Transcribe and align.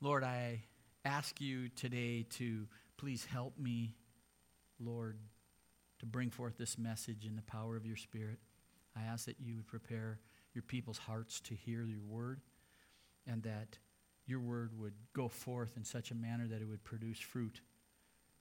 Lord, 0.00 0.22
I 0.22 0.62
ask 1.04 1.40
you 1.40 1.68
today 1.70 2.24
to 2.30 2.66
please 2.96 3.24
help 3.24 3.58
me, 3.58 3.94
Lord, 4.78 5.18
to 5.98 6.06
bring 6.06 6.30
forth 6.30 6.56
this 6.56 6.78
message 6.78 7.26
in 7.26 7.34
the 7.34 7.42
power 7.42 7.76
of 7.76 7.84
your 7.84 7.96
Spirit. 7.96 8.38
I 8.96 9.02
ask 9.02 9.26
that 9.26 9.40
you 9.40 9.56
would 9.56 9.66
prepare 9.66 10.20
your 10.54 10.62
people's 10.62 10.98
hearts 10.98 11.40
to 11.40 11.54
hear 11.54 11.84
your 11.84 12.02
word 12.02 12.40
and 13.26 13.42
that 13.42 13.78
your 14.26 14.40
word 14.40 14.70
would 14.78 14.94
go 15.14 15.28
forth 15.28 15.76
in 15.76 15.84
such 15.84 16.10
a 16.12 16.14
manner 16.14 16.46
that 16.46 16.62
it 16.62 16.68
would 16.68 16.84
produce 16.84 17.18
fruit 17.18 17.60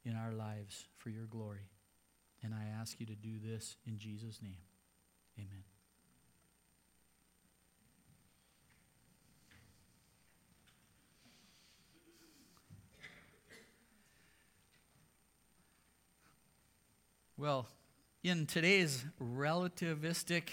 in 0.05 0.16
our 0.16 0.34
lives 0.34 0.86
for 0.98 1.10
your 1.10 1.26
glory. 1.26 1.70
And 2.44 2.54
I 2.54 2.80
ask 2.80 3.00
you 3.00 3.08
to 3.08 3.16
do 3.16 3.39
this 3.44 3.78
in 3.88 3.98
Jesus' 3.98 4.42
name. 4.44 4.62
Amen. 5.39 5.77
Well, 17.40 17.68
in 18.23 18.48
today's 18.48 19.05
relativistic, 19.22 20.50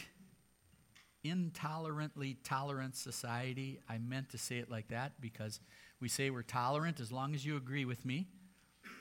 intolerantly 1.24 2.36
tolerant 2.44 2.94
society, 2.94 3.80
I 3.88 3.96
meant 3.96 4.28
to 4.32 4.38
say 4.38 4.58
it 4.58 4.70
like 4.70 4.88
that 4.88 5.18
because 5.18 5.60
we 5.98 6.10
say 6.10 6.28
we're 6.28 6.42
tolerant 6.42 7.00
as 7.00 7.10
long 7.10 7.34
as 7.34 7.42
you 7.42 7.56
agree 7.56 7.86
with 7.86 8.04
me. 8.04 8.26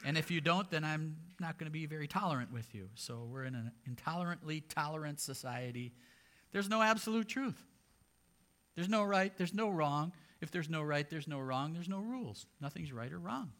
And 0.05 0.17
if 0.17 0.31
you 0.31 0.39
don't, 0.39 0.71
then 0.71 0.85
I'm 0.85 1.17
not 1.41 1.57
going 1.57 1.67
to 1.67 1.73
be 1.73 1.85
very 1.85 2.07
tolerant 2.07 2.53
with 2.53 2.73
you. 2.73 2.87
So 2.95 3.27
we're 3.29 3.43
in 3.43 3.53
an 3.53 3.73
intolerantly 3.85 4.63
tolerant 4.69 5.19
society. 5.19 5.91
There's 6.53 6.69
no 6.69 6.81
absolute 6.81 7.27
truth. 7.27 7.61
There's 8.75 8.87
no 8.87 9.03
right, 9.03 9.37
there's 9.37 9.53
no 9.53 9.67
wrong. 9.69 10.13
If 10.39 10.51
there's 10.51 10.69
no 10.69 10.81
right, 10.81 11.09
there's 11.09 11.27
no 11.27 11.41
wrong, 11.41 11.73
there's 11.73 11.89
no 11.89 11.99
rules. 11.99 12.45
Nothing's 12.61 12.93
right 12.93 13.11
or 13.11 13.19
wrong. 13.19 13.51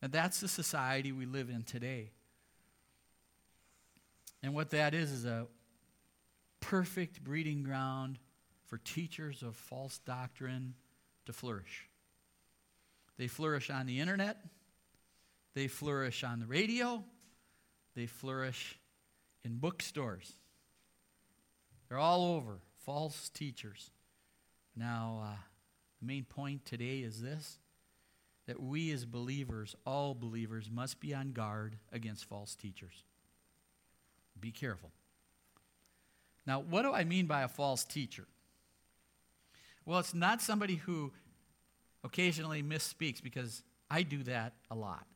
And 0.00 0.12
that's 0.12 0.38
the 0.38 0.48
society 0.48 1.10
we 1.10 1.26
live 1.26 1.50
in 1.50 1.64
today. 1.64 2.12
And 4.44 4.52
what 4.52 4.68
that 4.70 4.92
is 4.92 5.10
is 5.10 5.24
a 5.24 5.46
perfect 6.60 7.24
breeding 7.24 7.62
ground 7.62 8.18
for 8.66 8.76
teachers 8.76 9.42
of 9.42 9.56
false 9.56 9.96
doctrine 10.00 10.74
to 11.24 11.32
flourish. 11.32 11.88
They 13.16 13.26
flourish 13.26 13.70
on 13.70 13.86
the 13.86 14.00
internet, 14.00 14.36
they 15.54 15.66
flourish 15.66 16.22
on 16.24 16.40
the 16.40 16.46
radio, 16.46 17.02
they 17.96 18.04
flourish 18.04 18.78
in 19.44 19.56
bookstores. 19.56 20.34
They're 21.88 21.96
all 21.96 22.36
over, 22.36 22.58
false 22.84 23.30
teachers. 23.30 23.92
Now, 24.76 25.22
uh, 25.24 25.36
the 26.00 26.06
main 26.06 26.24
point 26.24 26.66
today 26.66 26.98
is 26.98 27.22
this 27.22 27.58
that 28.46 28.60
we 28.60 28.92
as 28.92 29.06
believers, 29.06 29.74
all 29.86 30.14
believers, 30.14 30.68
must 30.70 31.00
be 31.00 31.14
on 31.14 31.32
guard 31.32 31.78
against 31.90 32.26
false 32.26 32.54
teachers. 32.54 33.04
Be 34.44 34.50
careful. 34.50 34.90
Now, 36.46 36.60
what 36.60 36.82
do 36.82 36.92
I 36.92 37.04
mean 37.04 37.24
by 37.24 37.44
a 37.44 37.48
false 37.48 37.82
teacher? 37.82 38.26
Well, 39.86 39.98
it's 40.00 40.12
not 40.12 40.42
somebody 40.42 40.74
who 40.74 41.12
occasionally 42.04 42.62
misspeaks 42.62 43.22
because 43.22 43.62
I 43.90 44.02
do 44.02 44.22
that 44.24 44.52
a 44.70 44.74
lot. 44.74 45.06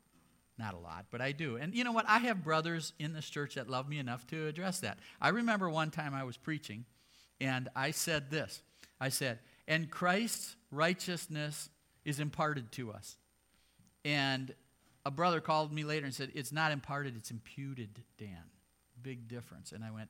Not 0.59 0.73
a 0.73 0.79
lot, 0.79 1.05
but 1.11 1.20
I 1.20 1.33
do. 1.33 1.57
And 1.57 1.75
you 1.75 1.85
know 1.85 1.93
what? 1.93 2.07
I 2.09 2.20
have 2.20 2.43
brothers 2.43 2.95
in 2.98 3.12
this 3.12 3.29
church 3.29 3.57
that 3.57 3.69
love 3.69 3.87
me 3.87 3.98
enough 3.98 4.27
to 4.29 4.47
address 4.47 4.81
that. 4.81 4.98
I 5.20 5.29
remember 5.29 5.69
one 5.69 5.91
time 5.91 6.15
I 6.15 6.25
was 6.25 6.39
preaching 6.39 6.87
and 7.39 7.69
I 7.77 7.91
said 7.91 8.31
this 8.31 8.63
I 8.98 9.11
said, 9.11 9.41
and 9.67 9.91
Christ's 9.91 10.57
righteousness 10.70 11.69
is 12.07 12.19
imparted 12.19 12.73
to 12.73 12.92
us. 12.92 13.19
And 14.07 14.55
a 15.05 15.11
brother 15.11 15.42
called 15.42 15.70
me 15.70 15.85
later 15.85 16.07
and 16.07 16.15
said, 16.15 16.33
It's 16.35 16.51
not 16.51 16.73
imparted, 16.73 17.15
it's 17.15 17.31
imputed, 17.31 18.03
Dan 18.17 18.45
big 19.03 19.29
difference. 19.29 19.73
And 19.73 19.85
I 19.85 19.91
went, 19.91 20.09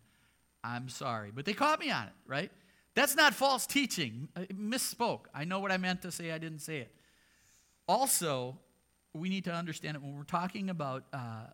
I'm 0.64 0.88
sorry. 0.88 1.30
But 1.34 1.44
they 1.44 1.52
caught 1.52 1.80
me 1.80 1.90
on 1.90 2.04
it, 2.04 2.14
right? 2.26 2.50
That's 2.94 3.14
not 3.14 3.34
false 3.34 3.66
teaching. 3.66 4.28
I 4.36 4.46
misspoke. 4.46 5.26
I 5.34 5.44
know 5.44 5.60
what 5.60 5.70
I 5.70 5.76
meant 5.76 6.02
to 6.02 6.10
say, 6.10 6.32
I 6.32 6.38
didn't 6.38 6.60
say 6.60 6.78
it. 6.78 6.94
Also, 7.86 8.58
we 9.14 9.28
need 9.28 9.44
to 9.44 9.52
understand 9.52 9.96
it 9.96 10.02
when 10.02 10.16
we're 10.16 10.24
talking 10.24 10.68
about 10.70 11.04
uh, 11.12 11.46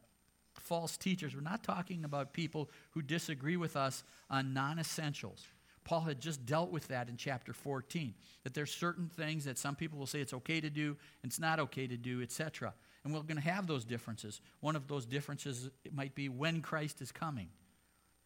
false 0.59 0.97
teachers, 0.97 1.35
we're 1.35 1.43
not 1.43 1.63
talking 1.63 2.05
about 2.05 2.33
people 2.33 2.71
who 2.91 3.03
disagree 3.03 3.57
with 3.57 3.77
us 3.77 4.05
on 4.31 4.55
non 4.55 4.79
essentials. 4.79 5.47
Paul 5.85 6.01
had 6.01 6.19
just 6.19 6.47
dealt 6.47 6.71
with 6.71 6.89
that 6.89 7.11
in 7.11 7.17
chapter 7.17 7.53
14, 7.53 8.15
that 8.43 8.55
there's 8.55 8.73
certain 8.73 9.09
things 9.09 9.45
that 9.45 9.59
some 9.59 9.77
people 9.77 9.99
will 9.99 10.07
say 10.07 10.21
it's 10.21 10.33
okay 10.33 10.61
to 10.61 10.71
do 10.71 10.97
and 11.23 11.31
it's 11.31 11.39
not 11.39 11.61
okay 11.61 11.87
to 11.87 11.97
do, 11.97 12.23
etc. 12.23 12.73
And 13.05 13.13
we're 13.13 13.21
going 13.21 13.37
to 13.37 13.43
have 13.43 13.67
those 13.67 13.85
differences. 13.85 14.41
One 14.61 14.77
of 14.77 14.89
those 14.89 15.05
differences 15.05 15.69
might 15.93 16.15
be 16.15 16.29
when 16.29 16.63
Christ 16.63 17.03
is 17.03 17.13
coming. 17.13 17.49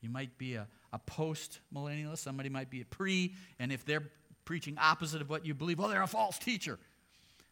You 0.00 0.08
might 0.08 0.38
be 0.38 0.54
a, 0.54 0.68
a 0.92 0.98
post 1.00 1.60
millennialist, 1.74 2.18
somebody 2.18 2.48
might 2.48 2.70
be 2.70 2.80
a 2.80 2.84
pre, 2.84 3.34
and 3.58 3.72
if 3.72 3.84
they're 3.84 4.04
preaching 4.44 4.78
opposite 4.80 5.20
of 5.20 5.28
what 5.28 5.44
you 5.44 5.54
believe, 5.54 5.78
well, 5.78 5.88
they're 5.88 6.02
a 6.02 6.06
false 6.06 6.38
teacher. 6.38 6.78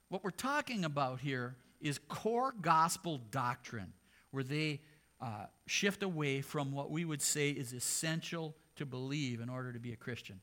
What 0.08 0.22
we're 0.22 0.30
talking 0.30 0.84
about 0.84 1.20
here 1.20 1.56
is 1.80 1.98
core 2.08 2.54
gospel 2.60 3.20
doctrine, 3.30 3.92
where 4.30 4.44
they 4.44 4.80
uh, 5.20 5.46
shift 5.66 6.02
away 6.02 6.40
from 6.40 6.72
what 6.72 6.90
we 6.90 7.04
would 7.04 7.22
say 7.22 7.50
is 7.50 7.72
essential 7.72 8.54
to 8.76 8.86
believe 8.86 9.40
in 9.40 9.48
order 9.48 9.72
to 9.72 9.80
be 9.80 9.92
a 9.92 9.96
Christian. 9.96 10.40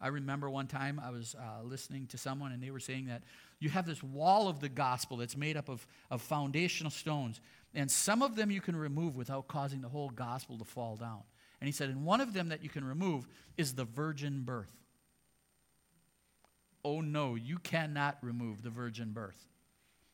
I 0.00 0.08
remember 0.08 0.50
one 0.50 0.66
time 0.66 1.00
I 1.02 1.10
was 1.10 1.34
uh, 1.34 1.62
listening 1.62 2.06
to 2.08 2.18
someone 2.18 2.52
and 2.52 2.62
they 2.62 2.70
were 2.70 2.80
saying 2.80 3.06
that 3.06 3.22
you 3.60 3.70
have 3.70 3.86
this 3.86 4.02
wall 4.02 4.48
of 4.48 4.60
the 4.60 4.68
gospel 4.68 5.16
that's 5.16 5.36
made 5.36 5.56
up 5.56 5.68
of, 5.68 5.86
of 6.10 6.20
foundational 6.20 6.90
stones, 6.90 7.40
and 7.74 7.90
some 7.90 8.22
of 8.22 8.36
them 8.36 8.50
you 8.50 8.60
can 8.60 8.76
remove 8.76 9.16
without 9.16 9.48
causing 9.48 9.80
the 9.80 9.88
whole 9.88 10.10
gospel 10.10 10.58
to 10.58 10.64
fall 10.64 10.96
down. 10.96 11.22
And 11.60 11.66
he 11.66 11.72
said, 11.72 11.88
and 11.88 12.04
one 12.04 12.20
of 12.20 12.34
them 12.34 12.50
that 12.50 12.62
you 12.62 12.68
can 12.68 12.84
remove 12.84 13.26
is 13.56 13.74
the 13.74 13.84
virgin 13.84 14.42
birth. 14.42 14.72
Oh 16.84 17.00
no, 17.00 17.34
you 17.36 17.58
cannot 17.58 18.18
remove 18.20 18.62
the 18.62 18.70
virgin 18.70 19.12
birth. 19.12 19.48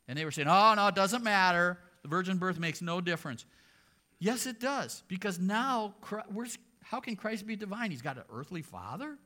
And 0.07 0.17
they 0.17 0.23
were 0.23 0.31
saying, 0.31 0.47
oh 0.47 0.73
no, 0.75 0.87
it 0.87 0.95
doesn't 0.95 1.23
matter. 1.23 1.77
The 2.03 2.07
virgin 2.07 2.37
birth 2.37 2.57
makes 2.57 2.81
no 2.81 3.01
difference. 3.01 3.45
Yes, 4.19 4.45
it 4.45 4.59
does, 4.59 5.03
because 5.07 5.39
now, 5.39 5.95
how 6.83 6.99
can 6.99 7.15
Christ 7.15 7.45
be 7.45 7.55
divine? 7.55 7.91
He's 7.91 8.01
got 8.01 8.17
an 8.17 8.23
earthly 8.31 8.61
father? 8.61 9.17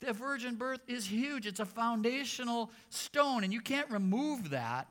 The 0.00 0.12
virgin 0.14 0.54
birth 0.54 0.80
is 0.88 1.06
huge. 1.06 1.46
It's 1.46 1.60
a 1.60 1.66
foundational 1.66 2.70
stone, 2.88 3.44
and 3.44 3.52
you 3.52 3.60
can't 3.60 3.90
remove 3.90 4.50
that 4.50 4.88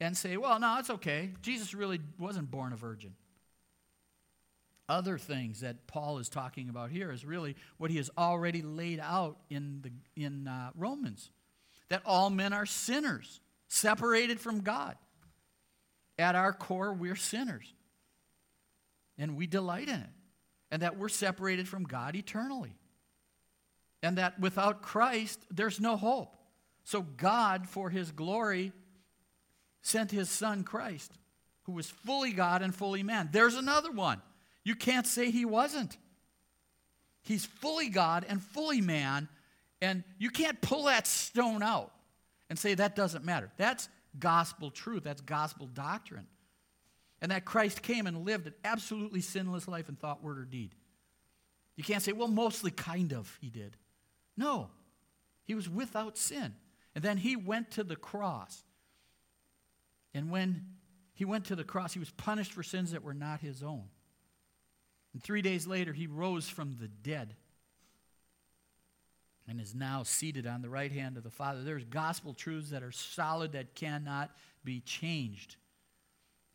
and 0.00 0.16
say, 0.16 0.36
well, 0.36 0.60
no, 0.60 0.78
it's 0.78 0.90
okay. 0.90 1.30
Jesus 1.40 1.74
really 1.74 2.00
wasn't 2.18 2.50
born 2.50 2.72
a 2.72 2.76
virgin. 2.76 3.14
Other 4.88 5.18
things 5.18 5.60
that 5.60 5.86
Paul 5.86 6.18
is 6.18 6.28
talking 6.28 6.68
about 6.68 6.90
here 6.90 7.10
is 7.10 7.24
really 7.24 7.56
what 7.78 7.90
he 7.90 7.96
has 7.96 8.10
already 8.16 8.62
laid 8.62 9.00
out 9.00 9.38
in, 9.50 9.82
the, 9.82 10.22
in 10.22 10.46
uh, 10.46 10.70
Romans 10.74 11.30
that 11.88 12.02
all 12.04 12.28
men 12.30 12.52
are 12.52 12.66
sinners, 12.66 13.40
separated 13.66 14.40
from 14.40 14.60
God. 14.60 14.96
At 16.18 16.34
our 16.34 16.52
core, 16.52 16.92
we're 16.92 17.16
sinners, 17.16 17.72
and 19.16 19.36
we 19.36 19.46
delight 19.46 19.88
in 19.88 20.00
it, 20.00 20.10
and 20.70 20.82
that 20.82 20.98
we're 20.98 21.08
separated 21.08 21.68
from 21.68 21.84
God 21.84 22.14
eternally 22.16 22.74
and 24.02 24.18
that 24.18 24.38
without 24.38 24.82
Christ, 24.82 25.44
there's 25.50 25.80
no 25.80 25.96
hope. 25.96 26.36
So 26.84 27.02
God, 27.02 27.68
for 27.68 27.90
his 27.90 28.10
glory, 28.10 28.72
sent 29.82 30.10
his 30.10 30.30
son 30.30 30.64
Christ, 30.64 31.12
who 31.64 31.72
was 31.72 31.88
fully 31.88 32.32
God 32.32 32.62
and 32.62 32.74
fully 32.74 33.02
man. 33.02 33.28
There's 33.32 33.56
another 33.56 33.90
one. 33.90 34.22
You 34.64 34.74
can't 34.74 35.06
say 35.06 35.30
he 35.30 35.44
wasn't. 35.44 35.96
He's 37.22 37.44
fully 37.44 37.88
God 37.88 38.24
and 38.28 38.42
fully 38.42 38.80
man, 38.80 39.28
and 39.82 40.02
you 40.18 40.30
can't 40.30 40.60
pull 40.60 40.84
that 40.84 41.06
stone 41.06 41.62
out 41.62 41.92
and 42.48 42.58
say 42.58 42.74
that 42.74 42.96
doesn't 42.96 43.24
matter. 43.24 43.50
That's 43.56 43.88
gospel 44.18 44.70
truth, 44.70 45.04
that's 45.04 45.20
gospel 45.20 45.66
doctrine. 45.66 46.26
And 47.20 47.32
that 47.32 47.44
Christ 47.44 47.82
came 47.82 48.06
and 48.06 48.24
lived 48.24 48.46
an 48.46 48.54
absolutely 48.64 49.20
sinless 49.20 49.66
life 49.66 49.88
in 49.88 49.96
thought, 49.96 50.22
word, 50.22 50.38
or 50.38 50.44
deed. 50.44 50.74
You 51.76 51.84
can't 51.84 52.02
say, 52.02 52.12
well, 52.12 52.28
mostly 52.28 52.70
kind 52.70 53.12
of 53.12 53.36
he 53.40 53.50
did. 53.50 53.76
No, 54.38 54.70
he 55.44 55.54
was 55.56 55.68
without 55.68 56.16
sin. 56.16 56.54
And 56.94 57.04
then 57.04 57.18
he 57.18 57.36
went 57.36 57.72
to 57.72 57.84
the 57.84 57.96
cross. 57.96 58.62
And 60.14 60.30
when 60.30 60.64
he 61.12 61.24
went 61.24 61.46
to 61.46 61.56
the 61.56 61.64
cross, 61.64 61.92
he 61.92 61.98
was 61.98 62.10
punished 62.12 62.52
for 62.52 62.62
sins 62.62 62.92
that 62.92 63.02
were 63.02 63.14
not 63.14 63.40
his 63.40 63.62
own. 63.62 63.84
And 65.12 65.22
three 65.22 65.42
days 65.42 65.66
later, 65.66 65.92
he 65.92 66.06
rose 66.06 66.48
from 66.48 66.76
the 66.80 66.86
dead 66.88 67.34
and 69.48 69.60
is 69.60 69.74
now 69.74 70.02
seated 70.04 70.46
on 70.46 70.62
the 70.62 70.68
right 70.70 70.92
hand 70.92 71.16
of 71.16 71.24
the 71.24 71.30
Father. 71.30 71.62
There's 71.62 71.84
gospel 71.84 72.32
truths 72.32 72.70
that 72.70 72.82
are 72.82 72.92
solid, 72.92 73.52
that 73.52 73.74
cannot 73.74 74.30
be 74.62 74.80
changed. 74.80 75.56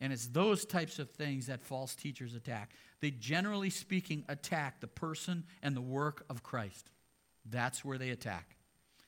And 0.00 0.12
it's 0.12 0.28
those 0.28 0.64
types 0.64 0.98
of 0.98 1.10
things 1.10 1.48
that 1.48 1.60
false 1.60 1.94
teachers 1.94 2.34
attack. 2.34 2.70
They, 3.00 3.10
generally 3.10 3.70
speaking, 3.70 4.24
attack 4.28 4.80
the 4.80 4.86
person 4.86 5.44
and 5.62 5.76
the 5.76 5.80
work 5.82 6.24
of 6.30 6.42
Christ. 6.42 6.90
That's 7.48 7.84
where 7.84 7.98
they 7.98 8.10
attack. 8.10 8.56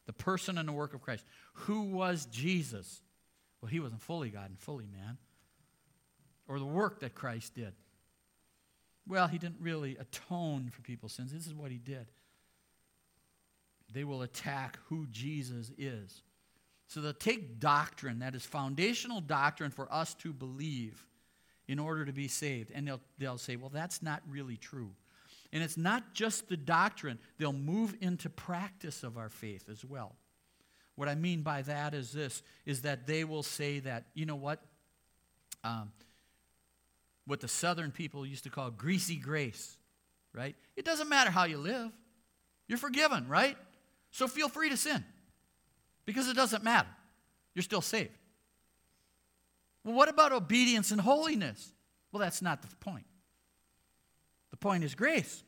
The 0.07 0.13
person 0.13 0.59
and 0.59 0.69
the 0.69 0.73
work 0.73 0.95
of 0.95 1.01
Christ. 1.01 1.25
Who 1.55 1.83
was 1.83 2.27
Jesus? 2.27 3.03
Well, 3.61 3.71
he 3.71 3.81
wasn't 3.81 4.03
fully 4.03 4.31
God 4.31 4.51
and 4.51 4.59
fully 4.59 4.87
man. 4.87 5.19
Or 6.49 6.59
the 6.59 6.65
work 6.65 7.01
that 7.01 7.15
Christ 7.15 7.55
did. 7.55 7.73
Well, 9.09 9.29
he 9.29 9.39
didn't 9.39 9.61
really 9.61 9.97
atone 9.97 10.71
for 10.71 10.83
people's 10.83 11.13
sins. 11.13 11.33
This 11.33 11.47
is 11.47 11.55
what 11.55 11.71
he 11.71 11.79
did. 11.79 12.07
They 13.93 14.05
will 14.05 14.23
attack 14.23 14.79
who 14.89 15.07
Jesus 15.11 15.71
is. 15.79 16.23
So 16.89 17.01
they'll 17.01 17.13
take 17.13 17.59
doctrine 17.59 18.21
that 18.21 18.35
is 18.35 18.45
foundational 18.45 19.21
doctrine 19.21 19.71
for 19.71 19.93
us 19.93 20.15
to 20.17 20.33
believe 20.33 21.05
in 21.69 21.79
order 21.79 22.05
to 22.05 22.13
be 22.13 22.29
saved. 22.29 22.71
And 22.73 22.87
they'll, 22.87 23.01
they'll 23.19 23.39
say, 23.39 23.57
well, 23.57 23.71
that's 23.71 24.03
not 24.03 24.23
really 24.29 24.57
true. 24.57 24.91
And 25.53 25.63
it's 25.63 25.77
not 25.77 26.15
just 26.15 26.49
the 26.49 26.57
doctrine, 26.57 27.19
they'll 27.39 27.53
move 27.53 27.97
into 28.01 28.29
practice 28.29 29.03
of 29.03 29.17
our 29.17 29.29
faith 29.29 29.69
as 29.71 29.85
well. 29.85 30.17
What 30.97 31.09
I 31.09 31.15
mean 31.15 31.43
by 31.43 31.63
that 31.63 31.95
is 31.95 32.13
this 32.13 32.43
is 32.65 32.83
that 32.83 33.07
they 33.07 33.25
will 33.25 33.43
say 33.43 33.81
that, 33.81 34.05
you 34.15 34.27
know 34.27 34.37
what? 34.37 34.61
Um, 35.63 35.93
what 37.27 37.41
the 37.41 37.49
southern 37.49 37.91
people 37.91 38.25
used 38.27 38.45
to 38.45 38.51
call 38.51 38.71
greasy 38.71 39.17
grace, 39.17 39.77
right? 40.33 40.55
It 40.77 40.85
doesn't 40.85 41.09
matter 41.09 41.31
how 41.31 41.45
you 41.45 41.59
live. 41.59 41.91
You're 42.69 42.79
forgiven, 42.79 43.29
right? 43.29 43.57
So 44.11 44.27
feel 44.27 44.49
free 44.49 44.71
to 44.71 44.77
sin 44.77 45.05
because 46.07 46.29
it 46.29 46.35
doesn't 46.35 46.65
matter. 46.65 46.89
You're 47.55 47.63
still 47.63 47.83
saved. 47.83 48.17
Well, 49.85 49.95
what 49.95 50.09
about 50.09 50.33
obedience 50.33 50.91
and 50.91 51.01
holiness? 51.01 51.73
Well, 52.11 52.21
that's 52.21 52.43
not 52.43 52.63
the 52.63 52.75
point. 52.77 53.07
Point 54.67 54.83
is 54.83 54.97
grace. 54.97 55.45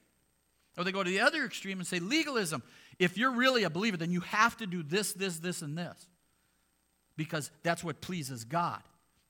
Or 0.76 0.84
they 0.84 0.92
go 0.92 1.02
to 1.02 1.10
the 1.10 1.18
other 1.18 1.44
extreme 1.44 1.78
and 1.78 1.86
say 1.86 1.98
legalism. 1.98 2.62
If 3.00 3.18
you're 3.18 3.32
really 3.32 3.64
a 3.64 3.70
believer, 3.70 3.96
then 3.96 4.12
you 4.12 4.20
have 4.20 4.56
to 4.58 4.66
do 4.68 4.84
this, 4.84 5.12
this, 5.12 5.40
this, 5.40 5.60
and 5.60 5.76
this 5.76 6.06
because 7.16 7.50
that's 7.64 7.82
what 7.82 8.00
pleases 8.00 8.44
God. 8.44 8.80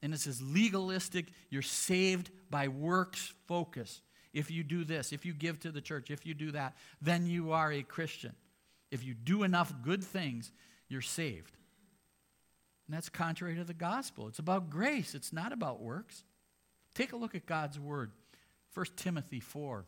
And 0.02 0.12
it 0.12 0.20
says 0.20 0.43
legalistic, 0.43 1.29
you're 1.49 1.62
saved 1.62 2.31
by 2.50 2.69
works 2.69 3.32
focus. 3.46 4.02
If 4.35 4.50
you 4.50 4.62
do 4.62 4.85
this, 4.85 5.11
if 5.11 5.25
you 5.25 5.32
give 5.32 5.58
to 5.61 5.73
the 5.73 5.81
church, 5.81 6.11
if 6.11 6.26
you 6.26 6.35
do 6.35 6.50
that, 6.50 6.76
then 7.00 7.26
you 7.26 7.52
are 7.52 7.73
a 7.73 7.82
Christian. 7.82 8.35
If 8.90 9.02
you 9.06 9.14
do 9.14 9.43
enough 9.43 9.73
good 9.82 10.05
things, 10.05 10.52
you're 10.90 11.00
saved. 11.00 11.56
And 12.87 12.94
that's 12.94 13.08
contrary 13.08 13.56
to 13.56 13.64
the 13.64 13.73
gospel. 13.73 14.29
It's 14.29 14.38
about 14.38 14.69
grace, 14.69 15.14
it's 15.14 15.32
not 15.32 15.55
about 15.55 15.81
works. 15.81 16.25
Take 16.94 17.14
a 17.14 17.17
look 17.17 17.35
at 17.35 17.46
God's 17.46 17.81
word. 17.81 18.11
1 18.78 18.86
Timothy 18.94 19.40
4 19.40 19.84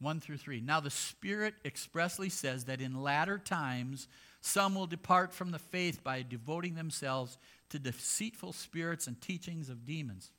1 0.00 0.20
through 0.20 0.38
3. 0.38 0.62
Now, 0.62 0.80
the 0.80 0.88
Spirit 0.88 1.52
expressly 1.62 2.30
says 2.30 2.64
that 2.64 2.80
in 2.80 3.02
latter 3.02 3.36
times 3.36 4.08
some 4.40 4.74
will 4.74 4.86
depart 4.86 5.34
from 5.34 5.50
the 5.50 5.58
faith 5.58 6.02
by 6.02 6.22
devoting 6.22 6.74
themselves 6.74 7.36
to 7.68 7.78
deceitful 7.78 8.54
spirits 8.54 9.06
and 9.06 9.20
teachings 9.20 9.68
of 9.68 9.84
demons. 9.84 10.30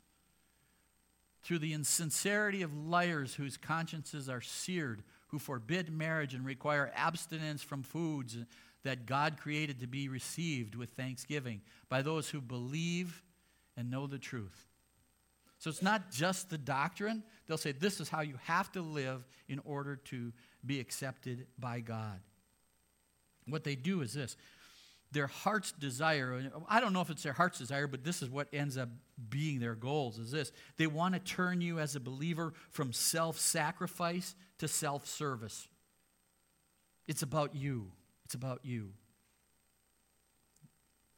Through 1.44 1.60
the 1.60 1.74
insincerity 1.74 2.64
of 2.64 2.76
liars 2.76 3.36
whose 3.36 3.56
consciences 3.56 4.28
are 4.28 4.42
seared, 4.42 5.04
who 5.28 5.38
forbid 5.38 5.92
marriage 5.92 6.34
and 6.34 6.44
require 6.44 6.92
abstinence 6.96 7.62
from 7.62 7.84
foods 7.84 8.36
that 8.84 9.06
God 9.06 9.38
created 9.38 9.80
to 9.82 9.88
be 9.88 10.10
received 10.10 10.74
with 10.74 10.90
thanksgiving 10.94 11.62
by 11.88 12.02
those 12.02 12.30
who 12.30 12.42
believe 12.42 13.22
and 13.78 13.92
know 13.92 14.08
the 14.08 14.18
truth. 14.18 14.66
So 15.66 15.72
it's 15.72 15.82
not 15.82 16.12
just 16.12 16.52
the 16.52 16.60
doctrine. 16.60 17.24
They'll 17.48 17.58
say 17.58 17.72
this 17.72 18.00
is 18.00 18.08
how 18.08 18.22
you 18.22 18.36
have 18.44 18.72
to 18.74 18.84
live 18.84 19.26
in 19.50 19.60
order 19.66 19.96
to 19.96 20.32
be 20.64 20.80
accepted 20.80 21.48
by 21.58 21.80
God. 21.80 22.20
What 23.48 23.64
they 23.64 23.74
do 23.74 24.02
is 24.02 24.14
this 24.14 24.38
their 25.12 25.26
heart's 25.26 25.72
desire, 25.72 26.52
I 26.70 26.80
don't 26.80 26.94
know 26.94 27.02
if 27.02 27.10
it's 27.10 27.24
their 27.24 27.34
heart's 27.34 27.58
desire, 27.58 27.88
but 27.88 28.04
this 28.04 28.22
is 28.22 28.30
what 28.30 28.48
ends 28.54 28.78
up 28.78 28.90
being 29.28 29.60
their 29.60 29.74
goals 29.74 30.20
is 30.20 30.30
this. 30.30 30.52
They 30.78 30.86
want 30.86 31.16
to 31.16 31.20
turn 31.20 31.62
you 31.62 31.80
as 31.80 31.96
a 31.96 32.00
believer 32.00 32.54
from 32.70 32.94
self 32.94 33.40
sacrifice 33.40 34.36
to 34.60 34.68
self 34.68 35.08
service. 35.08 35.68
It's 37.08 37.24
about 37.24 37.56
you. 37.56 37.92
It's 38.26 38.36
about 38.36 38.60
you. 38.62 38.92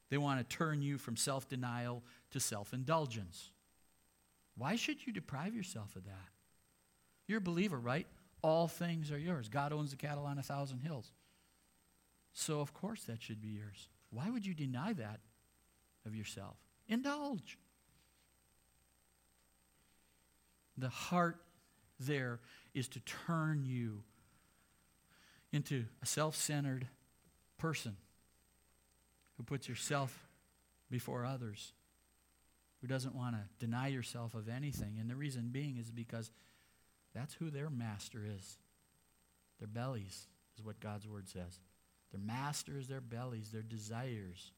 They 0.09 0.17
want 0.17 0.39
to 0.39 0.55
turn 0.55 0.81
you 0.81 0.97
from 0.97 1.17
self 1.17 1.49
denial 1.49 2.01
to 2.31 2.39
self 2.39 2.71
indulgence. 2.71 3.51
Why 4.57 4.75
should 4.75 5.05
you 5.05 5.13
deprive 5.13 5.55
yourself 5.55 5.95
of 5.95 6.05
that? 6.05 6.29
You're 7.27 7.37
a 7.37 7.41
believer, 7.41 7.77
right? 7.77 8.07
All 8.41 8.67
things 8.67 9.11
are 9.11 9.17
yours. 9.17 9.49
God 9.49 9.71
owns 9.71 9.91
the 9.91 9.97
cattle 9.97 10.25
on 10.25 10.37
a 10.37 10.43
thousand 10.43 10.79
hills. 10.79 11.11
So, 12.33 12.59
of 12.59 12.73
course, 12.73 13.03
that 13.03 13.21
should 13.21 13.41
be 13.41 13.49
yours. 13.49 13.87
Why 14.09 14.29
would 14.29 14.45
you 14.45 14.53
deny 14.53 14.93
that 14.93 15.19
of 16.05 16.15
yourself? 16.15 16.55
Indulge. 16.87 17.57
The 20.77 20.89
heart 20.89 21.37
there 21.99 22.39
is 22.73 22.87
to 22.89 22.99
turn 23.01 23.63
you 23.65 24.03
into 25.51 25.85
a 26.01 26.05
self 26.05 26.35
centered 26.35 26.87
person 27.57 27.97
who 29.35 29.43
puts 29.43 29.67
yourself 29.67 30.27
before 30.89 31.25
others 31.25 31.73
who 32.81 32.87
doesn't 32.87 33.15
want 33.15 33.35
to 33.35 33.43
deny 33.59 33.87
yourself 33.87 34.33
of 34.33 34.49
anything. 34.49 34.97
And 34.99 35.09
the 35.09 35.15
reason 35.15 35.49
being 35.51 35.77
is 35.77 35.89
because 35.89 36.31
that's 37.13 37.33
who 37.35 37.49
their 37.49 37.69
master 37.69 38.23
is. 38.37 38.57
Their 39.59 39.67
bellies 39.67 40.27
is 40.57 40.63
what 40.63 40.79
God's 40.79 41.07
word 41.07 41.27
says. 41.27 41.59
Their 42.11 42.21
master 42.21 42.77
is 42.77 42.87
their 42.87 43.01
bellies, 43.01 43.49
their 43.49 43.63
desires. 43.63 44.51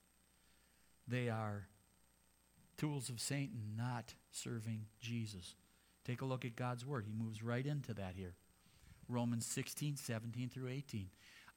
They 1.08 1.30
are 1.30 1.68
tools 2.78 3.10
of 3.10 3.20
Satan, 3.20 3.74
not 3.78 4.14
serving 4.32 4.86
Jesus. 5.00 5.56
Take 6.06 6.22
a 6.22 6.26
look 6.26 6.46
at 6.46 6.56
God's 6.56 6.86
word. 6.86 7.06
He 7.06 7.14
moves 7.14 7.44
right 7.44 7.66
into 7.66 7.94
that 7.96 8.14
here. 8.16 8.36
Romans 9.08 9.46
16, 9.46 9.96
17 9.96 10.50
through 10.50 10.70
18. 10.70 11.08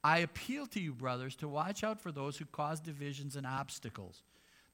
I 0.03 0.19
appeal 0.19 0.65
to 0.67 0.79
you, 0.81 0.93
brothers, 0.93 1.35
to 1.37 1.47
watch 1.47 1.83
out 1.83 2.01
for 2.01 2.11
those 2.11 2.37
who 2.37 2.45
cause 2.45 2.79
divisions 2.79 3.35
and 3.35 3.45
obstacles 3.45 4.23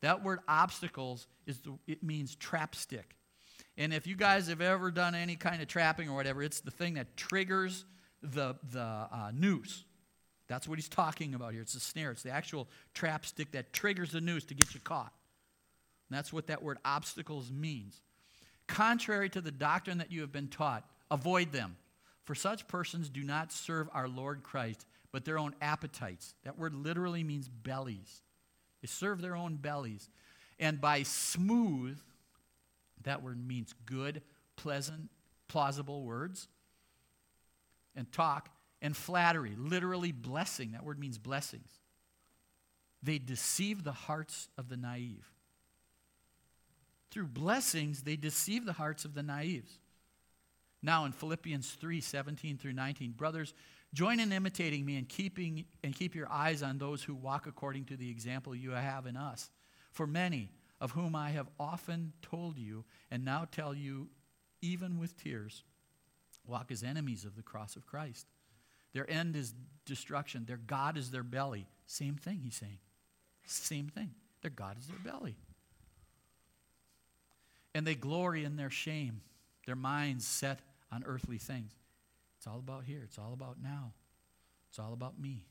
that 0.01 0.24
word 0.24 0.40
obstacles 0.48 1.28
is 1.46 1.60
the, 1.60 1.78
it 1.88 2.04
means 2.04 2.36
trap 2.36 2.75
stick. 2.75 3.16
And 3.78 3.94
if 3.94 4.07
you 4.07 4.16
guys 4.16 4.48
have 4.48 4.62
ever 4.62 4.92
done 4.92 5.16
any 5.16 5.36
kind 5.36 5.62
of 5.62 5.68
trapping 5.68 6.10
or 6.10 6.16
whatever, 6.16 6.44
it's 6.44 6.62
the 6.62 6.72
thing 6.72 6.96
that 6.96 7.16
triggers 7.16 7.86
the, 8.22 8.56
the 8.72 8.81
uh, 8.81 9.31
noose. 9.34 9.86
That's 10.48 10.68
what 10.68 10.78
he's 10.78 10.90
talking 10.90 11.34
about 11.34 11.54
here. 11.54 11.62
It's 11.62 11.74
the 11.74 11.80
snare. 11.80 12.12
It's 12.12 12.24
the 12.24 12.31
actual 12.31 12.68
trap 12.94 13.25
stick 13.25 13.51
that 13.51 13.72
triggers 13.72 14.12
the 14.12 14.22
noose 14.22 14.46
to 14.46 14.53
get 14.53 14.74
you 14.74 14.79
caught. 14.82 15.13
And 16.10 16.18
that's 16.18 16.34
what 16.34 16.48
that 16.48 16.63
word 16.63 16.79
obstacles 16.84 17.51
means. 17.51 18.01
Contrary 18.68 19.29
to 19.29 19.41
the 19.41 19.51
doctrine 19.51 20.00
that 20.00 20.12
you 20.12 20.22
have 20.22 20.32
been 20.32 20.48
taught, 20.48 20.84
avoid 21.10 21.51
them. 21.51 21.77
For 22.25 22.36
such 22.36 22.68
persons 22.68 23.10
do 23.10 23.24
not 23.24 23.51
serve 23.51 23.89
our 23.94 24.08
Lord 24.08 24.44
Christ, 24.44 24.86
but 25.12 25.25
their 25.25 25.39
own 25.39 25.56
appetites. 25.62 26.34
That 26.44 26.58
word 26.58 26.74
literally 26.74 27.24
means 27.24 27.48
bellies. 27.48 28.22
They 28.81 28.88
serve 28.88 29.21
their 29.21 29.36
own 29.36 29.57
bellies. 29.57 30.09
And 30.59 30.79
by 30.79 31.03
smooth, 31.03 32.00
that 33.03 33.21
word 33.24 33.45
means 33.45 33.74
good, 33.86 34.21
pleasant, 34.55 35.09
plausible 35.48 36.03
words. 36.03 36.48
And 37.95 38.12
talk. 38.12 38.50
And 38.81 38.95
flattery, 38.95 39.55
literally 39.57 40.13
blessing. 40.13 40.71
That 40.71 40.86
word 40.86 41.00
means 41.00 41.17
blessings. 41.17 41.69
They 43.03 43.17
deceive 43.17 43.83
the 43.83 43.91
hearts 43.91 44.48
of 44.57 44.69
the 44.69 44.77
naive. 44.77 45.29
Through 47.12 47.27
blessings, 47.27 48.03
they 48.03 48.15
deceive 48.15 48.65
the 48.65 48.74
hearts 48.74 49.03
of 49.03 49.15
the 49.15 49.24
naives. 49.24 49.79
Now 50.81 51.05
in 51.05 51.12
Philippians 51.12 51.71
3 51.71 52.01
17 52.01 52.57
through 52.57 52.74
19, 52.74 53.12
brothers, 53.12 53.53
Join 53.93 54.19
in 54.19 54.31
imitating 54.31 54.86
me 54.86 54.98
and 54.98 55.10
keeping 55.10 55.65
and 55.84 55.96
keep 55.96 56.13
your 56.15 56.31
eyes 56.31 56.62
on 56.62 56.77
those 56.77 57.03
who 57.03 57.15
walk 57.15 57.48
according 57.48 57.86
to 57.86 57.98
the 57.98 58.10
example 58.10 58.55
you 58.55 58.72
have 58.72 59.08
in 59.08 59.17
us. 59.17 59.50
For 59.91 60.05
many 60.05 60.51
of 60.79 60.91
whom 60.91 61.15
I 61.15 61.31
have 61.31 61.50
often 61.60 62.13
told 62.22 62.58
you 62.58 62.86
and 63.10 63.25
now 63.25 63.48
tell 63.51 63.74
you 63.74 64.10
even 64.62 65.00
with 65.00 65.17
tears 65.17 65.63
walk 66.46 66.72
as 66.72 66.84
enemies 66.84 67.25
of 67.25 67.36
the 67.36 67.43
cross 67.43 67.75
of 67.75 67.86
Christ. 67.86 68.25
Their 68.93 69.10
end 69.10 69.36
is 69.36 69.53
destruction. 69.86 70.46
Their 70.46 70.58
God 70.58 70.98
is 70.98 71.12
their 71.12 71.24
belly. 71.24 71.67
Same 71.86 72.15
thing, 72.15 72.41
he's 72.43 72.55
saying. 72.55 72.79
Same 73.46 73.88
thing. 73.88 74.12
Their 74.41 74.51
God 74.51 74.77
is 74.79 74.88
their 74.88 75.00
belly. 75.00 75.36
And 77.75 77.86
they 77.86 77.96
glory 77.96 78.46
in 78.46 78.55
their 78.55 78.72
shame, 78.72 79.22
their 79.65 79.75
minds 79.75 80.25
set 80.25 80.60
on 80.91 81.03
earthly 81.05 81.38
things. 81.38 81.72
It's 82.39 82.48
all 82.48 82.60
about 82.60 82.86
here. 82.86 83.01
It's 83.03 83.19
all 83.19 83.34
about 83.34 83.58
now. 83.62 83.91
It's 84.69 84.79
all 84.79 84.93
about 84.93 85.19
me. 85.19 85.43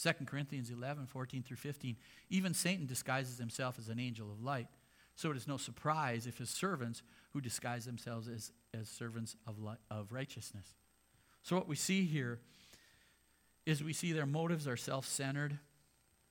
2 0.00 0.12
Corinthians 0.24 0.70
11, 0.70 1.06
14 1.06 1.42
through 1.42 1.56
15. 1.56 1.96
Even 2.30 2.54
Satan 2.54 2.86
disguises 2.86 3.38
himself 3.38 3.76
as 3.76 3.88
an 3.88 3.98
angel 3.98 4.30
of 4.30 4.40
light. 4.40 4.68
So 5.16 5.32
it 5.32 5.36
is 5.36 5.48
no 5.48 5.56
surprise 5.56 6.28
if 6.28 6.38
his 6.38 6.48
servants 6.48 7.02
who 7.32 7.40
disguise 7.40 7.86
themselves 7.86 8.28
as, 8.28 8.52
as 8.72 8.88
servants 8.88 9.34
of, 9.48 9.56
of 9.90 10.12
righteousness. 10.12 10.74
So 11.42 11.56
what 11.56 11.66
we 11.66 11.74
see 11.74 12.04
here 12.04 12.38
is 13.64 13.82
we 13.82 13.92
see 13.92 14.12
their 14.12 14.26
motives 14.26 14.68
are 14.68 14.76
self 14.76 15.06
centered 15.06 15.58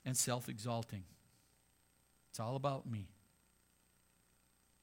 and 0.05 0.15
self 0.15 0.48
exalting. 0.48 1.03
It's 2.29 2.39
all 2.39 2.55
about 2.55 2.89
me. 2.89 3.10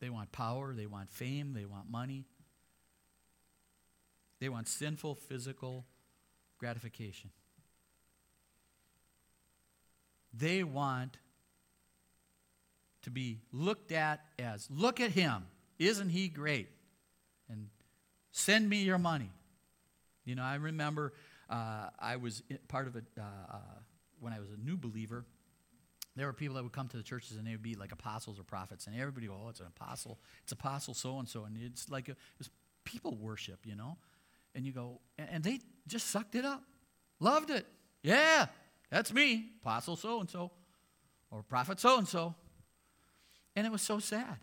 They 0.00 0.10
want 0.10 0.32
power, 0.32 0.74
they 0.74 0.86
want 0.86 1.08
fame, 1.10 1.54
they 1.54 1.64
want 1.64 1.90
money. 1.90 2.26
They 4.42 4.48
want 4.48 4.66
sinful 4.66 5.14
physical 5.14 5.84
gratification. 6.58 7.30
They 10.34 10.64
want 10.64 11.16
to 13.02 13.10
be 13.12 13.38
looked 13.52 13.92
at 13.92 14.18
as 14.40 14.66
look 14.68 15.00
at 15.00 15.12
him. 15.12 15.44
Isn't 15.78 16.08
he 16.08 16.26
great? 16.26 16.68
And 17.48 17.68
send 18.32 18.68
me 18.68 18.78
your 18.78 18.98
money. 18.98 19.30
You 20.24 20.34
know, 20.34 20.42
I 20.42 20.56
remember 20.56 21.12
uh, 21.48 21.90
I 22.00 22.16
was 22.16 22.42
part 22.66 22.88
of 22.88 22.96
it 22.96 23.04
uh, 23.16 23.22
uh, 23.22 23.58
when 24.18 24.32
I 24.32 24.40
was 24.40 24.48
a 24.50 24.56
new 24.56 24.76
believer. 24.76 25.24
There 26.16 26.26
were 26.26 26.32
people 26.32 26.56
that 26.56 26.64
would 26.64 26.72
come 26.72 26.88
to 26.88 26.96
the 26.96 27.04
churches 27.04 27.36
and 27.36 27.46
they 27.46 27.52
would 27.52 27.62
be 27.62 27.76
like 27.76 27.92
apostles 27.92 28.40
or 28.40 28.42
prophets, 28.42 28.88
and 28.88 28.98
everybody, 28.98 29.28
go, 29.28 29.40
oh, 29.40 29.50
it's 29.50 29.60
an 29.60 29.68
apostle, 29.68 30.18
it's 30.42 30.50
apostle 30.50 30.94
so 30.94 31.20
and 31.20 31.28
so, 31.28 31.44
and 31.44 31.56
it's 31.62 31.88
like 31.88 32.08
a, 32.08 32.16
it's 32.40 32.50
people 32.82 33.14
worship, 33.14 33.60
you 33.64 33.76
know. 33.76 33.98
And 34.54 34.66
you 34.66 34.72
go, 34.72 35.00
and 35.18 35.42
they 35.42 35.60
just 35.86 36.08
sucked 36.08 36.34
it 36.34 36.44
up, 36.44 36.62
loved 37.20 37.50
it. 37.50 37.66
Yeah, 38.02 38.46
that's 38.90 39.12
me, 39.12 39.50
apostle 39.62 39.96
so 39.96 40.20
and 40.20 40.28
so, 40.28 40.50
or 41.30 41.42
prophet 41.42 41.80
so 41.80 41.98
and 41.98 42.06
so. 42.06 42.34
And 43.56 43.66
it 43.66 43.72
was 43.72 43.82
so 43.82 43.98
sad. 43.98 44.38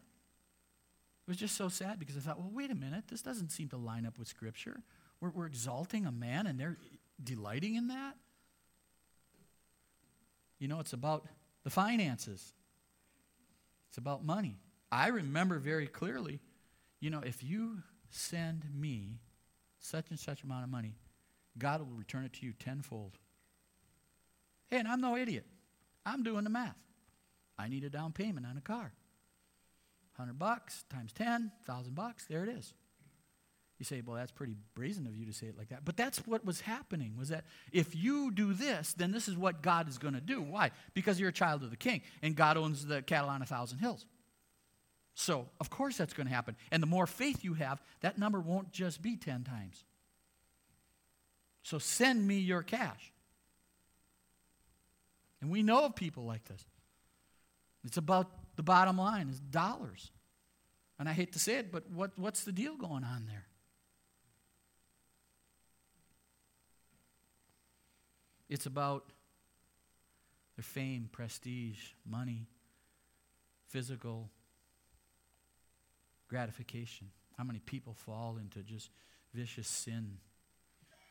It 1.28 1.30
was 1.30 1.38
just 1.38 1.56
so 1.56 1.70
sad 1.70 2.00
because 2.00 2.18
I 2.18 2.22
thought, 2.22 2.40
well, 2.40 2.52
wait 2.52 2.72
a 2.72 2.76
minute, 2.76 3.06
this 3.08 3.22
doesn't 3.22 3.52
seem 3.52 3.70
to 3.70 3.78
line 3.78 4.06
up 4.06 4.18
with 4.18 4.28
Scripture. 4.28 4.82
We're, 5.22 5.30
we're 5.30 5.46
exalting 5.46 6.06
a 6.06 6.12
man 6.12 6.48
and 6.48 6.60
they're 6.60 6.78
delighting 7.24 7.76
in 7.76 7.90
that. 7.90 8.16
You 10.58 10.68
know, 10.68 10.80
it's 10.80 10.94
about 10.94 11.26
the 11.64 11.70
finances, 11.70 12.54
it's 13.90 13.98
about 13.98 14.24
money. 14.24 14.58
I 14.92 15.10
remember 15.10 15.60
very 15.60 15.88
clearly, 15.88 16.40
you 17.00 17.10
know, 17.10 17.22
if 17.24 17.44
you 17.44 17.84
send 18.10 18.66
me 18.74 19.20
such 19.80 20.10
and 20.10 20.20
such 20.20 20.44
amount 20.44 20.64
of 20.64 20.70
money, 20.70 20.96
God 21.58 21.82
will 21.82 21.98
return 21.98 22.26
it 22.26 22.34
to 22.34 22.46
you 22.46 22.54
tenfold. 22.54 23.18
Hey, 24.68 24.78
and 24.78 24.88
I'm 24.88 25.02
no 25.02 25.18
idiot. 25.18 25.46
I'm 26.06 26.24
doing 26.24 26.44
the 26.44 26.50
math. 26.50 26.78
I 27.58 27.68
need 27.68 27.84
a 27.84 27.90
down 27.90 28.14
payment 28.14 28.46
on 28.46 28.58
a 28.58 28.62
car. 28.62 28.94
100 30.16 30.38
bucks 30.38 30.84
times 30.90 31.14
10, 31.14 31.52
1,000 31.66 31.96
bucks, 31.96 32.26
there 32.26 32.44
it 32.44 32.50
is. 32.50 32.74
You 33.78 33.86
say, 33.86 34.02
well, 34.06 34.18
that's 34.18 34.32
pretty 34.32 34.58
brazen 34.76 35.08
of 35.08 35.16
you 35.16 35.26
to 35.26 35.34
say 35.34 35.48
it 35.48 35.58
like 35.58 35.70
that. 35.70 35.86
But 35.86 35.96
that's 35.96 36.20
what 36.28 36.44
was 36.44 36.60
happening, 36.60 37.16
was 37.18 37.30
that 37.30 37.46
if 37.72 37.96
you 37.96 38.30
do 38.30 38.54
this, 38.54 38.94
then 38.94 39.12
this 39.12 39.30
is 39.30 39.38
what 39.38 39.62
God 39.62 39.88
is 39.88 39.98
going 39.98 40.14
to 40.14 40.22
do. 40.22 40.42
Why? 40.42 40.72
Because 40.94 41.18
you're 41.20 41.30
a 41.30 41.34
child 41.34 41.64
of 41.64 41.70
the 41.70 41.78
king, 41.78 42.02
and 42.22 42.36
God 42.36 42.58
owns 42.58 42.86
the 42.86 43.02
cattle 43.02 43.30
on 43.30 43.42
a 43.42 43.46
thousand 43.46 43.80
hills. 43.80 44.06
So, 45.20 45.50
of 45.60 45.70
course, 45.70 45.98
that's 45.98 46.14
going 46.14 46.28
to 46.28 46.34
happen. 46.34 46.56
And 46.72 46.82
the 46.82 46.88
more 46.88 47.06
faith 47.06 47.44
you 47.44 47.54
have, 47.56 47.82
that 48.00 48.18
number 48.18 48.40
won't 48.40 48.72
just 48.72 49.02
be 49.02 49.18
10 49.18 49.44
times. 49.44 49.84
So, 51.62 51.78
send 51.78 52.26
me 52.26 52.40
your 52.40 52.64
cash. 52.64 53.12
And 55.42 55.52
we 55.52 55.62
know 55.62 55.84
of 55.84 55.94
people 55.94 56.24
like 56.24 56.46
this. 56.46 56.64
It's 57.84 57.98
about 57.98 58.32
the 58.56 58.64
bottom 58.64 58.98
line, 58.98 59.28
is 59.28 59.42
dollars. 59.42 60.10
And 60.98 61.10
I 61.10 61.12
hate 61.12 61.34
to 61.34 61.40
say 61.40 61.56
it, 61.56 61.70
but 61.70 61.92
what, 61.92 62.12
what's 62.16 62.46
the 62.46 62.54
deal 62.54 62.78
going 62.78 63.04
on 63.04 63.26
there? 63.28 63.46
It's 68.48 68.68
about 68.68 69.12
their 70.56 70.64
fame, 70.64 71.10
prestige, 71.12 71.90
money, 72.06 72.48
physical 73.68 74.30
gratification. 76.30 77.08
How 77.38 77.44
many 77.44 77.60
people 77.60 77.94
fall 77.94 78.38
into 78.40 78.60
just 78.60 78.90
vicious 79.34 79.68
sin 79.68 80.18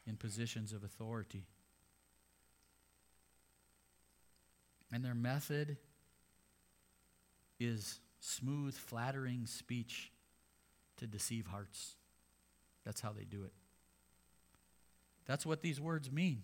in 0.07 0.17
positions 0.17 0.73
of 0.73 0.85
authority? 0.85 1.45
And 4.93 5.05
their 5.05 5.15
method 5.15 5.77
is 7.61 8.01
smooth, 8.21 8.75
flattering 8.75 9.47
speech 9.47 10.11
to 10.97 11.07
deceive 11.07 11.47
hearts. 11.47 11.97
That's 12.85 13.01
how 13.01 13.13
they 13.13 13.25
do 13.25 13.45
it. 13.45 13.53
That's 15.27 15.45
what 15.45 15.61
these 15.61 15.81
words 15.81 16.11
mean 16.11 16.43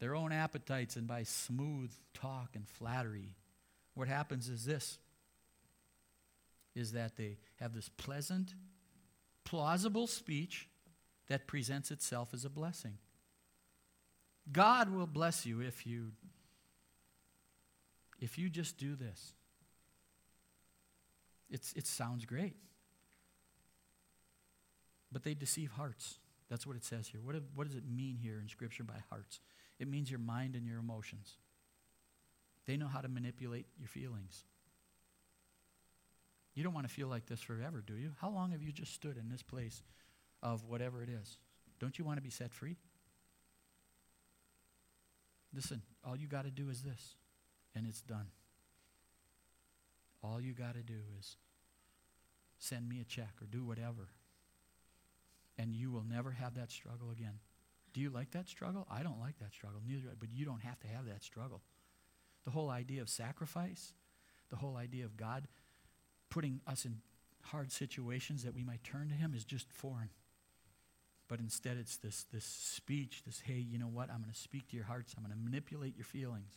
their 0.00 0.14
own 0.14 0.32
appetites 0.32 0.96
and 0.96 1.06
by 1.06 1.22
smooth 1.22 1.90
talk 2.12 2.50
and 2.54 2.68
flattery. 2.68 3.36
What 3.94 4.06
happens 4.06 4.48
is 4.48 4.64
this 4.64 4.98
is 6.74 6.92
that 6.92 7.16
they 7.16 7.38
have 7.56 7.72
this 7.74 7.88
pleasant, 7.88 8.54
plausible 9.44 10.06
speech 10.06 10.68
that 11.28 11.46
presents 11.46 11.90
itself 11.90 12.30
as 12.34 12.44
a 12.44 12.50
blessing. 12.50 12.98
God 14.52 14.90
will 14.90 15.06
bless 15.06 15.46
you 15.46 15.60
if 15.60 15.86
you 15.86 16.12
if 18.20 18.38
you 18.38 18.48
just 18.48 18.78
do 18.78 18.94
this. 18.94 19.32
It's, 21.50 21.72
it 21.74 21.86
sounds 21.86 22.24
great. 22.24 22.54
But 25.12 25.22
they 25.22 25.34
deceive 25.34 25.72
hearts. 25.72 26.18
That's 26.50 26.66
what 26.66 26.76
it 26.76 26.84
says 26.84 27.06
here. 27.08 27.20
What, 27.22 27.36
what 27.54 27.66
does 27.66 27.76
it 27.76 27.84
mean 27.88 28.16
here 28.16 28.40
in 28.40 28.48
Scripture 28.48 28.82
by 28.82 29.02
hearts? 29.10 29.40
It 29.78 29.88
means 29.88 30.10
your 30.10 30.20
mind 30.20 30.56
and 30.56 30.66
your 30.66 30.78
emotions. 30.78 31.34
They 32.66 32.76
know 32.76 32.86
how 32.86 33.00
to 33.00 33.08
manipulate 33.08 33.66
your 33.78 33.88
feelings. 33.88 34.44
You 36.54 36.62
don't 36.62 36.74
want 36.74 36.86
to 36.86 36.92
feel 36.92 37.08
like 37.08 37.26
this 37.26 37.40
forever, 37.40 37.82
do 37.84 37.94
you? 37.94 38.12
How 38.20 38.30
long 38.30 38.52
have 38.52 38.62
you 38.62 38.72
just 38.72 38.94
stood 38.94 39.16
in 39.16 39.28
this 39.28 39.42
place 39.42 39.82
of 40.42 40.64
whatever 40.64 41.02
it 41.02 41.08
is? 41.08 41.38
Don't 41.80 41.98
you 41.98 42.04
want 42.04 42.18
to 42.18 42.22
be 42.22 42.30
set 42.30 42.52
free? 42.52 42.76
Listen, 45.52 45.82
all 46.04 46.16
you 46.16 46.26
got 46.26 46.44
to 46.44 46.50
do 46.50 46.68
is 46.68 46.82
this, 46.82 47.16
and 47.74 47.86
it's 47.86 48.00
done. 48.00 48.26
All 50.22 50.40
you 50.40 50.52
got 50.52 50.74
to 50.74 50.82
do 50.82 51.00
is 51.18 51.36
send 52.58 52.88
me 52.88 53.00
a 53.00 53.04
check 53.04 53.34
or 53.40 53.46
do 53.46 53.64
whatever, 53.64 54.08
and 55.58 55.74
you 55.74 55.90
will 55.90 56.04
never 56.08 56.30
have 56.30 56.54
that 56.54 56.70
struggle 56.70 57.10
again. 57.10 57.38
Do 57.92 58.00
you 58.00 58.10
like 58.10 58.32
that 58.32 58.48
struggle? 58.48 58.86
I 58.90 59.02
don't 59.02 59.20
like 59.20 59.38
that 59.38 59.52
struggle, 59.52 59.80
neither 59.86 60.08
but 60.18 60.30
you 60.32 60.44
don't 60.44 60.62
have 60.62 60.80
to 60.80 60.88
have 60.88 61.06
that 61.06 61.22
struggle. 61.22 61.62
The 62.44 62.50
whole 62.50 62.70
idea 62.70 63.02
of 63.02 63.08
sacrifice, 63.08 63.92
the 64.50 64.56
whole 64.56 64.76
idea 64.76 65.04
of 65.04 65.16
God 65.16 65.46
putting 66.30 66.60
us 66.66 66.84
in 66.84 67.00
hard 67.42 67.70
situations 67.70 68.44
that 68.44 68.54
we 68.54 68.64
might 68.64 68.82
turn 68.84 69.08
to 69.08 69.14
Him 69.14 69.34
is 69.34 69.44
just 69.44 69.70
foreign. 69.70 70.10
But 71.28 71.40
instead, 71.40 71.76
it's 71.78 71.96
this, 71.96 72.26
this 72.32 72.44
speech, 72.44 73.22
this, 73.24 73.40
hey, 73.40 73.54
you 73.54 73.78
know 73.78 73.88
what? 73.88 74.10
I'm 74.10 74.20
going 74.20 74.32
to 74.32 74.38
speak 74.38 74.68
to 74.68 74.76
your 74.76 74.84
hearts, 74.84 75.14
I'm 75.16 75.24
going 75.24 75.36
to 75.36 75.42
manipulate 75.42 75.96
your 75.96 76.04
feelings. 76.04 76.52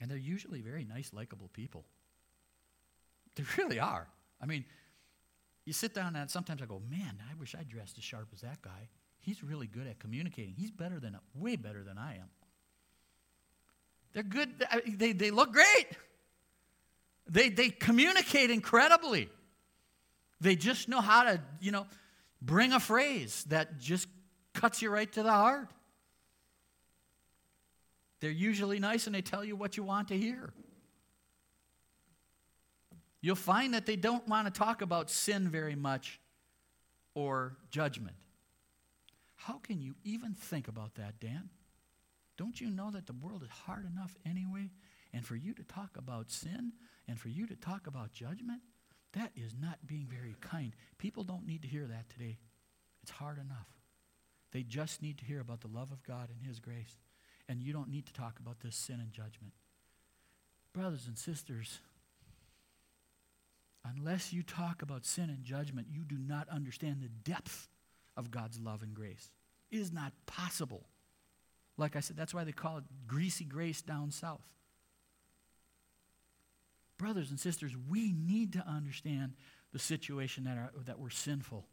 And 0.00 0.08
they're 0.10 0.16
usually 0.16 0.60
very 0.60 0.84
nice, 0.84 1.12
likable 1.12 1.50
people. 1.52 1.84
They 3.34 3.44
really 3.56 3.80
are. 3.80 4.06
I 4.40 4.46
mean, 4.46 4.64
you 5.64 5.72
sit 5.72 5.94
down 5.94 6.16
and 6.16 6.30
sometimes 6.30 6.62
I 6.62 6.66
go, 6.66 6.80
man, 6.88 7.18
I 7.30 7.34
wish 7.38 7.54
I 7.54 7.62
dressed 7.62 7.98
as 7.98 8.04
sharp 8.04 8.28
as 8.32 8.40
that 8.42 8.62
guy. 8.62 8.88
He's 9.20 9.42
really 9.42 9.66
good 9.66 9.86
at 9.86 9.98
communicating. 9.98 10.54
He's 10.56 10.70
better 10.70 11.00
than, 11.00 11.16
way 11.34 11.56
better 11.56 11.82
than 11.82 11.98
I 11.98 12.14
am. 12.14 12.30
They're 14.12 14.22
good. 14.22 14.64
They, 14.86 15.12
they 15.12 15.30
look 15.30 15.52
great. 15.52 15.88
They, 17.28 17.50
they 17.50 17.68
communicate 17.68 18.50
incredibly. 18.50 19.28
They 20.40 20.56
just 20.56 20.88
know 20.88 21.00
how 21.00 21.24
to, 21.24 21.40
you 21.60 21.72
know, 21.72 21.86
bring 22.40 22.72
a 22.72 22.80
phrase 22.80 23.44
that 23.48 23.78
just 23.78 24.08
cuts 24.54 24.80
you 24.80 24.90
right 24.90 25.10
to 25.12 25.22
the 25.22 25.30
heart. 25.30 25.68
They're 28.20 28.30
usually 28.30 28.80
nice 28.80 29.06
and 29.06 29.14
they 29.14 29.22
tell 29.22 29.44
you 29.44 29.56
what 29.56 29.76
you 29.76 29.82
want 29.82 30.08
to 30.08 30.16
hear. 30.16 30.52
You'll 33.20 33.36
find 33.36 33.74
that 33.74 33.84
they 33.84 33.96
don't 33.96 34.26
want 34.28 34.52
to 34.52 34.56
talk 34.56 34.80
about 34.80 35.10
sin 35.10 35.48
very 35.48 35.74
much 35.74 36.20
or 37.14 37.56
judgment. 37.70 38.16
How 39.34 39.54
can 39.58 39.80
you 39.80 39.94
even 40.04 40.34
think 40.34 40.68
about 40.68 40.94
that, 40.96 41.20
Dan? 41.20 41.48
Don't 42.36 42.60
you 42.60 42.70
know 42.70 42.90
that 42.90 43.06
the 43.06 43.12
world 43.12 43.42
is 43.42 43.50
hard 43.50 43.86
enough 43.92 44.14
anyway? 44.24 44.70
And 45.12 45.24
for 45.24 45.34
you 45.34 45.52
to 45.54 45.64
talk 45.64 45.96
about 45.96 46.30
sin 46.30 46.72
and 47.08 47.18
for 47.18 47.28
you 47.28 47.46
to 47.46 47.56
talk 47.56 47.86
about 47.86 48.12
judgment, 48.12 48.60
that 49.14 49.32
is 49.34 49.54
not 49.58 49.86
being 49.86 50.06
very 50.06 50.36
kind. 50.40 50.76
People 50.98 51.24
don't 51.24 51.46
need 51.46 51.62
to 51.62 51.68
hear 51.68 51.86
that 51.86 52.10
today. 52.10 52.38
It's 53.02 53.10
hard 53.10 53.38
enough. 53.38 53.68
They 54.52 54.62
just 54.62 55.02
need 55.02 55.18
to 55.18 55.24
hear 55.24 55.40
about 55.40 55.62
the 55.62 55.68
love 55.68 55.90
of 55.90 56.02
God 56.02 56.28
and 56.30 56.46
His 56.46 56.60
grace. 56.60 56.98
And 57.48 57.62
you 57.62 57.72
don't 57.72 57.88
need 57.88 58.06
to 58.06 58.12
talk 58.12 58.38
about 58.38 58.60
this 58.60 58.76
sin 58.76 59.00
and 59.00 59.10
judgment. 59.12 59.54
Brothers 60.74 61.06
and 61.06 61.16
sisters, 61.16 61.78
unless 63.84 64.32
you 64.32 64.42
talk 64.42 64.82
about 64.82 65.06
sin 65.06 65.30
and 65.30 65.42
judgment, 65.42 65.88
you 65.90 66.02
do 66.04 66.18
not 66.18 66.48
understand 66.50 67.00
the 67.00 67.08
depth 67.08 67.68
of 68.16 68.30
God's 68.30 68.60
love 68.60 68.82
and 68.82 68.94
grace. 68.94 69.30
It 69.70 69.78
is 69.78 69.92
not 69.92 70.12
possible. 70.26 70.84
Like 71.78 71.96
I 71.96 72.00
said, 72.00 72.16
that's 72.16 72.34
why 72.34 72.44
they 72.44 72.52
call 72.52 72.78
it 72.78 72.84
greasy 73.06 73.44
grace 73.44 73.80
down 73.80 74.10
south. 74.10 74.42
Brothers 76.98 77.30
and 77.30 77.38
sisters, 77.38 77.72
we 77.88 78.12
need 78.12 78.52
to 78.54 78.66
understand 78.66 79.34
the 79.72 79.78
situation 79.78 80.44
that, 80.44 80.58
are, 80.58 80.70
that 80.86 80.98
we're 80.98 81.10
sinful, 81.10 81.64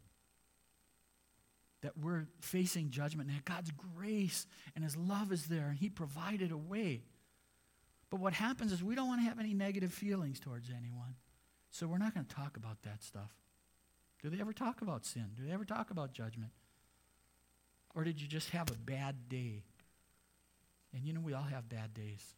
that 1.82 1.98
we're 1.98 2.26
facing 2.40 2.90
judgment, 2.90 3.28
and 3.28 3.38
that 3.38 3.44
God's 3.44 3.72
grace 3.96 4.46
and 4.74 4.84
His 4.84 4.96
love 4.96 5.32
is 5.32 5.46
there, 5.46 5.66
and 5.68 5.78
He 5.78 5.88
provided 5.88 6.52
a 6.52 6.56
way. 6.56 7.02
But 8.10 8.20
what 8.20 8.34
happens 8.34 8.72
is 8.72 8.82
we 8.82 8.94
don't 8.94 9.08
want 9.08 9.20
to 9.20 9.28
have 9.28 9.40
any 9.40 9.52
negative 9.52 9.92
feelings 9.92 10.38
towards 10.38 10.70
anyone. 10.70 11.16
So 11.70 11.86
we're 11.86 11.98
not 11.98 12.14
going 12.14 12.24
to 12.24 12.34
talk 12.34 12.56
about 12.56 12.82
that 12.82 13.02
stuff. 13.02 13.34
Do 14.22 14.30
they 14.30 14.40
ever 14.40 14.52
talk 14.52 14.80
about 14.80 15.04
sin? 15.04 15.26
Do 15.36 15.44
they 15.44 15.52
ever 15.52 15.64
talk 15.64 15.90
about 15.90 16.12
judgment? 16.12 16.52
Or 17.94 18.04
did 18.04 18.20
you 18.20 18.28
just 18.28 18.50
have 18.50 18.70
a 18.70 18.74
bad 18.74 19.28
day? 19.28 19.64
And 20.94 21.04
you 21.04 21.12
know, 21.12 21.20
we 21.20 21.32
all 21.32 21.42
have 21.42 21.68
bad 21.68 21.94
days. 21.94 22.34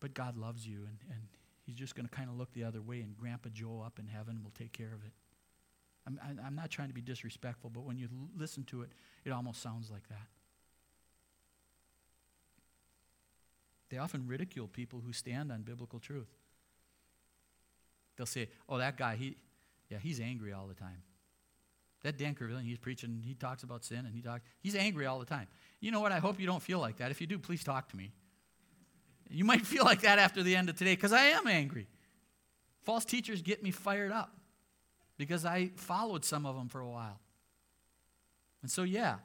But 0.00 0.14
God 0.14 0.36
loves 0.36 0.66
you, 0.66 0.78
and, 0.86 0.98
and 1.10 1.22
He's 1.64 1.76
just 1.76 1.94
going 1.94 2.08
to 2.08 2.14
kind 2.14 2.30
of 2.30 2.36
look 2.36 2.52
the 2.54 2.64
other 2.64 2.80
way, 2.80 3.00
and 3.00 3.16
Grandpa 3.16 3.50
Joe 3.52 3.82
up 3.84 3.98
in 3.98 4.06
heaven 4.06 4.40
will 4.42 4.52
take 4.52 4.72
care 4.72 4.92
of 4.94 5.04
it. 5.04 5.12
I'm, 6.06 6.40
I'm 6.42 6.54
not 6.54 6.70
trying 6.70 6.88
to 6.88 6.94
be 6.94 7.02
disrespectful, 7.02 7.68
but 7.68 7.84
when 7.84 7.98
you 7.98 8.08
listen 8.36 8.64
to 8.64 8.80
it, 8.80 8.90
it 9.26 9.30
almost 9.30 9.60
sounds 9.60 9.90
like 9.90 10.08
that. 10.08 10.26
They 13.90 13.98
often 13.98 14.26
ridicule 14.26 14.68
people 14.68 15.02
who 15.04 15.12
stand 15.12 15.52
on 15.52 15.62
biblical 15.62 15.98
truth. 15.98 16.28
They'll 18.16 18.26
say, 18.26 18.48
oh, 18.68 18.78
that 18.78 18.96
guy, 18.96 19.16
he, 19.16 19.36
yeah, 19.90 19.98
he's 19.98 20.20
angry 20.20 20.52
all 20.52 20.66
the 20.66 20.74
time. 20.74 21.02
That 22.02 22.16
Dan 22.16 22.34
Kervillian, 22.34 22.64
he's 22.64 22.78
preaching, 22.78 23.22
he 23.24 23.34
talks 23.34 23.62
about 23.62 23.84
sin 23.84 24.06
and 24.06 24.14
he 24.14 24.22
talks, 24.22 24.42
he's 24.60 24.76
angry 24.76 25.06
all 25.06 25.18
the 25.18 25.26
time. 25.26 25.48
You 25.80 25.90
know 25.90 26.00
what? 26.00 26.12
I 26.12 26.18
hope 26.18 26.40
you 26.40 26.46
don't 26.46 26.62
feel 26.62 26.78
like 26.78 26.98
that. 26.98 27.10
If 27.10 27.20
you 27.20 27.26
do, 27.26 27.38
please 27.38 27.64
talk 27.64 27.88
to 27.90 27.96
me. 27.96 28.12
You 29.30 29.44
might 29.44 29.66
feel 29.66 29.84
like 29.84 30.02
that 30.02 30.18
after 30.18 30.42
the 30.42 30.56
end 30.56 30.68
of 30.68 30.76
today 30.76 30.94
because 30.94 31.12
I 31.12 31.24
am 31.24 31.46
angry. 31.46 31.86
False 32.82 33.04
teachers 33.04 33.42
get 33.42 33.62
me 33.62 33.70
fired 33.70 34.12
up 34.12 34.34
because 35.18 35.44
I 35.44 35.70
followed 35.76 36.24
some 36.24 36.46
of 36.46 36.56
them 36.56 36.68
for 36.68 36.80
a 36.80 36.88
while. 36.88 37.20
And 38.62 38.70
so, 38.70 38.82
yeah. 38.82 39.16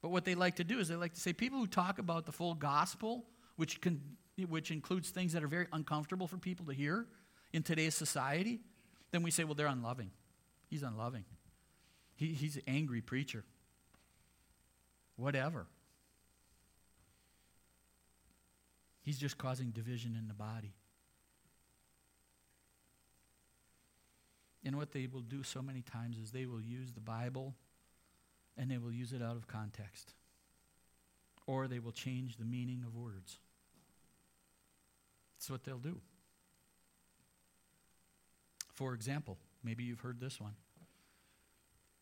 But 0.00 0.10
what 0.10 0.24
they 0.24 0.34
like 0.34 0.56
to 0.56 0.64
do 0.64 0.78
is 0.78 0.88
they 0.88 0.96
like 0.96 1.14
to 1.14 1.20
say 1.20 1.32
people 1.32 1.58
who 1.58 1.66
talk 1.66 1.98
about 1.98 2.26
the 2.26 2.32
full 2.32 2.54
gospel, 2.54 3.24
which, 3.56 3.80
can, 3.80 4.00
which 4.48 4.70
includes 4.70 5.10
things 5.10 5.32
that 5.32 5.42
are 5.42 5.48
very 5.48 5.66
uncomfortable 5.72 6.26
for 6.26 6.38
people 6.38 6.66
to 6.66 6.72
hear 6.72 7.06
in 7.52 7.62
today's 7.62 7.94
society, 7.94 8.60
then 9.10 9.22
we 9.22 9.30
say, 9.30 9.44
well, 9.44 9.54
they're 9.54 9.66
unloving. 9.66 10.10
He's 10.68 10.82
unloving. 10.82 11.24
He, 12.16 12.28
he's 12.28 12.56
an 12.56 12.62
angry 12.66 13.00
preacher. 13.00 13.44
Whatever. 15.16 15.66
He's 19.06 19.18
just 19.18 19.38
causing 19.38 19.70
division 19.70 20.16
in 20.18 20.26
the 20.26 20.34
body. 20.34 20.74
And 24.64 24.76
what 24.76 24.90
they 24.90 25.06
will 25.06 25.20
do 25.20 25.44
so 25.44 25.62
many 25.62 25.80
times 25.80 26.18
is 26.18 26.32
they 26.32 26.44
will 26.44 26.60
use 26.60 26.92
the 26.92 27.00
Bible 27.00 27.54
and 28.58 28.68
they 28.68 28.78
will 28.78 28.90
use 28.90 29.12
it 29.12 29.22
out 29.22 29.36
of 29.36 29.46
context. 29.46 30.12
Or 31.46 31.68
they 31.68 31.78
will 31.78 31.92
change 31.92 32.36
the 32.36 32.44
meaning 32.44 32.82
of 32.84 32.96
words. 32.96 33.38
That's 35.36 35.50
what 35.50 35.62
they'll 35.62 35.78
do. 35.78 36.00
For 38.72 38.92
example, 38.92 39.38
maybe 39.62 39.84
you've 39.84 40.00
heard 40.00 40.18
this 40.18 40.40
one 40.40 40.56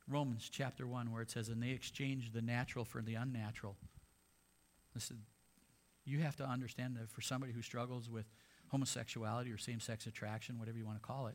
Romans 0.08 0.48
chapter 0.50 0.86
1, 0.86 1.12
where 1.12 1.20
it 1.20 1.30
says, 1.30 1.50
And 1.50 1.62
they 1.62 1.70
exchanged 1.70 2.32
the 2.32 2.40
natural 2.40 2.86
for 2.86 3.02
the 3.02 3.16
unnatural. 3.16 3.76
Listen, 4.94 5.18
you 6.04 6.20
have 6.20 6.36
to 6.36 6.44
understand 6.44 6.96
that 6.96 7.10
for 7.10 7.20
somebody 7.20 7.52
who 7.52 7.62
struggles 7.62 8.08
with 8.10 8.26
homosexuality 8.68 9.50
or 9.50 9.58
same 9.58 9.80
sex 9.80 10.06
attraction, 10.06 10.58
whatever 10.58 10.78
you 10.78 10.84
want 10.84 11.00
to 11.00 11.06
call 11.06 11.26
it, 11.28 11.34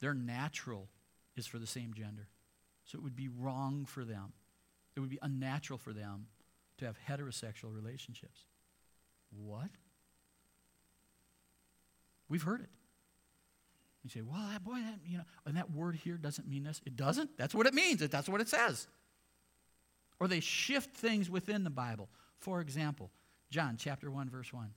their 0.00 0.14
natural 0.14 0.88
is 1.36 1.46
for 1.46 1.58
the 1.58 1.66
same 1.66 1.94
gender. 1.94 2.28
So 2.84 2.98
it 2.98 3.02
would 3.02 3.16
be 3.16 3.28
wrong 3.28 3.86
for 3.86 4.04
them. 4.04 4.32
It 4.96 5.00
would 5.00 5.10
be 5.10 5.18
unnatural 5.22 5.78
for 5.78 5.92
them 5.92 6.26
to 6.78 6.84
have 6.84 6.96
heterosexual 7.08 7.74
relationships. 7.74 8.40
What? 9.36 9.70
We've 12.28 12.42
heard 12.42 12.60
it. 12.60 12.70
You 14.02 14.10
say, 14.10 14.20
well, 14.20 14.46
that 14.52 14.62
boy, 14.62 14.74
that, 14.74 14.98
you 15.06 15.16
know, 15.16 15.24
and 15.46 15.56
that 15.56 15.70
word 15.70 15.96
here 15.96 16.16
doesn't 16.16 16.46
mean 16.46 16.64
this. 16.64 16.80
It 16.84 16.94
doesn't? 16.94 17.38
That's 17.38 17.54
what 17.54 17.66
it 17.66 17.72
means. 17.72 18.06
That's 18.06 18.28
what 18.28 18.42
it 18.42 18.48
says. 18.48 18.86
Or 20.20 20.28
they 20.28 20.40
shift 20.40 20.94
things 20.94 21.30
within 21.30 21.64
the 21.64 21.70
Bible. 21.70 22.10
For 22.38 22.60
example, 22.60 23.10
John 23.54 23.76
chapter 23.78 24.10
1, 24.10 24.30
verse 24.30 24.52
1. 24.52 24.68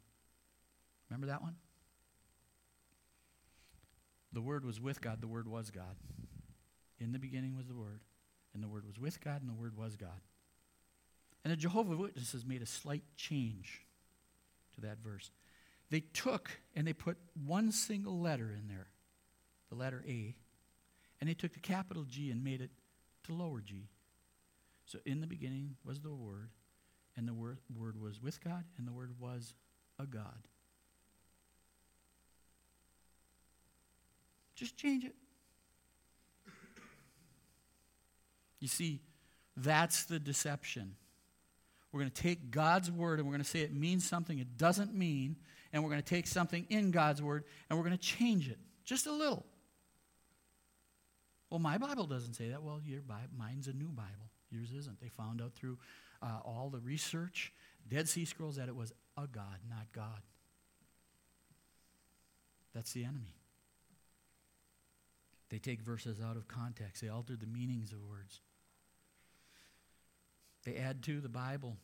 Remember 1.10 1.26
that 1.26 1.42
one? 1.42 1.56
The 4.34 4.42
Word 4.42 4.64
was 4.64 4.80
with 4.80 5.02
God, 5.02 5.20
the 5.20 5.28
Word 5.28 5.48
was 5.48 5.72
God. 5.72 5.96
In 7.00 7.12
the 7.12 7.18
beginning 7.18 7.58
was 7.58 7.66
the 7.66 7.74
Word, 7.74 8.02
and 8.54 8.62
the 8.62 8.68
Word 8.68 8.86
was 8.86 9.00
with 9.00 9.20
God, 9.20 9.42
and 9.42 9.50
the 9.50 9.60
Word 9.60 9.76
was 9.76 9.96
God. 9.96 10.22
And 11.44 11.52
the 11.52 11.58
Jehovah 11.58 11.98
Witnesses 11.98 12.46
made 12.46 12.62
a 12.62 12.68
slight 12.68 13.02
change 13.16 13.82
to 14.76 14.82
that 14.82 15.00
verse. 15.04 15.32
They 15.90 16.02
took 16.02 16.52
and 16.76 16.86
they 16.86 16.94
put 16.94 17.18
one 17.48 17.72
single 17.72 18.20
letter 18.20 18.56
in 18.56 18.68
there 18.68 18.90
the 19.70 19.76
letter 19.76 20.04
A, 20.08 20.36
and 21.20 21.28
they 21.28 21.34
took 21.34 21.54
the 21.54 21.60
capital 21.60 22.04
G 22.04 22.30
and 22.30 22.44
made 22.44 22.62
it 22.62 22.70
to 23.24 23.34
lower 23.34 23.60
g. 23.60 23.90
So 24.86 25.00
in 25.04 25.20
the 25.20 25.28
beginning 25.28 25.78
was 25.84 26.00
the 26.02 26.14
Word, 26.14 26.52
and 27.18 27.28
the 27.28 27.34
word, 27.34 27.58
was 28.02 28.22
with 28.22 28.42
God, 28.44 28.64
and 28.78 28.88
the 28.88 28.94
Word 28.94 29.12
was 29.20 29.56
a 30.00 30.06
God. 30.06 30.48
Just 34.56 34.78
change 34.78 35.04
it. 35.04 35.16
You 38.60 38.68
see, 38.68 39.02
that's 39.56 40.06
the 40.06 40.20
deception. 40.20 40.96
We're 41.92 42.02
going 42.02 42.12
to 42.12 42.22
take 42.22 42.52
God's 42.52 42.92
word 42.92 43.20
and 43.20 43.28
we're 43.28 43.34
going 43.34 43.44
to 43.44 43.50
say 43.50 43.62
it 43.62 43.74
means 43.74 44.08
something 44.08 44.40
it 44.40 44.58
doesn't 44.58 44.94
mean, 44.94 45.36
and 45.72 45.84
we're 45.84 45.90
going 45.90 46.02
to 46.02 46.08
take 46.08 46.28
something 46.28 46.66
in 46.70 46.92
God's 46.92 47.22
word 47.22 47.44
and 47.70 47.78
we're 47.78 47.86
going 47.86 47.98
to 47.98 48.04
change 48.04 48.50
it 48.50 48.58
just 48.84 49.06
a 49.06 49.12
little. 49.12 49.46
Well, 51.50 51.60
my 51.60 51.78
Bible 51.78 52.06
doesn't 52.06 52.34
say 52.34 52.50
that. 52.50 52.62
Well, 52.62 52.82
your 52.84 53.02
Bible, 53.02 53.30
mine's 53.38 53.68
a 53.68 53.74
new 53.74 53.90
Bible. 53.90 54.32
Yours 54.50 54.72
isn't. 54.72 55.00
They 55.00 55.10
found 55.10 55.42
out 55.42 55.54
through 55.54 55.78
uh, 56.22 56.40
all 56.44 56.70
the 56.72 56.80
research, 56.80 57.54
Dead 57.88 58.08
Sea 58.08 58.26
Scrolls, 58.26 58.58
that 58.58 58.68
it 58.68 58.76
was 58.76 58.94
a 59.18 59.28
God, 59.28 59.60
not 59.70 59.92
God. 59.94 60.22
That's 62.74 62.92
the 62.94 63.04
enemy. 63.04 63.36
They 65.50 65.60
take 65.60 65.82
verses 65.82 66.20
out 66.22 66.36
of 66.36 66.48
context, 66.48 67.02
they 67.02 67.10
alter 67.10 67.36
the 67.36 67.48
meanings 67.48 67.92
of 67.92 68.00
words. 68.04 68.42
They 70.66 70.76
add 70.76 71.02
to 71.04 71.22
the 71.22 71.30
Bible. 71.30 71.78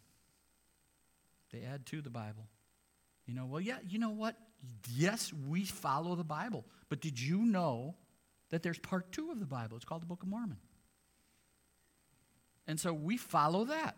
They 1.53 1.61
add 1.61 1.85
to 1.87 2.01
the 2.01 2.09
Bible. 2.09 2.47
You 3.25 3.33
know, 3.33 3.45
well, 3.45 3.61
yeah, 3.61 3.77
you 3.87 3.97
know 3.99 4.09
what? 4.09 4.35
Yes, 4.93 5.31
we 5.47 5.63
follow 5.63 6.15
the 6.15 6.23
Bible. 6.25 6.65
But 6.89 6.99
did 6.99 7.17
you 7.19 7.37
know 7.37 7.95
that 8.53 8.61
there's 8.61 8.77
part 8.77 9.11
two 9.11 9.31
of 9.31 9.39
the 9.39 9.47
Bible. 9.47 9.77
It's 9.77 9.85
called 9.85 10.03
the 10.03 10.05
Book 10.05 10.21
of 10.21 10.29
Mormon. 10.29 10.57
And 12.67 12.79
so 12.79 12.93
we 12.93 13.17
follow 13.17 13.65
that. 13.65 13.95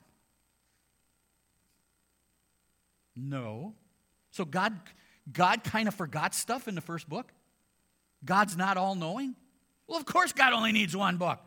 No. 3.15 3.73
So 4.31 4.45
God, 4.45 4.77
God 5.31 5.63
kind 5.63 5.87
of 5.87 5.95
forgot 5.95 6.35
stuff 6.35 6.67
in 6.67 6.75
the 6.75 6.81
first 6.81 7.07
book? 7.07 7.31
God's 8.23 8.57
not 8.57 8.77
all 8.77 8.95
knowing? 8.95 9.35
Well, 9.87 9.99
of 9.99 10.05
course, 10.05 10.33
God 10.33 10.53
only 10.53 10.71
needs 10.71 10.95
one 10.95 11.17
book. 11.17 11.39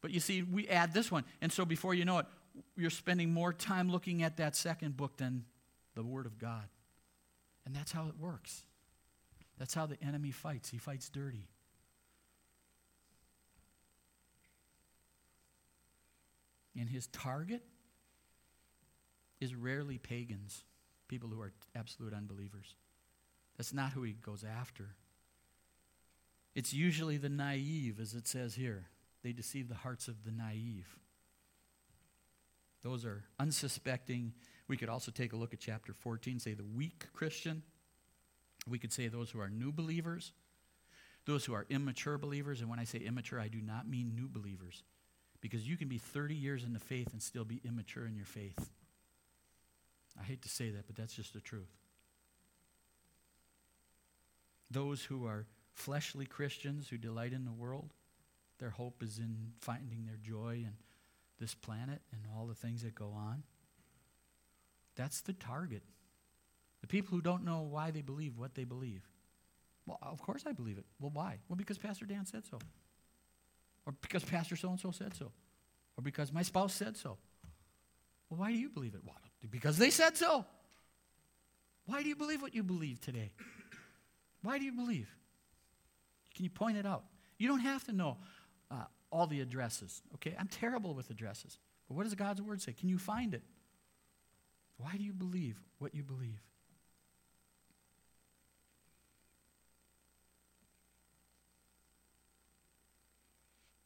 But 0.00 0.10
you 0.10 0.20
see, 0.20 0.42
we 0.42 0.66
add 0.68 0.94
this 0.94 1.10
one. 1.10 1.24
And 1.40 1.52
so 1.52 1.64
before 1.64 1.94
you 1.94 2.04
know 2.04 2.18
it, 2.18 2.26
you're 2.76 2.90
spending 2.90 3.32
more 3.32 3.52
time 3.52 3.90
looking 3.90 4.22
at 4.22 4.38
that 4.38 4.56
second 4.56 4.96
book 4.96 5.16
than 5.16 5.44
the 5.94 6.02
Word 6.02 6.26
of 6.26 6.38
God. 6.38 6.64
And 7.66 7.74
that's 7.74 7.92
how 7.92 8.08
it 8.08 8.14
works. 8.18 8.64
That's 9.58 9.74
how 9.74 9.86
the 9.86 10.02
enemy 10.02 10.30
fights. 10.30 10.70
He 10.70 10.78
fights 10.78 11.08
dirty. 11.10 11.46
And 16.78 16.88
his 16.88 17.08
target 17.08 17.62
is 19.40 19.54
rarely 19.54 19.98
pagans, 19.98 20.64
people 21.08 21.28
who 21.28 21.40
are 21.40 21.52
absolute 21.74 22.12
unbelievers. 22.14 22.74
That's 23.56 23.72
not 23.72 23.92
who 23.92 24.02
he 24.02 24.12
goes 24.12 24.44
after. 24.44 24.94
It's 26.54 26.72
usually 26.72 27.16
the 27.16 27.28
naive, 27.28 28.00
as 28.00 28.14
it 28.14 28.26
says 28.26 28.54
here. 28.54 28.86
They 29.22 29.32
deceive 29.32 29.68
the 29.68 29.74
hearts 29.74 30.08
of 30.08 30.24
the 30.24 30.32
naive. 30.32 30.98
Those 32.82 33.04
are 33.04 33.24
unsuspecting. 33.38 34.32
We 34.66 34.76
could 34.76 34.88
also 34.88 35.10
take 35.12 35.32
a 35.32 35.36
look 35.36 35.52
at 35.52 35.60
chapter 35.60 35.92
14, 35.92 36.38
say 36.40 36.54
the 36.54 36.64
weak 36.64 37.06
Christian. 37.12 37.62
We 38.68 38.78
could 38.78 38.92
say 38.92 39.08
those 39.08 39.30
who 39.30 39.40
are 39.40 39.50
new 39.50 39.72
believers. 39.72 40.32
those 41.26 41.44
who 41.44 41.54
are 41.54 41.66
immature 41.68 42.18
believers. 42.18 42.60
And 42.60 42.70
when 42.70 42.78
I 42.78 42.84
say 42.84 42.98
immature, 42.98 43.40
I 43.40 43.48
do 43.48 43.60
not 43.60 43.88
mean 43.88 44.14
new 44.14 44.28
believers. 44.28 44.82
Because 45.40 45.66
you 45.66 45.76
can 45.76 45.88
be 45.88 45.98
30 45.98 46.34
years 46.34 46.64
in 46.64 46.72
the 46.72 46.78
faith 46.78 47.12
and 47.12 47.22
still 47.22 47.44
be 47.44 47.60
immature 47.64 48.06
in 48.06 48.16
your 48.16 48.26
faith. 48.26 48.70
I 50.20 50.24
hate 50.24 50.42
to 50.42 50.48
say 50.48 50.70
that, 50.70 50.86
but 50.86 50.96
that's 50.96 51.14
just 51.14 51.32
the 51.32 51.40
truth. 51.40 51.70
Those 54.70 55.02
who 55.02 55.26
are 55.26 55.46
fleshly 55.72 56.26
Christians 56.26 56.88
who 56.88 56.98
delight 56.98 57.32
in 57.32 57.44
the 57.44 57.52
world, 57.52 57.94
their 58.58 58.70
hope 58.70 59.02
is 59.02 59.18
in 59.18 59.52
finding 59.60 60.04
their 60.04 60.18
joy 60.22 60.64
in 60.66 60.74
this 61.40 61.54
planet 61.54 62.02
and 62.12 62.20
all 62.36 62.46
the 62.46 62.54
things 62.54 62.82
that 62.82 62.94
go 62.94 63.12
on. 63.16 63.42
That's 64.96 65.22
the 65.22 65.32
target. 65.32 65.82
The 66.82 66.86
people 66.86 67.16
who 67.16 67.22
don't 67.22 67.44
know 67.44 67.60
why 67.62 67.90
they 67.90 68.02
believe 68.02 68.36
what 68.36 68.54
they 68.54 68.64
believe. 68.64 69.08
Well, 69.86 69.98
of 70.02 70.20
course 70.20 70.44
I 70.46 70.52
believe 70.52 70.78
it. 70.78 70.84
Well, 71.00 71.10
why? 71.12 71.38
Well, 71.48 71.56
because 71.56 71.78
Pastor 71.78 72.04
Dan 72.04 72.26
said 72.26 72.44
so. 72.46 72.58
Or 73.86 73.94
because 74.02 74.24
Pastor 74.24 74.56
so 74.56 74.68
and 74.70 74.78
so 74.78 74.90
said 74.90 75.14
so. 75.14 75.32
Or 75.96 76.02
because 76.02 76.32
my 76.32 76.42
spouse 76.42 76.74
said 76.74 76.96
so. 76.96 77.16
Well, 78.28 78.40
why 78.40 78.52
do 78.52 78.58
you 78.58 78.68
believe 78.68 78.94
it? 78.94 79.00
Well, 79.04 79.16
because 79.48 79.78
they 79.78 79.90
said 79.90 80.16
so. 80.16 80.44
Why 81.86 82.02
do 82.02 82.08
you 82.08 82.16
believe 82.16 82.42
what 82.42 82.54
you 82.54 82.62
believe 82.62 83.00
today? 83.00 83.32
Why 84.42 84.58
do 84.58 84.64
you 84.64 84.72
believe? 84.72 85.08
Can 86.34 86.44
you 86.44 86.50
point 86.50 86.76
it 86.76 86.86
out? 86.86 87.04
You 87.38 87.48
don't 87.48 87.60
have 87.60 87.84
to 87.84 87.92
know 87.92 88.18
uh, 88.70 88.84
all 89.10 89.26
the 89.26 89.40
addresses, 89.40 90.02
okay? 90.14 90.34
I'm 90.38 90.48
terrible 90.48 90.94
with 90.94 91.10
addresses. 91.10 91.58
But 91.88 91.96
what 91.96 92.04
does 92.04 92.14
God's 92.14 92.40
word 92.40 92.62
say? 92.62 92.72
Can 92.72 92.88
you 92.88 92.98
find 92.98 93.34
it? 93.34 93.42
Why 94.76 94.92
do 94.96 95.02
you 95.02 95.12
believe 95.12 95.60
what 95.78 95.94
you 95.94 96.02
believe? 96.02 96.40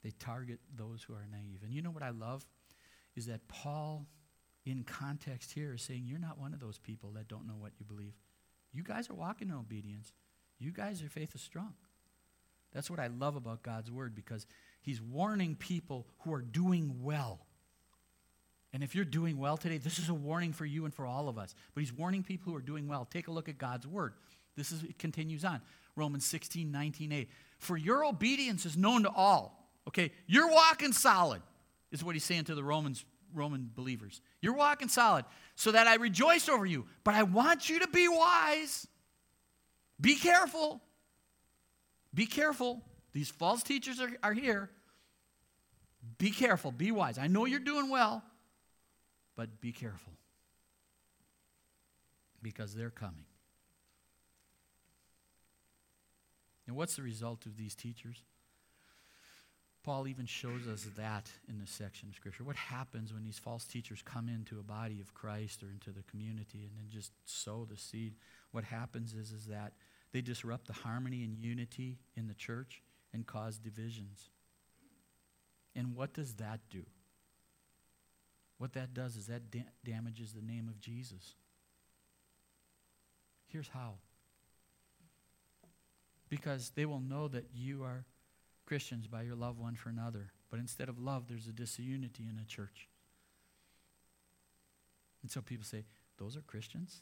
They 0.03 0.11
target 0.19 0.59
those 0.77 1.01
who 1.01 1.15
are 1.15 1.25
naive. 1.31 1.61
And 1.63 1.73
you 1.73 1.81
know 1.81 1.89
what 1.89 2.03
I 2.03 2.11
love? 2.11 2.45
Is 3.15 3.25
that 3.25 3.47
Paul, 3.47 4.05
in 4.65 4.83
context 4.83 5.51
here, 5.51 5.73
is 5.75 5.81
saying, 5.81 6.03
You're 6.05 6.19
not 6.19 6.39
one 6.39 6.53
of 6.53 6.59
those 6.59 6.77
people 6.77 7.11
that 7.11 7.27
don't 7.27 7.47
know 7.47 7.55
what 7.57 7.73
you 7.77 7.85
believe. 7.85 8.13
You 8.73 8.83
guys 8.83 9.09
are 9.09 9.13
walking 9.13 9.49
in 9.49 9.55
obedience. 9.55 10.11
You 10.59 10.71
guys, 10.71 11.01
your 11.01 11.09
faith 11.09 11.35
is 11.35 11.41
strong. 11.41 11.73
That's 12.73 12.89
what 12.89 12.99
I 12.99 13.07
love 13.07 13.35
about 13.35 13.63
God's 13.63 13.89
word 13.89 14.15
because 14.15 14.45
he's 14.81 15.01
warning 15.01 15.55
people 15.55 16.07
who 16.19 16.33
are 16.33 16.41
doing 16.41 17.03
well. 17.03 17.39
And 18.73 18.83
if 18.83 18.93
you're 18.93 19.05
doing 19.05 19.37
well 19.37 19.55
today, 19.55 19.77
this 19.77 19.99
is 19.99 20.09
a 20.09 20.13
warning 20.13 20.51
for 20.51 20.65
you 20.65 20.83
and 20.83 20.93
for 20.93 21.05
all 21.05 21.29
of 21.29 21.37
us. 21.37 21.55
But 21.73 21.79
he's 21.79 21.93
warning 21.93 22.23
people 22.23 22.51
who 22.51 22.57
are 22.57 22.61
doing 22.61 22.89
well. 22.89 23.07
Take 23.09 23.29
a 23.29 23.31
look 23.31 23.47
at 23.47 23.57
God's 23.57 23.87
word. 23.87 24.13
This 24.57 24.73
is 24.73 24.83
it 24.83 24.99
continues 24.99 25.45
on. 25.45 25.61
Romans 25.95 26.25
16, 26.25 26.69
19a. 26.69 27.27
For 27.59 27.77
your 27.77 28.03
obedience 28.03 28.65
is 28.65 28.75
known 28.75 29.03
to 29.03 29.09
all. 29.09 29.69
Okay, 29.87 30.11
you're 30.27 30.51
walking 30.51 30.91
solid, 30.91 31.41
is 31.91 32.03
what 32.03 32.15
he's 32.15 32.23
saying 32.23 32.45
to 32.45 32.55
the 32.55 32.63
Romans, 32.63 33.05
Roman 33.35 33.69
believers. 33.75 34.21
You're 34.41 34.55
walking 34.55 34.87
solid, 34.87 35.25
so 35.55 35.71
that 35.71 35.87
I 35.87 35.95
rejoice 35.95 36.49
over 36.49 36.65
you. 36.65 36.85
But 37.03 37.15
I 37.15 37.23
want 37.23 37.69
you 37.69 37.79
to 37.79 37.87
be 37.87 38.07
wise. 38.07 38.87
Be 39.99 40.15
careful. 40.15 40.81
Be 42.13 42.25
careful. 42.25 42.81
These 43.13 43.29
false 43.29 43.63
teachers 43.63 43.99
are, 43.99 44.11
are 44.23 44.33
here. 44.33 44.69
Be 46.17 46.31
careful. 46.31 46.71
Be 46.71 46.91
wise. 46.91 47.17
I 47.17 47.27
know 47.27 47.45
you're 47.45 47.59
doing 47.59 47.89
well, 47.89 48.23
but 49.35 49.61
be 49.61 49.71
careful. 49.71 50.13
Because 52.41 52.73
they're 52.73 52.89
coming. 52.89 53.25
And 56.67 56.75
what's 56.75 56.95
the 56.95 57.03
result 57.03 57.45
of 57.45 57.57
these 57.57 57.75
teachers? 57.75 58.23
Paul 59.85 60.07
even 60.07 60.25
shows 60.25 60.67
us 60.67 60.87
that 60.97 61.29
in 61.47 61.59
this 61.59 61.69
section 61.69 62.09
of 62.09 62.15
Scripture. 62.15 62.43
What 62.43 62.55
happens 62.55 63.13
when 63.13 63.23
these 63.23 63.37
false 63.37 63.65
teachers 63.65 64.01
come 64.03 64.27
into 64.27 64.59
a 64.59 64.63
body 64.63 64.99
of 64.99 65.13
Christ 65.13 65.61
or 65.61 65.67
into 65.67 65.91
the 65.91 66.01
community 66.09 66.63
and 66.63 66.71
then 66.75 66.89
just 66.89 67.11
sow 67.25 67.67
the 67.69 67.77
seed? 67.77 68.15
What 68.51 68.63
happens 68.63 69.13
is, 69.13 69.31
is 69.31 69.45
that 69.45 69.73
they 70.11 70.21
disrupt 70.21 70.65
the 70.65 70.73
harmony 70.73 71.23
and 71.23 71.37
unity 71.37 71.99
in 72.15 72.27
the 72.27 72.33
church 72.33 72.81
and 73.13 73.27
cause 73.27 73.59
divisions. 73.59 74.31
And 75.75 75.95
what 75.95 76.13
does 76.13 76.33
that 76.35 76.61
do? 76.71 76.81
What 78.57 78.73
that 78.73 78.95
does 78.95 79.15
is 79.15 79.27
that 79.27 79.51
da- 79.51 79.69
damages 79.83 80.33
the 80.33 80.41
name 80.41 80.67
of 80.67 80.79
Jesus. 80.79 81.35
Here's 83.49 83.67
how. 83.67 83.95
Because 86.27 86.71
they 86.75 86.87
will 86.87 87.01
know 87.01 87.27
that 87.27 87.45
you 87.53 87.83
are 87.83 88.03
Christians 88.65 89.07
by 89.07 89.21
your 89.23 89.35
love 89.35 89.59
one 89.59 89.75
for 89.75 89.89
another. 89.89 90.31
But 90.49 90.59
instead 90.59 90.89
of 90.89 90.99
love, 90.99 91.27
there's 91.27 91.47
a 91.47 91.51
disunity 91.51 92.27
in 92.29 92.39
a 92.41 92.45
church. 92.45 92.87
And 95.21 95.31
so 95.31 95.41
people 95.41 95.65
say, 95.65 95.85
those 96.17 96.37
are 96.37 96.41
Christians? 96.41 96.99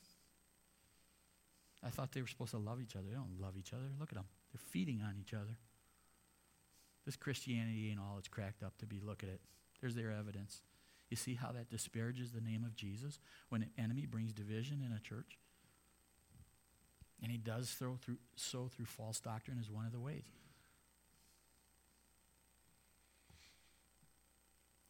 I 1.86 1.90
thought 1.90 2.14
they 2.14 2.22
were 2.22 2.28
supposed 2.28 2.52
to 2.52 2.58
love 2.58 2.82
each 2.82 2.96
other. 2.96 3.06
They 3.10 3.16
don't 3.16 3.42
love 3.42 3.56
each 3.58 3.74
other. 3.74 3.84
Look 4.00 4.10
at 4.10 4.16
them. 4.16 4.26
They're 4.52 4.62
feeding 4.72 5.02
on 5.02 5.16
each 5.20 5.34
other. 5.34 5.58
This 7.06 7.16
Christianity 7.18 7.90
ain't 7.92 8.00
all 8.00 8.16
it's 8.18 8.30
cracked 8.30 8.64
up 8.64 8.78
to 8.78 8.86
be. 8.86 9.02
Look 9.04 9.24
at 9.24 9.30
it. 9.30 9.42
There's 9.82 9.96
their 9.96 10.12
evidence. 10.12 10.62
You 11.10 11.18
see 11.18 11.36
how 11.36 11.52
that 11.52 11.70
disparages 11.70 12.32
the 12.32 12.42
name 12.42 12.64
of 12.64 12.76
Jesus 12.76 13.20
when 13.50 13.64
an 13.64 13.70
enemy 13.78 14.06
brings 14.06 14.32
division 14.32 14.82
in 14.86 14.96
a 14.96 15.00
church? 15.00 15.38
And 17.22 17.32
he 17.32 17.38
does 17.38 17.72
through, 17.72 18.00
sow 18.36 18.70
through 18.74 18.86
false 18.86 19.20
doctrine 19.20 19.58
as 19.60 19.70
one 19.70 19.86
of 19.86 19.92
the 19.92 20.00
ways. 20.00 20.24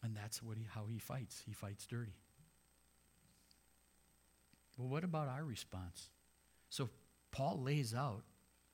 And 0.03 0.15
that's 0.15 0.43
what 0.43 0.57
he, 0.57 0.65
how 0.69 0.85
he 0.91 0.99
fights. 0.99 1.41
He 1.45 1.53
fights 1.53 1.85
dirty. 1.85 2.13
Well, 4.77 4.89
what 4.89 5.03
about 5.03 5.29
our 5.29 5.43
response? 5.43 6.09
So 6.69 6.89
Paul 7.31 7.61
lays 7.61 7.95
out 7.95 8.23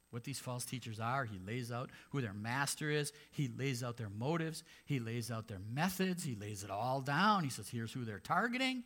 what 0.10 0.24
these 0.24 0.40
false 0.40 0.66
teachers 0.66 1.00
are. 1.00 1.26
He 1.26 1.40
lays 1.46 1.72
out 1.72 1.92
who 2.10 2.22
their 2.22 2.34
master 2.34 2.90
is. 2.90 3.14
He 3.30 3.48
lays 3.48 3.84
out 3.84 3.98
their 3.98 4.10
motives. 4.10 4.64
He 4.86 5.00
lays 5.00 5.30
out 5.30 5.48
their 5.48 5.62
methods. 5.72 6.24
He 6.24 6.36
lays 6.36 6.64
it 6.64 6.72
all 6.72 7.02
down. 7.02 7.44
He 7.44 7.50
says, 7.52 7.70
here's 7.70 7.94
who 7.94 8.06
they're 8.06 8.20
targeting. 8.20 8.84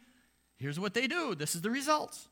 Here's 0.58 0.80
what 0.80 0.94
they 0.94 1.08
do. 1.08 1.36
This 1.36 1.56
is 1.56 1.62
the 1.62 1.72
results. 1.72 2.28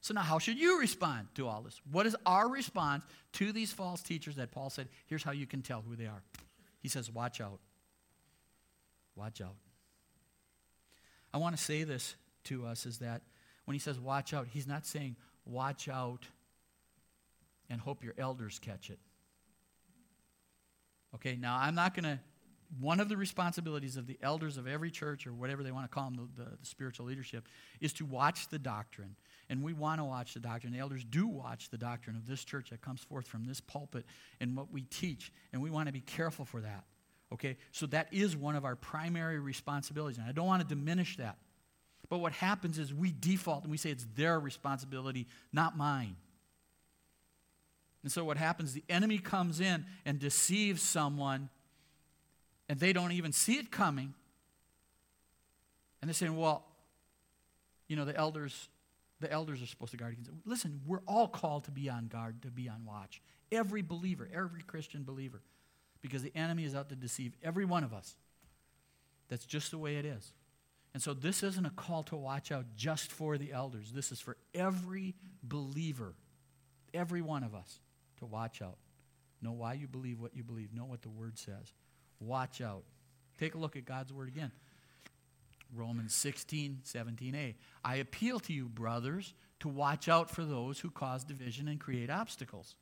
So 0.00 0.14
now, 0.14 0.22
how 0.22 0.38
should 0.38 0.58
you 0.58 0.80
respond 0.80 1.28
to 1.34 1.46
all 1.46 1.62
this? 1.62 1.80
What 1.90 2.06
is 2.06 2.16
our 2.24 2.48
response 2.48 3.04
to 3.34 3.52
these 3.52 3.72
false 3.72 4.02
teachers 4.02 4.36
that 4.36 4.52
Paul 4.52 4.70
said, 4.70 4.88
here's 5.06 5.22
how 5.22 5.32
you 5.32 5.46
can 5.46 5.62
tell 5.62 5.82
who 5.82 5.96
they 5.96 6.06
are? 6.06 6.22
He 6.80 6.88
says, 6.88 7.10
watch 7.10 7.40
out. 7.40 7.60
Watch 9.18 9.40
out. 9.40 9.56
I 11.34 11.38
want 11.38 11.56
to 11.56 11.62
say 11.62 11.82
this 11.82 12.14
to 12.44 12.64
us 12.64 12.86
is 12.86 12.98
that 12.98 13.22
when 13.64 13.74
he 13.74 13.80
says 13.80 13.98
watch 13.98 14.32
out, 14.32 14.46
he's 14.48 14.66
not 14.66 14.86
saying 14.86 15.16
watch 15.44 15.88
out 15.88 16.24
and 17.68 17.80
hope 17.80 18.04
your 18.04 18.14
elders 18.16 18.60
catch 18.60 18.90
it. 18.90 19.00
Okay, 21.16 21.36
now 21.36 21.58
I'm 21.60 21.74
not 21.74 21.94
going 21.94 22.04
to. 22.04 22.20
One 22.80 23.00
of 23.00 23.08
the 23.08 23.16
responsibilities 23.16 23.96
of 23.96 24.06
the 24.06 24.18
elders 24.22 24.58
of 24.58 24.66
every 24.66 24.90
church, 24.90 25.26
or 25.26 25.32
whatever 25.32 25.62
they 25.62 25.72
want 25.72 25.90
to 25.90 25.94
call 25.94 26.04
them, 26.10 26.30
the, 26.36 26.44
the, 26.44 26.50
the 26.50 26.66
spiritual 26.66 27.06
leadership, 27.06 27.48
is 27.80 27.94
to 27.94 28.04
watch 28.04 28.48
the 28.48 28.58
doctrine. 28.58 29.16
And 29.48 29.62
we 29.62 29.72
want 29.72 30.00
to 30.00 30.04
watch 30.04 30.34
the 30.34 30.40
doctrine. 30.40 30.74
The 30.74 30.78
elders 30.78 31.02
do 31.02 31.26
watch 31.26 31.70
the 31.70 31.78
doctrine 31.78 32.14
of 32.14 32.26
this 32.26 32.44
church 32.44 32.68
that 32.68 32.82
comes 32.82 33.00
forth 33.00 33.26
from 33.26 33.46
this 33.46 33.58
pulpit 33.62 34.04
and 34.38 34.54
what 34.54 34.70
we 34.70 34.82
teach. 34.82 35.32
And 35.54 35.62
we 35.62 35.70
want 35.70 35.86
to 35.86 35.94
be 35.94 36.02
careful 36.02 36.44
for 36.44 36.60
that. 36.60 36.84
Okay? 37.32 37.56
So 37.72 37.86
that 37.86 38.08
is 38.12 38.36
one 38.36 38.56
of 38.56 38.64
our 38.64 38.76
primary 38.76 39.38
responsibilities. 39.38 40.18
And 40.18 40.26
I 40.26 40.32
don't 40.32 40.46
want 40.46 40.62
to 40.62 40.68
diminish 40.68 41.16
that. 41.18 41.36
But 42.08 42.18
what 42.18 42.32
happens 42.32 42.78
is 42.78 42.94
we 42.94 43.12
default 43.12 43.64
and 43.64 43.70
we 43.70 43.76
say 43.76 43.90
it's 43.90 44.06
their 44.16 44.40
responsibility, 44.40 45.26
not 45.52 45.76
mine. 45.76 46.16
And 48.02 48.10
so 48.10 48.24
what 48.24 48.36
happens, 48.36 48.72
the 48.72 48.84
enemy 48.88 49.18
comes 49.18 49.60
in 49.60 49.84
and 50.06 50.18
deceives 50.18 50.80
someone, 50.82 51.50
and 52.68 52.78
they 52.78 52.92
don't 52.92 53.12
even 53.12 53.32
see 53.32 53.56
it 53.56 53.70
coming. 53.70 54.14
And 56.00 56.08
they're 56.08 56.14
saying, 56.14 56.36
well, 56.36 56.64
you 57.88 57.96
know, 57.96 58.04
the 58.04 58.16
elders, 58.16 58.68
the 59.20 59.30
elders 59.30 59.60
are 59.60 59.66
supposed 59.66 59.90
to 59.90 59.96
guard 59.96 60.12
against 60.12 60.30
it. 60.30 60.36
Listen, 60.46 60.80
we're 60.86 61.02
all 61.06 61.28
called 61.28 61.64
to 61.64 61.70
be 61.70 61.90
on 61.90 62.06
guard, 62.06 62.40
to 62.42 62.48
be 62.48 62.68
on 62.68 62.84
watch. 62.86 63.20
Every 63.50 63.82
believer, 63.82 64.28
every 64.32 64.62
Christian 64.62 65.02
believer 65.02 65.42
because 66.00 66.22
the 66.22 66.34
enemy 66.34 66.64
is 66.64 66.74
out 66.74 66.88
to 66.88 66.96
deceive 66.96 67.36
every 67.42 67.64
one 67.64 67.84
of 67.84 67.92
us. 67.92 68.16
That's 69.28 69.44
just 69.44 69.70
the 69.70 69.78
way 69.78 69.96
it 69.96 70.04
is. 70.04 70.32
And 70.94 71.02
so 71.02 71.12
this 71.14 71.42
isn't 71.42 71.66
a 71.66 71.70
call 71.70 72.02
to 72.04 72.16
watch 72.16 72.50
out 72.50 72.64
just 72.76 73.12
for 73.12 73.36
the 73.36 73.52
elders. 73.52 73.92
This 73.92 74.10
is 74.10 74.20
for 74.20 74.36
every 74.54 75.14
believer, 75.42 76.14
every 76.94 77.20
one 77.20 77.42
of 77.42 77.54
us 77.54 77.80
to 78.18 78.26
watch 78.26 78.62
out. 78.62 78.78
Know 79.40 79.52
why 79.52 79.74
you 79.74 79.86
believe 79.86 80.20
what 80.20 80.34
you 80.34 80.42
believe. 80.42 80.72
Know 80.72 80.86
what 80.86 81.02
the 81.02 81.10
word 81.10 81.38
says. 81.38 81.72
Watch 82.20 82.60
out. 82.60 82.84
Take 83.38 83.54
a 83.54 83.58
look 83.58 83.76
at 83.76 83.84
God's 83.84 84.12
word 84.12 84.28
again. 84.28 84.50
Romans 85.74 86.14
16, 86.14 86.80
17a. 86.84 87.54
I 87.84 87.96
appeal 87.96 88.40
to 88.40 88.52
you, 88.52 88.68
brothers, 88.68 89.34
to 89.60 89.68
watch 89.68 90.08
out 90.08 90.30
for 90.30 90.44
those 90.44 90.80
who 90.80 90.90
cause 90.90 91.24
division 91.24 91.68
and 91.68 91.78
create 91.78 92.10
obstacles 92.10 92.74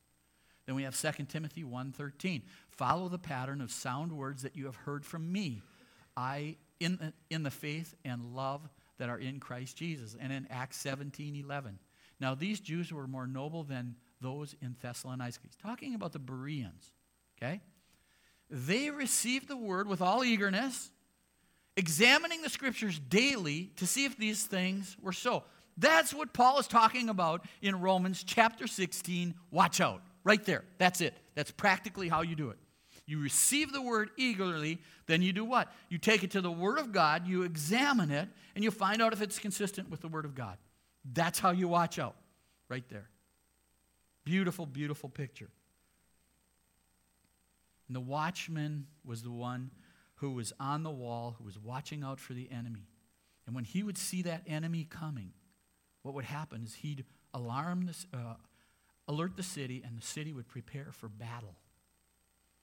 Then 0.66 0.74
we 0.74 0.83
have 0.83 0.94
2 0.96 1.29
Timothy 1.29 1.64
1:13. 1.64 2.42
Follow 2.68 3.09
the 3.09 3.18
pattern 3.18 3.61
of 3.61 3.70
sound 3.70 4.12
words 4.12 4.42
that 4.42 4.57
you 4.57 4.66
have 4.66 4.76
heard 4.76 5.05
from 5.05 5.31
me. 5.33 5.62
I 6.16 6.57
in 6.81 6.96
the, 6.96 7.12
in 7.31 7.42
the 7.42 7.50
faith 7.50 7.94
and 8.05 8.35
love 8.35 8.68
that 8.98 9.09
are 9.09 9.18
in 9.18 9.40
Christ 9.40 9.76
Jesus. 9.76 10.16
And 10.18 10.33
in 10.33 10.46
Acts 10.50 10.83
17:11. 10.83 11.79
Now 12.20 12.35
these 12.35 12.61
Jews 12.61 12.92
were 12.92 13.07
more 13.07 13.26
noble 13.26 13.62
than 13.62 13.96
those 14.20 14.55
in 14.61 14.76
Thessalonica. 14.81 15.38
He's 15.42 15.57
talking 15.57 15.94
about 15.94 16.12
the 16.12 16.18
Bereans, 16.18 16.92
okay? 17.37 17.61
They 18.48 18.90
received 18.90 19.48
the 19.48 19.57
word 19.57 19.88
with 19.88 20.00
all 20.00 20.24
eagerness, 20.24 20.90
examining 21.76 22.42
the 22.42 22.48
scriptures 22.48 22.98
daily 22.98 23.72
to 23.76 23.87
see 23.87 24.05
if 24.05 24.16
these 24.16 24.44
things 24.44 24.96
were 25.00 25.12
so. 25.12 25.44
That's 25.76 26.14
what 26.14 26.33
Paul 26.33 26.59
is 26.59 26.66
talking 26.66 27.09
about 27.11 27.44
in 27.61 27.81
Romans 27.81 28.24
chapter 28.24 28.66
16. 28.66 29.35
Watch 29.50 29.81
out. 29.81 30.00
Right 30.27 30.45
there. 30.45 30.65
That's 30.79 31.01
it. 31.01 31.15
That's 31.37 31.53
practically 31.53 32.09
how 32.09 32.23
you 32.23 32.35
do 32.35 32.51
it. 32.51 32.59
You 33.07 33.21
receive 33.21 33.73
the 33.73 33.81
word 33.81 34.11
eagerly, 34.17 34.81
then 35.07 35.23
you 35.23 35.33
do 35.33 35.45
what? 35.45 35.73
You 35.89 35.99
take 35.99 36.25
it 36.25 36.33
to 36.33 36.41
the 36.41 36.51
word 36.51 36.81
of 36.81 36.91
God, 36.91 37.29
you 37.29 37.45
examine 37.45 38.11
it, 38.11 38.29
and 38.57 38.65
you 38.65 38.73
find 38.73 39.01
out 39.01 39.12
if 39.12 39.23
it's 39.23 39.39
consistent 39.39 39.89
with 39.89 40.01
the 40.01 40.09
word 40.09 40.25
of 40.25 40.35
God. 40.35 40.59
That's 41.15 41.39
how 41.39 41.53
you 41.53 41.69
watch 41.69 42.01
out. 42.01 42.17
Right 42.69 42.83
there. 42.89 43.09
Beautiful, 44.25 44.67
beautiful 44.67 45.09
picture. 45.09 45.49
And 47.87 47.95
the 47.95 48.01
watchman 48.01 48.89
was 49.05 49.23
the 49.23 49.31
one 49.31 49.71
who 50.17 50.33
was 50.33 50.53
on 50.59 50.83
the 50.83 50.91
wall, 50.91 51.37
who 51.39 51.45
was 51.45 51.57
watching 51.57 52.03
out 52.03 52.19
for 52.19 52.33
the 52.33 52.51
enemy. 52.51 52.89
And 53.47 53.55
when 53.55 53.62
he 53.62 53.85
would 53.85 53.97
see 53.97 54.23
that 54.23 54.43
enemy 54.49 54.89
coming, 54.91 55.31
what 56.03 56.17
would 56.17 56.25
happen 56.25 56.65
is 56.65 56.75
he'd 56.75 57.05
alarm 57.33 57.87
this, 57.87 58.07
uh, 58.12 58.35
alert 59.09 59.37
the 59.37 59.42
city, 59.42 59.83
and 59.85 59.97
the 59.97 60.07
city 60.07 60.33
would 60.33 60.49
prepare 60.49 60.88
for 60.92 61.09
battle. 61.09 61.55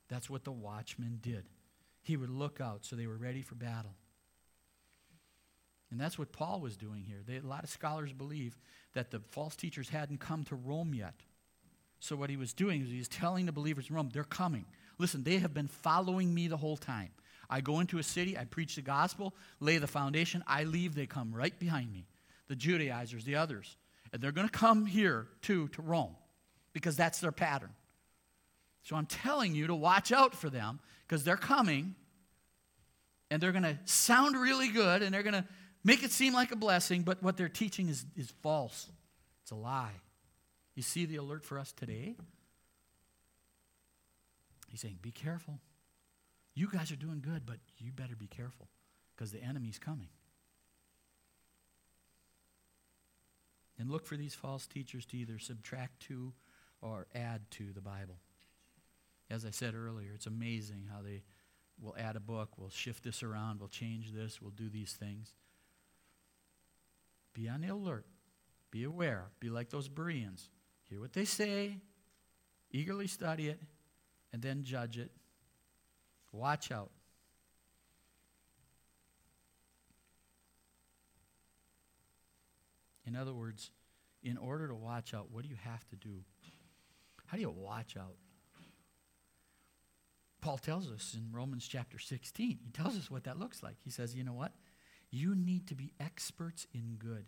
That's 0.09 0.29
what 0.29 0.43
the 0.43 0.51
watchman 0.51 1.19
did. 1.21 1.45
He 2.01 2.17
would 2.17 2.29
look 2.29 2.59
out 2.59 2.85
so 2.85 2.95
they 2.95 3.07
were 3.07 3.17
ready 3.17 3.41
for 3.41 3.55
battle. 3.55 3.95
And 5.89 5.99
that's 5.99 6.17
what 6.17 6.31
Paul 6.31 6.59
was 6.59 6.75
doing 6.75 7.03
here. 7.03 7.21
They, 7.25 7.37
a 7.37 7.41
lot 7.41 7.63
of 7.63 7.69
scholars 7.69 8.11
believe 8.11 8.57
that 8.93 9.11
the 9.11 9.21
false 9.29 9.55
teachers 9.55 9.89
hadn't 9.89 10.19
come 10.19 10.43
to 10.45 10.55
Rome 10.55 10.93
yet. 10.93 11.13
So 11.99 12.15
what 12.15 12.29
he 12.29 12.35
was 12.35 12.53
doing 12.53 12.81
is 12.81 12.89
he 12.89 12.97
was 12.97 13.07
telling 13.07 13.45
the 13.45 13.51
believers 13.51 13.89
in 13.89 13.95
Rome, 13.95 14.09
they're 14.11 14.23
coming. 14.23 14.65
Listen, 14.97 15.23
they 15.23 15.37
have 15.37 15.53
been 15.53 15.67
following 15.67 16.33
me 16.33 16.47
the 16.47 16.57
whole 16.57 16.77
time. 16.77 17.11
I 17.49 17.61
go 17.61 17.79
into 17.79 17.99
a 17.99 18.03
city, 18.03 18.37
I 18.37 18.45
preach 18.45 18.75
the 18.75 18.81
gospel, 18.81 19.35
lay 19.59 19.77
the 19.77 19.87
foundation, 19.87 20.43
I 20.47 20.63
leave, 20.63 20.95
they 20.95 21.05
come 21.05 21.33
right 21.33 21.57
behind 21.57 21.93
me. 21.93 22.07
The 22.47 22.55
Judaizers, 22.55 23.23
the 23.23 23.35
others. 23.35 23.77
And 24.11 24.21
they're 24.21 24.31
going 24.31 24.47
to 24.47 24.51
come 24.51 24.85
here 24.85 25.27
too 25.41 25.67
to 25.69 25.81
Rome 25.81 26.15
because 26.73 26.95
that's 26.95 27.19
their 27.19 27.31
pattern. 27.31 27.69
So 28.83 28.95
I'm 28.95 29.05
telling 29.05 29.55
you 29.55 29.67
to 29.67 29.75
watch 29.75 30.11
out 30.11 30.35
for 30.35 30.49
them 30.49 30.79
because 31.07 31.23
they're 31.23 31.37
coming 31.37 31.95
and 33.31 33.41
they're 33.41 33.51
going 33.51 33.63
to 33.63 33.79
sound 33.85 34.35
really 34.35 34.67
good 34.69 35.01
and 35.01 35.13
they're 35.13 35.23
going 35.23 35.33
to 35.33 35.45
make 35.83 36.03
it 36.03 36.11
seem 36.11 36.33
like 36.33 36.51
a 36.51 36.55
blessing, 36.55 37.03
but 37.03 37.23
what 37.23 37.37
they're 37.37 37.49
teaching 37.49 37.89
is, 37.89 38.05
is 38.15 38.31
false. 38.41 38.89
It's 39.43 39.51
a 39.51 39.55
lie. 39.55 39.93
You 40.75 40.83
see 40.83 41.05
the 41.05 41.17
alert 41.17 41.45
for 41.45 41.59
us 41.59 41.71
today? 41.71 42.15
He's 44.69 44.81
saying, 44.81 44.99
Be 45.01 45.11
careful. 45.11 45.59
You 46.55 46.67
guys 46.67 46.91
are 46.91 46.95
doing 46.95 47.21
good, 47.21 47.45
but 47.45 47.57
you 47.79 47.91
better 47.91 48.15
be 48.15 48.27
careful 48.27 48.67
because 49.15 49.31
the 49.31 49.41
enemy's 49.41 49.79
coming. 49.79 50.09
And 53.79 53.89
look 53.89 54.05
for 54.05 54.15
these 54.15 54.35
false 54.35 54.67
teachers 54.67 55.05
to 55.07 55.17
either 55.17 55.39
subtract 55.39 55.99
to 56.03 56.33
or 56.83 57.07
add 57.15 57.41
to 57.51 57.71
the 57.73 57.81
Bible. 57.81 58.17
As 59.29 59.45
I 59.45 59.51
said 59.51 59.73
earlier, 59.73 60.11
it's 60.13 60.27
amazing 60.27 60.89
how 60.91 61.01
they 61.01 61.23
will 61.81 61.95
add 61.97 62.15
a 62.15 62.19
book, 62.19 62.57
we'll 62.57 62.69
shift 62.69 63.03
this 63.03 63.23
around, 63.23 63.59
we'll 63.59 63.69
change 63.69 64.11
this, 64.11 64.41
we'll 64.41 64.51
do 64.51 64.69
these 64.69 64.93
things. 64.93 65.31
Be 67.33 67.49
on 67.49 67.61
the 67.61 67.69
alert. 67.69 68.05
Be 68.69 68.83
aware. 68.83 69.25
Be 69.39 69.49
like 69.49 69.69
those 69.69 69.87
Bereans. 69.87 70.49
Hear 70.89 70.99
what 70.99 71.13
they 71.13 71.25
say, 71.25 71.77
eagerly 72.69 73.07
study 73.07 73.47
it, 73.47 73.59
and 74.31 74.41
then 74.41 74.63
judge 74.63 74.97
it. 74.97 75.11
Watch 76.31 76.71
out. 76.71 76.91
In 83.05 83.15
other 83.15 83.33
words, 83.33 83.71
in 84.21 84.37
order 84.37 84.67
to 84.67 84.75
watch 84.75 85.13
out, 85.13 85.31
what 85.31 85.43
do 85.43 85.49
you 85.49 85.57
have 85.63 85.87
to 85.89 85.95
do? 85.95 86.23
How 87.33 87.37
do 87.37 87.41
you 87.41 87.49
watch 87.49 87.97
out? 87.97 88.13
Paul 90.39 90.59
tells 90.59 90.91
us 90.91 91.17
in 91.17 91.35
Romans 91.35 91.67
chapter 91.67 91.97
16, 91.97 92.59
he 92.63 92.71
tells 92.71 92.95
us 92.95 93.09
what 93.09 93.23
that 93.23 93.39
looks 93.39 93.63
like. 93.63 93.77
He 93.83 93.89
says, 93.89 94.13
you 94.13 94.23
know 94.23 94.33
what? 94.33 94.51
You 95.09 95.33
need 95.33 95.65
to 95.69 95.75
be 95.75 95.93
experts 95.99 96.67
in 96.75 96.97
good, 96.99 97.25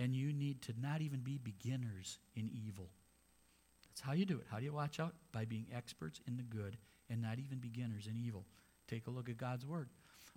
and 0.00 0.16
you 0.16 0.32
need 0.32 0.62
to 0.62 0.72
not 0.76 1.00
even 1.00 1.20
be 1.20 1.38
beginners 1.38 2.18
in 2.34 2.50
evil. 2.52 2.88
That's 3.88 4.00
how 4.00 4.14
you 4.14 4.24
do 4.24 4.38
it. 4.38 4.46
How 4.50 4.58
do 4.58 4.64
you 4.64 4.72
watch 4.72 4.98
out? 4.98 5.14
By 5.30 5.44
being 5.44 5.66
experts 5.72 6.20
in 6.26 6.36
the 6.36 6.42
good 6.42 6.76
and 7.08 7.22
not 7.22 7.38
even 7.38 7.58
beginners 7.58 8.08
in 8.08 8.16
evil. 8.16 8.44
Take 8.88 9.06
a 9.06 9.10
look 9.10 9.28
at 9.28 9.36
God's 9.36 9.64
word. 9.64 9.90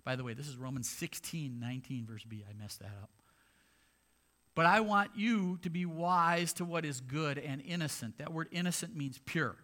By 0.04 0.14
the 0.14 0.22
way, 0.22 0.34
this 0.34 0.46
is 0.46 0.56
Romans 0.56 0.88
16, 0.88 1.58
19, 1.58 2.06
verse 2.06 2.22
B. 2.22 2.44
I 2.48 2.52
messed 2.52 2.78
that 2.78 2.94
up. 3.02 3.10
But 4.58 4.66
I 4.66 4.80
want 4.80 5.12
you 5.14 5.60
to 5.62 5.70
be 5.70 5.86
wise 5.86 6.52
to 6.54 6.64
what 6.64 6.84
is 6.84 7.00
good 7.00 7.38
and 7.38 7.62
innocent. 7.64 8.18
That 8.18 8.32
word 8.32 8.48
innocent 8.50 8.96
means 8.96 9.20
pure. 9.24 9.54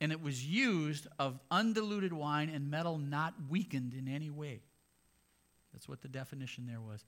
And 0.00 0.12
it 0.12 0.22
was 0.22 0.46
used 0.46 1.08
of 1.18 1.40
undiluted 1.50 2.12
wine 2.12 2.48
and 2.48 2.70
metal 2.70 2.96
not 2.96 3.34
weakened 3.48 3.94
in 3.94 4.06
any 4.06 4.30
way. 4.30 4.60
That's 5.72 5.88
what 5.88 6.02
the 6.02 6.08
definition 6.08 6.68
there 6.68 6.80
was. 6.80 7.04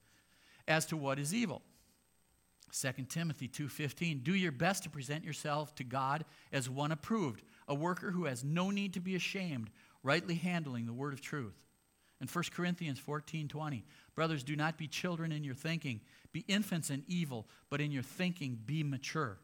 As 0.67 0.85
to 0.87 0.97
what 0.97 1.19
is 1.19 1.33
evil. 1.33 1.61
2 2.73 3.07
Timothy 3.07 3.47
2:15 3.47 4.23
Do 4.23 4.35
your 4.35 4.51
best 4.51 4.83
to 4.83 4.89
present 4.89 5.23
yourself 5.23 5.73
to 5.75 5.85
God 5.85 6.25
as 6.51 6.69
one 6.69 6.91
approved, 6.91 7.43
a 7.65 7.73
worker 7.73 8.11
who 8.11 8.25
has 8.25 8.43
no 8.43 8.71
need 8.71 8.93
to 8.95 8.99
be 8.99 9.15
ashamed, 9.15 9.69
rightly 10.03 10.35
handling 10.35 10.85
the 10.85 10.91
word 10.91 11.13
of 11.13 11.21
truth. 11.21 11.63
And 12.19 12.29
1 12.29 12.51
Corinthians 12.51 12.99
14:20 12.99 13.83
Brothers, 14.15 14.43
do 14.43 14.55
not 14.55 14.79
be 14.79 14.87
children 14.87 15.31
in 15.31 15.43
your 15.43 15.53
thinking, 15.53 16.01
be 16.31 16.45
infants 16.47 16.89
in 16.89 17.03
evil, 17.07 17.47
but 17.69 17.81
in 17.81 17.91
your 17.91 18.03
thinking 18.03 18.59
be 18.65 18.83
mature. 18.83 19.39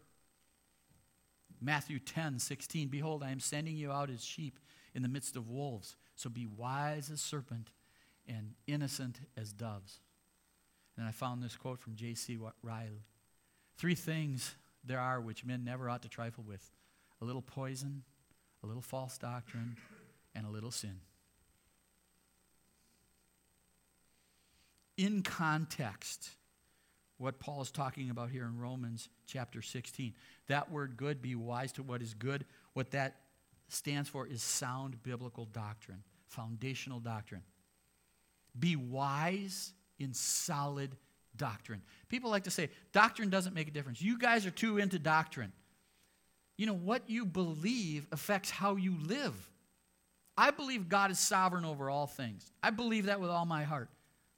Matthew 1.62 2.00
10:16 2.00 2.90
Behold, 2.90 3.24
I 3.24 3.32
am 3.32 3.40
sending 3.40 3.76
you 3.76 3.92
out 3.92 4.10
as 4.10 4.24
sheep 4.24 4.60
in 4.94 5.02
the 5.02 5.08
midst 5.08 5.36
of 5.36 5.50
wolves, 5.50 5.96
so 6.16 6.30
be 6.30 6.46
wise 6.46 7.10
as 7.10 7.22
serpent 7.22 7.72
and 8.28 8.54
innocent 8.68 9.22
as 9.38 9.54
doves. 9.54 10.02
And 10.98 11.08
I 11.08 11.12
found 11.12 11.42
this 11.42 11.56
quote 11.56 11.80
from 11.80 11.96
J.C. 11.96 12.38
Ryle. 12.62 13.02
Three 13.78 13.96
things 13.96 14.56
there 14.84 15.00
are 15.00 15.20
which 15.22 15.46
men 15.46 15.64
never 15.64 15.90
ought 15.90 16.04
to 16.04 16.10
trifle 16.10 16.44
with 16.44 16.72
a 17.22 17.26
little 17.26 17.42
poison, 17.42 18.04
a 18.64 18.68
little 18.68 18.82
false 18.82 19.18
doctrine, 19.18 19.78
and 20.36 20.46
a 20.46 20.50
little 20.50 20.72
sin. 20.72 21.00
In 24.98 25.24
context, 25.24 26.30
what 27.24 27.40
Paul 27.40 27.62
is 27.62 27.72
talking 27.72 28.10
about 28.10 28.30
here 28.30 28.44
in 28.44 28.60
Romans 28.60 29.08
chapter 29.26 29.62
16. 29.62 30.14
That 30.48 30.70
word 30.70 30.98
good, 30.98 31.22
be 31.22 31.36
wise 31.36 31.72
to 31.74 31.84
what 31.84 32.02
is 32.02 32.14
good, 32.14 32.44
what 32.74 32.92
that 32.92 33.16
stands 33.70 34.10
for 34.10 34.28
is 34.28 34.44
sound 34.44 35.02
biblical 35.04 35.46
doctrine, 35.46 36.04
foundational 36.28 37.00
doctrine. 37.00 37.42
Be 38.60 38.76
wise 38.76 39.72
in 40.00 40.14
solid 40.14 40.92
doctrine. 41.38 41.82
People 42.10 42.30
like 42.30 42.44
to 42.44 42.52
say, 42.52 42.70
doctrine 42.92 43.30
doesn't 43.30 43.56
make 43.56 43.70
a 43.70 43.72
difference. 43.72 44.02
You 44.02 44.18
guys 44.18 44.46
are 44.46 44.52
too 44.52 44.78
into 44.78 45.00
doctrine. 45.00 45.54
You 46.58 46.66
know, 46.66 46.76
what 46.76 47.10
you 47.10 47.26
believe 47.26 48.06
affects 48.12 48.52
how 48.52 48.76
you 48.76 48.98
live. 49.02 49.34
I 50.38 50.52
believe 50.52 50.90
God 50.90 51.10
is 51.10 51.20
sovereign 51.20 51.64
over 51.64 51.90
all 51.90 52.06
things. 52.06 52.52
I 52.62 52.70
believe 52.70 53.06
that 53.06 53.22
with 53.22 53.30
all 53.30 53.46
my 53.46 53.64
heart. 53.64 53.90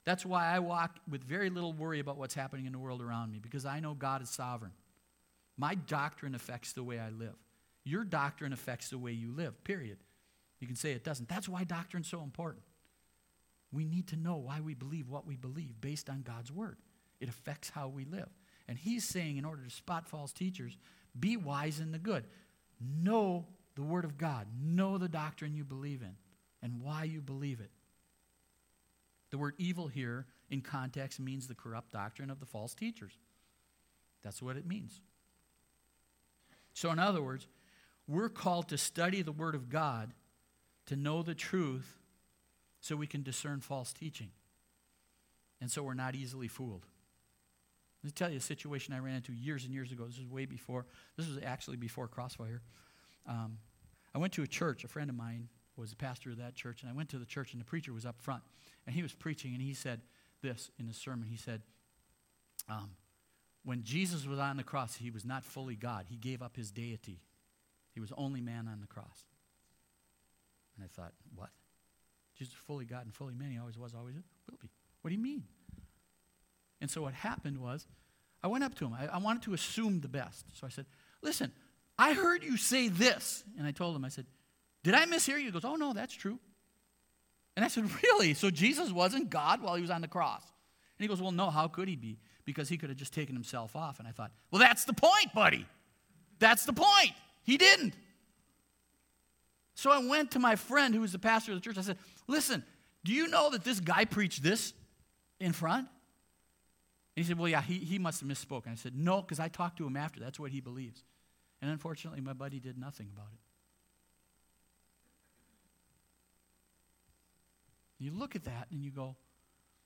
That's 0.06 0.26
why 0.26 0.46
I 0.46 0.60
walk 0.60 1.00
with 1.10 1.24
very 1.24 1.50
little 1.50 1.74
worry 1.74 2.00
about 2.00 2.18
what's 2.18 2.36
happening 2.36 2.68
in 2.68 2.72
the 2.72 2.80
world 2.80 3.02
around 3.02 3.32
me, 3.32 3.40
because 3.40 3.66
I 3.66 3.80
know 3.80 3.94
God 3.94 4.22
is 4.22 4.30
sovereign. 4.30 4.72
My 5.58 5.76
doctrine 5.76 6.36
affects 6.36 6.74
the 6.74 6.84
way 6.84 7.00
I 7.00 7.10
live. 7.10 7.36
Your 7.84 8.04
doctrine 8.04 8.54
affects 8.54 8.90
the 8.90 8.98
way 8.98 9.12
you 9.12 9.32
live, 9.32 9.64
period. 9.64 9.98
You 10.60 10.68
can 10.68 10.76
say 10.76 10.92
it 10.92 11.04
doesn't. 11.04 11.28
That's 11.28 11.50
why 11.50 11.64
doctrine's 11.64 12.08
so 12.08 12.22
important. 12.22 12.64
We 13.72 13.84
need 13.84 14.08
to 14.10 14.16
know 14.16 14.38
why 14.38 14.62
we 14.62 14.74
believe 14.74 15.10
what 15.10 15.28
we 15.28 15.36
believe 15.36 15.82
based 15.82 16.10
on 16.10 16.22
God's 16.22 16.52
word. 16.52 16.78
It 17.20 17.30
affects 17.30 17.70
how 17.70 17.88
we 17.88 18.06
live. 18.06 18.30
And 18.68 18.78
he's 18.78 19.06
saying, 19.06 19.38
in 19.38 19.46
order 19.46 19.64
to 19.64 19.70
spot 19.70 20.08
false 20.08 20.32
teachers, 20.32 20.78
be 21.20 21.38
wise 21.38 21.80
in 21.80 21.92
the 21.92 22.00
good. 22.00 22.26
Know 22.80 23.46
the 23.76 23.84
word 23.84 24.06
of 24.06 24.18
God. 24.18 24.48
Know 24.62 24.98
the 24.98 25.08
doctrine 25.08 25.56
you 25.56 25.64
believe 25.64 26.02
in 26.02 26.16
and 26.62 26.82
why 26.82 27.04
you 27.04 27.22
believe 27.22 27.60
it. 27.60 27.72
The 29.36 29.40
word 29.40 29.56
evil 29.58 29.90
here 29.90 30.28
in 30.50 30.62
context 30.62 31.20
means 31.20 31.46
the 31.46 31.56
corrupt 31.56 31.92
doctrine 31.92 32.30
of 32.30 32.40
the 32.40 32.46
false 32.46 32.74
teachers. 32.74 33.12
That's 34.24 34.42
what 34.42 34.56
it 34.56 34.66
means. 34.66 35.02
So, 36.72 36.90
in 36.90 37.00
other 37.00 37.22
words, 37.22 37.46
We're 38.08 38.30
called 38.30 38.70
to 38.70 38.78
study 38.78 39.22
the 39.22 39.32
Word 39.32 39.56
of 39.56 39.70
God, 39.70 40.14
to 40.86 40.96
know 40.96 41.24
the 41.24 41.34
truth, 41.34 41.98
so 42.80 42.96
we 42.96 43.08
can 43.08 43.24
discern 43.24 43.62
false 43.62 43.92
teaching. 43.92 44.30
And 45.60 45.72
so 45.72 45.82
we're 45.82 45.96
not 45.96 46.14
easily 46.14 46.48
fooled. 46.48 46.86
Let 48.04 48.08
me 48.08 48.12
tell 48.12 48.30
you 48.30 48.38
a 48.38 48.42
situation 48.42 48.94
I 48.94 49.00
ran 49.00 49.16
into 49.16 49.34
years 49.34 49.64
and 49.64 49.74
years 49.74 49.92
ago. 49.92 50.06
This 50.06 50.20
was 50.20 50.28
way 50.28 50.46
before, 50.46 50.86
this 51.18 51.28
was 51.28 51.40
actually 51.44 51.78
before 51.78 52.08
Crossfire. 52.08 52.62
Um, 53.28 53.58
I 54.14 54.20
went 54.20 54.34
to 54.34 54.44
a 54.44 54.48
church. 54.48 54.84
A 54.84 54.88
friend 54.88 55.10
of 55.10 55.16
mine 55.16 55.50
was 55.76 55.90
the 55.90 55.96
pastor 55.96 56.30
of 56.30 56.38
that 56.38 56.54
church, 56.56 56.84
and 56.84 56.90
I 56.92 56.94
went 56.94 57.10
to 57.10 57.18
the 57.18 57.26
church, 57.26 57.54
and 57.54 57.60
the 57.60 57.66
preacher 57.66 57.92
was 57.92 58.06
up 58.06 58.22
front. 58.22 58.44
And 58.86 58.96
he 58.96 59.02
was 59.02 59.14
preaching, 59.14 59.54
and 59.54 59.62
he 59.62 59.74
said 59.74 60.02
this 60.42 60.70
in 60.80 60.88
his 60.88 60.98
sermon. 60.98 61.28
He 61.28 61.38
said, 61.38 61.62
um, 62.70 62.92
When 63.64 63.84
Jesus 63.84 64.26
was 64.26 64.40
on 64.40 64.58
the 64.58 64.64
cross, 64.64 64.96
he 64.96 65.10
was 65.10 65.26
not 65.26 65.44
fully 65.44 65.76
God, 65.76 66.06
he 66.10 66.18
gave 66.18 66.42
up 66.42 66.56
his 66.56 66.72
deity. 66.72 67.20
He 67.94 68.02
was 68.02 68.12
only 68.18 68.42
man 68.42 68.68
on 68.68 68.82
the 68.82 68.88
cross. 68.88 69.24
And 70.76 70.84
I 70.84 70.88
thought, 70.94 71.14
what? 71.34 71.50
Jesus 72.38 72.54
fully 72.54 72.84
God 72.84 73.06
and 73.06 73.14
fully 73.14 73.34
man. 73.34 73.52
He 73.52 73.58
always 73.58 73.78
was, 73.78 73.94
always 73.96 74.16
will 74.16 74.58
be. 74.62 74.70
What 75.02 75.10
do 75.10 75.16
you 75.16 75.22
mean? 75.22 75.44
And 76.82 76.92
so 76.92 77.02
what 77.02 77.14
happened 77.14 77.60
was, 77.60 77.88
I 78.44 78.48
went 78.48 78.64
up 78.64 78.76
to 78.76 78.86
him. 78.86 78.94
I, 78.94 79.08
I 79.08 79.18
wanted 79.18 79.44
to 79.44 79.54
assume 79.54 80.02
the 80.02 80.10
best. 80.10 80.46
So 80.54 80.68
I 80.68 80.70
said, 80.70 80.86
listen, 81.22 81.52
I 81.98 82.14
heard 82.14 82.44
you 82.44 82.58
say 82.58 82.90
this. 82.90 83.44
And 83.58 83.66
I 83.66 83.72
told 83.72 83.96
him, 83.96 84.04
I 84.04 84.10
said, 84.10 84.26
did 84.84 84.94
I 84.94 85.06
mishear 85.06 85.40
you? 85.40 85.46
He 85.46 85.52
goes, 85.52 85.64
oh, 85.64 85.78
no, 85.78 85.94
that's 85.94 86.14
true. 86.14 86.38
And 87.56 87.64
I 87.64 87.68
said, 87.68 87.90
really? 88.04 88.34
So 88.34 88.50
Jesus 88.50 88.92
wasn't 88.92 89.30
God 89.30 89.62
while 89.62 89.76
he 89.76 89.82
was 89.82 89.92
on 89.92 90.02
the 90.02 90.08
cross? 90.08 90.44
And 90.98 91.04
he 91.04 91.08
goes, 91.08 91.22
well, 91.22 91.32
no, 91.32 91.50
how 91.50 91.68
could 91.68 91.88
he 91.88 91.96
be? 91.96 92.18
Because 92.46 92.70
he 92.70 92.78
could 92.78 92.90
have 92.90 92.98
just 92.98 93.14
taken 93.14 93.36
himself 93.36 93.76
off. 93.76 94.00
And 94.00 94.08
I 94.08 94.12
thought, 94.12 94.32
well, 94.52 94.60
that's 94.60 94.86
the 94.86 94.94
point, 94.94 95.34
buddy. 95.34 95.66
That's 96.40 96.66
the 96.66 96.74
point. 96.74 97.12
He 97.44 97.58
didn't. 97.58 97.94
So 99.76 99.92
I 99.92 100.06
went 100.06 100.32
to 100.32 100.40
my 100.40 100.56
friend 100.56 100.96
who 100.96 101.02
was 101.02 101.12
the 101.12 101.20
pastor 101.20 101.52
of 101.52 101.58
the 101.58 101.62
church. 101.62 101.78
I 101.78 101.82
said, 101.82 101.98
Listen, 102.28 102.64
do 103.04 103.12
you 103.12 103.28
know 103.28 103.50
that 103.52 103.64
this 103.64 103.80
guy 103.80 104.06
preached 104.06 104.42
this 104.42 104.74
in 105.40 105.52
front? 105.52 105.88
And 107.16 107.24
he 107.24 107.28
said, 107.28 107.38
Well, 107.38 107.50
yeah, 107.50 107.62
he, 107.62 107.76
he 107.76 108.00
must 108.00 108.22
have 108.22 108.30
misspoken. 108.30 108.72
I 108.72 108.76
said, 108.76 108.96
No, 108.96 109.22
because 109.22 109.40
I 109.40 109.50
talked 109.50 109.78
to 109.78 109.86
him 109.86 109.98
after. 109.98 110.20
That's 110.20 110.40
what 110.40 110.52
he 110.52 110.62
believes. 110.62 111.04
And 111.62 111.70
unfortunately, 111.70 112.22
my 112.22 112.34
buddy 112.34 112.60
did 112.60 112.78
nothing 112.78 113.10
about 113.14 113.28
it. 113.34 113.40
You 117.98 118.12
look 118.12 118.36
at 118.36 118.46
that 118.46 118.68
and 118.72 118.84
you 118.84 118.92
go, 118.92 119.16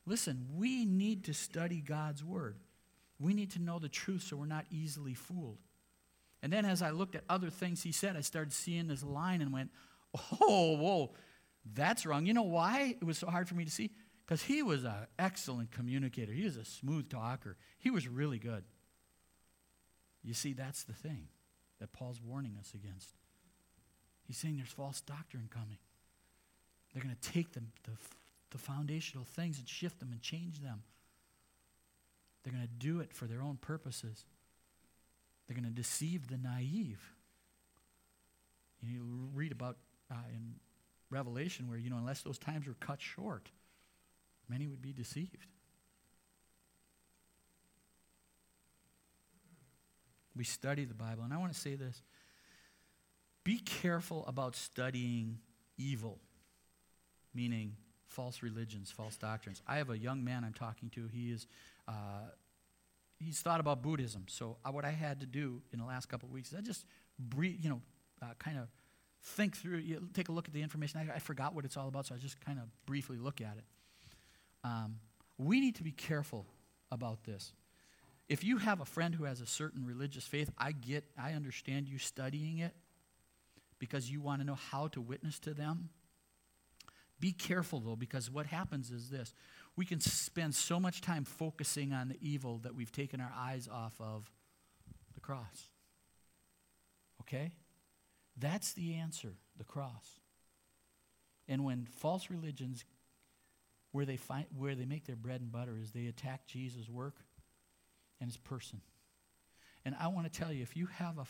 Listen, 0.06 0.48
we 0.56 0.86
need 0.86 1.26
to 1.26 1.34
study 1.36 1.82
God's 1.82 2.24
word. 2.24 2.56
We 3.20 3.36
need 3.36 3.52
to 3.52 3.60
know 3.60 3.78
the 3.78 3.90
truth 3.90 4.24
so 4.24 4.38
we're 4.38 4.48
not 4.48 4.66
easily 4.72 5.14
fooled. 5.14 5.60
And 6.42 6.52
then 6.52 6.66
as 6.66 6.82
I 6.82 6.90
looked 6.90 7.16
at 7.16 7.24
other 7.30 7.50
things 7.50 7.84
he 7.84 7.92
said, 7.92 8.16
I 8.16 8.22
started 8.22 8.52
seeing 8.52 8.88
this 8.88 9.04
line 9.04 9.42
and 9.42 9.54
went, 9.54 9.70
oh, 10.42 10.78
whoa, 10.78 11.12
that's 11.76 12.06
wrong. 12.06 12.26
You 12.26 12.34
know 12.34 12.44
why 12.44 12.96
it 13.00 13.06
was 13.06 13.20
so 13.20 13.28
hard 13.28 13.48
for 13.48 13.56
me 13.56 13.66
to 13.66 13.72
see? 13.72 13.92
Because 14.26 14.42
he 14.42 14.64
was 14.64 14.84
an 14.84 14.94
excellent 15.20 15.72
communicator. 15.72 16.32
He 16.32 16.46
was 16.46 16.58
a 16.58 16.66
smooth 16.66 17.10
talker. 17.10 17.58
He 17.78 17.92
was 17.92 18.08
really 18.08 18.40
good. 18.40 18.64
You 20.24 20.34
see, 20.34 20.54
that's 20.54 20.84
the 20.84 20.94
thing 20.94 21.28
that 21.80 21.94
Paul's 21.94 22.22
warning 22.22 22.56
us 22.60 22.74
against. 22.74 23.14
He's 24.26 24.38
saying 24.38 24.58
there's 24.58 24.70
false 24.70 25.02
doctrine 25.02 25.50
coming. 25.54 25.78
They're 26.94 27.04
going 27.04 27.16
to 27.16 27.32
take 27.32 27.54
the, 27.54 27.62
the, 27.84 27.92
the 28.52 28.58
foundational 28.58 29.26
things 29.26 29.60
and 29.60 29.68
shift 29.68 30.00
them 30.00 30.10
and 30.12 30.22
change 30.22 30.60
them. 30.60 30.84
They're 32.44 32.54
going 32.54 32.66
to 32.66 32.86
do 32.88 33.00
it 33.00 33.14
for 33.14 33.26
their 33.26 33.42
own 33.42 33.58
purposes. 33.58 34.26
They're 35.48 35.56
going 35.56 35.68
to 35.68 35.76
deceive 35.76 36.28
the 36.28 36.38
naive. 36.38 37.02
You 38.82 39.30
read 39.34 39.52
about 39.52 39.78
uh, 40.10 40.16
in 40.34 40.56
Revelation 41.10 41.68
where, 41.70 41.78
you 41.78 41.90
know, 41.90 41.98
unless 41.98 42.22
those 42.22 42.38
times 42.38 42.68
were 42.68 42.76
cut 42.80 43.02
short, 43.02 43.50
many 44.48 44.68
would 44.68 44.82
be 44.82 44.94
deceived. 44.94 45.48
We 50.36 50.44
study 50.46 50.86
the 50.86 50.94
Bible, 50.94 51.24
and 51.24 51.34
I 51.34 51.38
want 51.38 51.52
to 51.54 51.60
say 51.60 51.76
this 51.76 52.02
be 53.44 53.60
careful 53.60 54.26
about 54.28 54.56
studying 54.56 55.40
evil, 55.78 56.20
meaning 57.34 57.76
false 58.06 58.42
religions, 58.42 58.92
false 58.92 59.18
doctrines. 59.18 59.62
I 59.68 59.78
have 59.78 59.90
a 59.90 59.98
young 59.98 60.24
man 60.24 60.44
I'm 60.44 60.54
talking 60.54 60.90
to. 60.92 61.08
He 61.08 61.32
is 61.32 61.48
uh, 61.88 62.32
he's 63.20 63.42
thought 63.42 63.60
about 63.60 63.82
Buddhism. 63.82 64.26
So 64.28 64.58
uh, 64.66 64.72
what 64.72 64.86
I 64.86 64.92
had 64.92 65.20
to 65.20 65.26
do 65.26 65.62
in 65.72 65.80
the 65.80 65.86
last 65.86 66.08
couple 66.08 66.28
of 66.28 66.34
weeks 66.34 66.52
is 66.52 66.58
I 66.58 66.62
just, 66.62 66.86
breathe, 67.20 67.58
you 67.62 67.70
know, 67.70 67.82
uh, 68.22 68.34
kind 68.40 68.58
of 68.58 68.68
think 69.22 69.58
through, 69.58 69.78
you 69.78 70.08
take 70.14 70.30
a 70.30 70.32
look 70.32 70.48
at 70.48 70.54
the 70.54 70.62
information. 70.62 71.00
I, 71.00 71.16
I, 71.16 71.20
forgot 71.20 71.54
what 71.54 71.66
it's 71.66 71.76
all 71.78 71.88
about, 71.88 72.08
so 72.08 72.16
I 72.16 72.18
just 72.18 72.40
kind 72.44 72.58
of 72.58 72.66
briefly 72.86 73.18
look 73.18 73.42
at 73.42 73.58
it. 73.58 73.64
Um, 74.64 74.96
we 75.38 75.60
need 75.60 75.76
to 75.76 75.84
be 75.84 75.92
careful 75.92 76.46
about 76.92 77.24
this. 77.26 77.54
If 78.28 78.44
you 78.44 78.58
have 78.58 78.80
a 78.80 78.86
friend 78.86 79.14
who 79.14 79.24
has 79.26 79.42
a 79.42 79.46
certain 79.46 79.86
religious 79.86 80.26
faith, 80.26 80.50
I 80.58 80.72
get, 80.72 81.04
I 81.18 81.34
understand 81.34 81.88
you 81.88 81.98
studying 81.98 82.60
it 82.60 82.74
because 83.80 84.10
you 84.10 84.22
want 84.22 84.42
to 84.42 84.48
know 84.48 84.56
how 84.56 84.88
to 84.90 85.02
witness 85.02 85.40
to 85.40 85.54
them. 85.54 85.90
Be 87.20 87.32
careful 87.32 87.80
though, 87.80 87.96
because 87.96 88.30
what 88.30 88.46
happens 88.46 88.92
is 88.92 89.10
this 89.10 89.34
we 89.76 89.86
can 89.86 90.00
spend 90.00 90.56
so 90.56 90.80
much 90.80 91.02
time 91.02 91.24
focusing 91.24 91.94
on 91.94 92.10
the 92.10 92.18
evil 92.22 92.60
that 92.60 92.76
we've 92.76 92.92
taken 92.92 93.22
our 93.22 93.32
eyes 93.38 93.70
off 93.72 93.94
of 94.00 94.30
the 95.14 95.22
cross. 95.22 95.70
Okay? 97.22 97.54
That's 98.38 98.74
the 98.74 98.96
answer, 98.96 99.34
the 99.58 99.64
cross. 99.64 100.20
And 101.48 101.64
when 101.64 101.86
false 101.86 102.30
religions, 102.30 102.84
where 103.92 104.06
they, 104.06 104.18
find, 104.18 104.46
where 104.56 104.76
they 104.76 104.86
make 104.86 105.06
their 105.06 105.16
bread 105.16 105.42
and 105.42 105.52
butter, 105.52 105.78
is 105.82 105.92
they 105.92 106.08
attack 106.08 106.46
Jesus' 106.46 106.90
work 106.90 107.16
and 108.20 108.30
his 108.30 108.38
person. 108.38 108.82
And 109.86 109.96
I 110.00 110.08
want 110.08 110.32
to 110.32 110.40
tell 110.40 110.52
you, 110.52 110.62
if 110.62 110.76
you 110.76 110.88
have 110.88 111.18
a, 111.18 111.26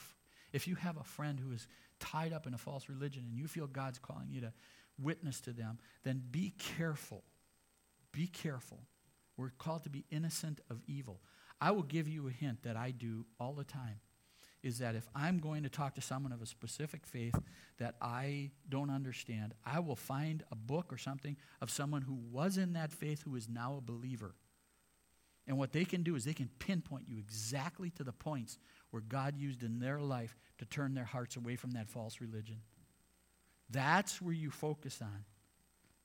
if 0.52 0.67
you 0.67 0.75
have 0.75 0.97
a 0.97 1.04
friend 1.04 1.39
who 1.39 1.52
is 1.52 1.67
tied 1.99 2.34
up 2.34 2.47
in 2.47 2.54
a 2.54 2.58
false 2.58 2.89
religion 2.89 3.25
and 3.28 3.38
you 3.38 3.47
feel 3.47 3.67
God's 3.67 3.99
calling 3.99 4.30
you 4.30 4.41
to 4.41 4.54
witness 5.02 5.40
to 5.42 5.52
them, 5.52 5.80
then 6.04 6.22
be 6.32 6.54
careful 6.58 7.24
be 8.12 8.28
careful. 8.28 8.80
We're 9.38 9.52
called 9.58 9.84
to 9.84 9.90
be 9.90 10.06
innocent 10.10 10.60
of 10.70 10.82
evil. 10.88 11.22
I 11.62 11.72
will 11.72 11.84
give 11.84 12.08
you 12.08 12.28
a 12.28 12.32
hint 12.32 12.64
that 12.64 12.76
I 12.76 12.92
do 12.92 13.26
all 13.40 13.54
the 13.54 13.64
time 13.64 14.00
is 14.62 14.80
that 14.80 14.94
if 14.94 15.08
I'm 15.16 15.40
going 15.40 15.64
to 15.64 15.70
talk 15.70 15.96
to 15.96 16.02
someone 16.02 16.34
of 16.34 16.42
a 16.42 16.46
specific 16.46 17.06
faith 17.06 17.36
that 17.78 17.96
I 18.02 18.52
don't 18.68 18.90
understand, 18.90 19.54
I 19.66 19.80
will 19.80 19.96
find 19.96 20.44
a 20.52 20.56
book 20.56 20.92
or 20.92 20.98
something 20.98 21.38
of 21.62 21.72
someone 21.72 22.02
who 22.02 22.20
was 22.30 22.58
in 22.58 22.74
that 22.74 22.92
faith 22.92 23.24
who 23.24 23.38
is 23.38 23.48
now 23.48 23.78
a 23.78 23.82
believer. 23.82 24.36
And 25.48 25.58
what 25.58 25.72
they 25.72 25.86
can 25.86 26.04
do 26.04 26.18
is 26.18 26.26
they 26.26 26.34
can 26.34 26.50
pinpoint 26.60 27.08
you 27.08 27.18
exactly 27.18 27.90
to 27.92 28.04
the 28.04 28.12
points 28.12 28.58
where 28.92 29.02
God 29.02 29.38
used 29.38 29.64
in 29.64 29.80
their 29.80 30.02
life 30.02 30.38
to 30.58 30.66
turn 30.66 30.94
their 30.94 31.06
hearts 31.06 31.38
away 31.38 31.56
from 31.56 31.72
that 31.72 31.88
false 31.88 32.20
religion. 32.20 32.58
That's 33.69 34.21
where 34.21 34.34
you 34.34 34.49
focus 34.51 35.01
on. 35.01 35.25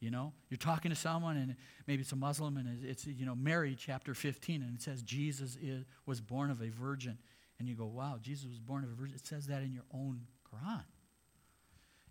You 0.01 0.11
know, 0.11 0.33
you're 0.51 0.59
talking 0.59 0.91
to 0.91 0.97
someone, 0.97 1.37
and 1.39 1.57
maybe 1.87 2.03
it's 2.03 2.13
a 2.13 2.17
Muslim, 2.17 2.59
and 2.59 2.85
it's, 2.85 3.07
you 3.07 3.25
know, 3.25 3.35
Mary 3.35 3.75
chapter 3.79 4.13
15, 4.13 4.63
and 4.63 4.77
it 4.77 4.83
says 4.83 5.03
Jesus 5.03 5.57
is, 5.63 5.85
was 6.05 6.21
born 6.21 6.51
of 6.51 6.61
a 6.61 6.69
virgin. 6.69 7.17
And 7.59 7.67
you 7.67 7.75
go, 7.75 7.87
wow, 7.87 8.19
Jesus 8.21 8.47
was 8.47 8.59
born 8.59 8.85
of 8.85 8.91
a 8.91 8.95
virgin. 8.95 9.15
It 9.15 9.27
says 9.27 9.47
that 9.47 9.63
in 9.63 9.73
your 9.73 9.85
own 9.95 10.27
Quran. 10.53 10.83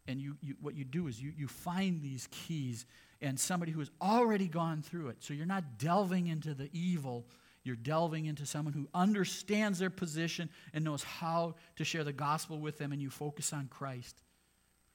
And 0.07 0.19
you, 0.19 0.37
you, 0.41 0.55
what 0.59 0.75
you 0.75 0.83
do 0.83 1.07
is 1.07 1.21
you, 1.21 1.31
you 1.37 1.47
find 1.47 2.01
these 2.01 2.27
keys 2.31 2.87
and 3.21 3.39
somebody 3.39 3.71
who 3.71 3.79
has 3.79 3.91
already 4.01 4.47
gone 4.47 4.81
through 4.81 5.09
it. 5.09 5.17
So 5.19 5.35
you're 5.35 5.45
not 5.45 5.77
delving 5.77 6.27
into 6.27 6.55
the 6.55 6.69
evil, 6.73 7.27
you're 7.63 7.75
delving 7.75 8.25
into 8.25 8.45
someone 8.45 8.73
who 8.73 8.89
understands 8.95 9.77
their 9.77 9.91
position 9.91 10.49
and 10.73 10.83
knows 10.83 11.03
how 11.03 11.55
to 11.75 11.83
share 11.83 12.03
the 12.03 12.11
gospel 12.11 12.59
with 12.59 12.79
them, 12.79 12.91
and 12.91 13.01
you 13.01 13.11
focus 13.11 13.53
on 13.53 13.67
Christ. 13.67 14.23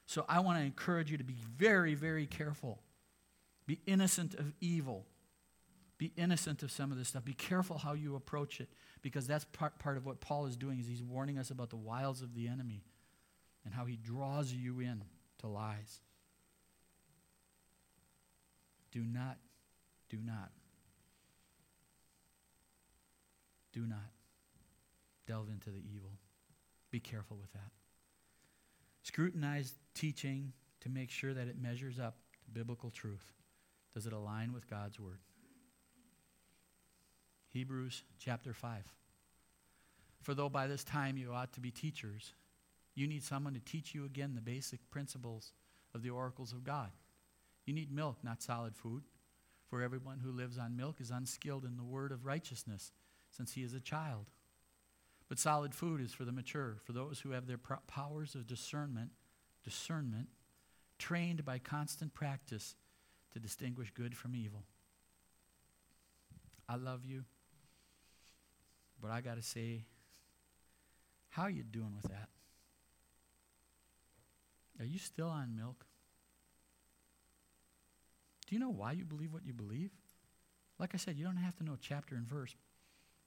So 0.08 0.24
I 0.26 0.40
want 0.40 0.58
to 0.58 0.64
encourage 0.64 1.10
you 1.10 1.18
to 1.18 1.24
be 1.24 1.36
very, 1.58 1.94
very 1.94 2.26
careful 2.26 2.80
be 3.66 3.82
innocent 3.86 4.32
of 4.32 4.54
evil. 4.62 5.04
Be 5.98 6.12
innocent 6.16 6.62
of 6.62 6.72
some 6.72 6.90
of 6.90 6.96
this 6.96 7.08
stuff. 7.08 7.26
Be 7.26 7.34
careful 7.34 7.76
how 7.76 7.92
you 7.92 8.16
approach 8.16 8.62
it 8.62 8.70
because 9.02 9.26
that's 9.26 9.44
part, 9.44 9.78
part 9.78 9.98
of 9.98 10.06
what 10.06 10.22
Paul 10.22 10.46
is 10.46 10.56
doing 10.56 10.80
is 10.80 10.86
he's 10.86 11.02
warning 11.02 11.38
us 11.38 11.50
about 11.50 11.68
the 11.68 11.76
wiles 11.76 12.22
of 12.22 12.34
the 12.34 12.48
enemy 12.48 12.82
and 13.66 13.74
how 13.74 13.84
he 13.84 13.96
draws 13.96 14.50
you 14.50 14.80
in 14.80 15.04
to 15.40 15.48
lies. 15.48 16.00
Do 18.90 19.00
not, 19.00 19.36
do 20.08 20.16
not, 20.16 20.50
do 23.74 23.80
not 23.80 23.98
delve 25.26 25.50
into 25.50 25.68
the 25.68 25.82
evil. 25.94 26.12
Be 26.90 27.00
careful 27.00 27.36
with 27.36 27.52
that. 27.52 27.77
Scrutinize 29.08 29.72
teaching 29.94 30.52
to 30.82 30.90
make 30.90 31.10
sure 31.10 31.32
that 31.32 31.48
it 31.48 31.56
measures 31.58 31.98
up 31.98 32.16
to 32.44 32.50
biblical 32.50 32.90
truth. 32.90 33.32
Does 33.94 34.04
it 34.04 34.12
align 34.12 34.52
with 34.52 34.68
God's 34.68 35.00
word? 35.00 35.20
Hebrews 37.48 38.02
chapter 38.18 38.52
5. 38.52 38.84
For 40.20 40.34
though 40.34 40.50
by 40.50 40.66
this 40.66 40.84
time 40.84 41.16
you 41.16 41.32
ought 41.32 41.54
to 41.54 41.60
be 41.60 41.70
teachers, 41.70 42.34
You 42.94 43.06
need 43.06 43.22
someone 43.22 43.54
to 43.54 43.60
teach 43.60 43.94
you 43.94 44.04
again 44.04 44.34
the 44.34 44.42
basic 44.42 44.90
principles 44.90 45.52
of 45.94 46.02
the 46.02 46.10
oracles 46.10 46.52
of 46.52 46.64
God. 46.64 46.90
You 47.64 47.72
need 47.72 47.90
milk, 47.90 48.18
not 48.22 48.42
solid 48.42 48.76
food. 48.76 49.04
For 49.70 49.80
everyone 49.80 50.18
who 50.18 50.32
lives 50.32 50.58
on 50.58 50.76
milk 50.76 51.00
is 51.00 51.10
unskilled 51.10 51.64
in 51.64 51.78
the 51.78 51.82
word 51.82 52.12
of 52.12 52.26
righteousness, 52.26 52.92
since 53.30 53.52
he 53.52 53.62
is 53.62 53.72
a 53.72 53.80
child. 53.80 54.26
But 55.28 55.38
solid 55.38 55.74
food 55.74 56.00
is 56.00 56.14
for 56.14 56.24
the 56.24 56.32
mature, 56.32 56.78
for 56.84 56.92
those 56.92 57.20
who 57.20 57.32
have 57.32 57.46
their 57.46 57.58
powers 57.58 58.34
of 58.34 58.46
discernment, 58.46 59.10
discernment 59.62 60.28
trained 60.98 61.44
by 61.44 61.58
constant 61.58 62.14
practice 62.14 62.76
to 63.32 63.38
distinguish 63.38 63.90
good 63.92 64.16
from 64.16 64.34
evil. 64.34 64.64
I 66.68 66.76
love 66.76 67.04
you, 67.04 67.24
but 69.00 69.10
I 69.10 69.20
got 69.20 69.36
to 69.36 69.42
say, 69.42 69.84
how 71.30 71.42
are 71.42 71.50
you 71.50 71.62
doing 71.62 71.94
with 71.94 72.10
that? 72.10 72.28
Are 74.80 74.86
you 74.86 74.98
still 74.98 75.28
on 75.28 75.56
milk? 75.56 75.84
Do 78.46 78.54
you 78.54 78.60
know 78.60 78.70
why 78.70 78.92
you 78.92 79.04
believe 79.04 79.32
what 79.32 79.44
you 79.44 79.52
believe? 79.52 79.90
Like 80.78 80.94
I 80.94 80.96
said, 80.96 81.16
you 81.16 81.24
don't 81.24 81.36
have 81.36 81.56
to 81.56 81.64
know 81.64 81.76
chapter 81.80 82.14
and 82.14 82.26
verse, 82.26 82.54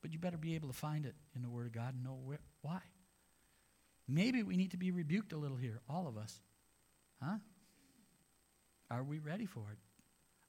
but 0.01 0.11
you 0.11 0.19
better 0.19 0.37
be 0.37 0.55
able 0.55 0.67
to 0.67 0.73
find 0.73 1.05
it 1.05 1.15
in 1.35 1.41
the 1.41 1.49
Word 1.49 1.67
of 1.67 1.73
God 1.73 1.93
and 1.93 2.03
know 2.03 2.17
wh- 2.27 2.65
why. 2.65 2.81
Maybe 4.07 4.43
we 4.43 4.57
need 4.57 4.71
to 4.71 4.77
be 4.77 4.91
rebuked 4.91 5.31
a 5.33 5.37
little 5.37 5.57
here, 5.57 5.79
all 5.89 6.07
of 6.07 6.17
us. 6.17 6.39
Huh? 7.21 7.37
Are 8.89 9.03
we 9.03 9.19
ready 9.19 9.45
for 9.45 9.71
it? 9.71 9.77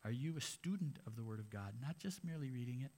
Are 0.05 0.11
you 0.11 0.37
a 0.37 0.41
student 0.41 0.99
of 1.07 1.15
the 1.17 1.23
Word 1.23 1.39
of 1.39 1.51
God, 1.51 1.75
not 1.81 1.99
just 1.99 2.25
merely 2.25 2.51
reading 2.51 2.81
it? 2.81 2.91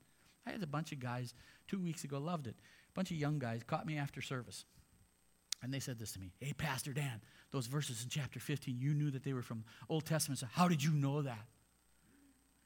I 0.47 0.53
had 0.53 0.63
a 0.63 0.67
bunch 0.67 0.93
of 0.93 1.01
guys 1.01 1.35
two 1.69 1.81
weeks 1.81 2.05
ago, 2.05 2.19
loved 2.19 2.47
it. 2.47 2.57
A 2.57 2.93
bunch 2.95 3.11
of 3.11 3.17
young 3.17 3.39
guys 3.39 3.63
caught 3.63 3.87
me 3.87 3.99
after 3.99 4.23
service. 4.23 4.65
And 5.63 5.73
they 5.73 5.81
said 5.81 5.99
this 5.99 6.13
to 6.13 6.21
me 6.21 6.33
Hey, 6.41 6.53
Pastor 6.53 6.93
Dan, 6.93 7.21
those 7.51 7.67
verses 7.67 8.03
in 8.03 8.11
chapter 8.11 8.39
15, 8.39 8.79
you 8.79 8.95
knew 8.95 9.11
that 9.11 9.25
they 9.25 9.33
were 9.33 9.43
from 9.43 9.65
Old 9.89 10.05
Testament. 10.05 10.39
So 10.39 10.47
how 10.53 10.69
did 10.69 10.83
you 10.83 10.93
know 10.93 11.23
that? 11.23 11.47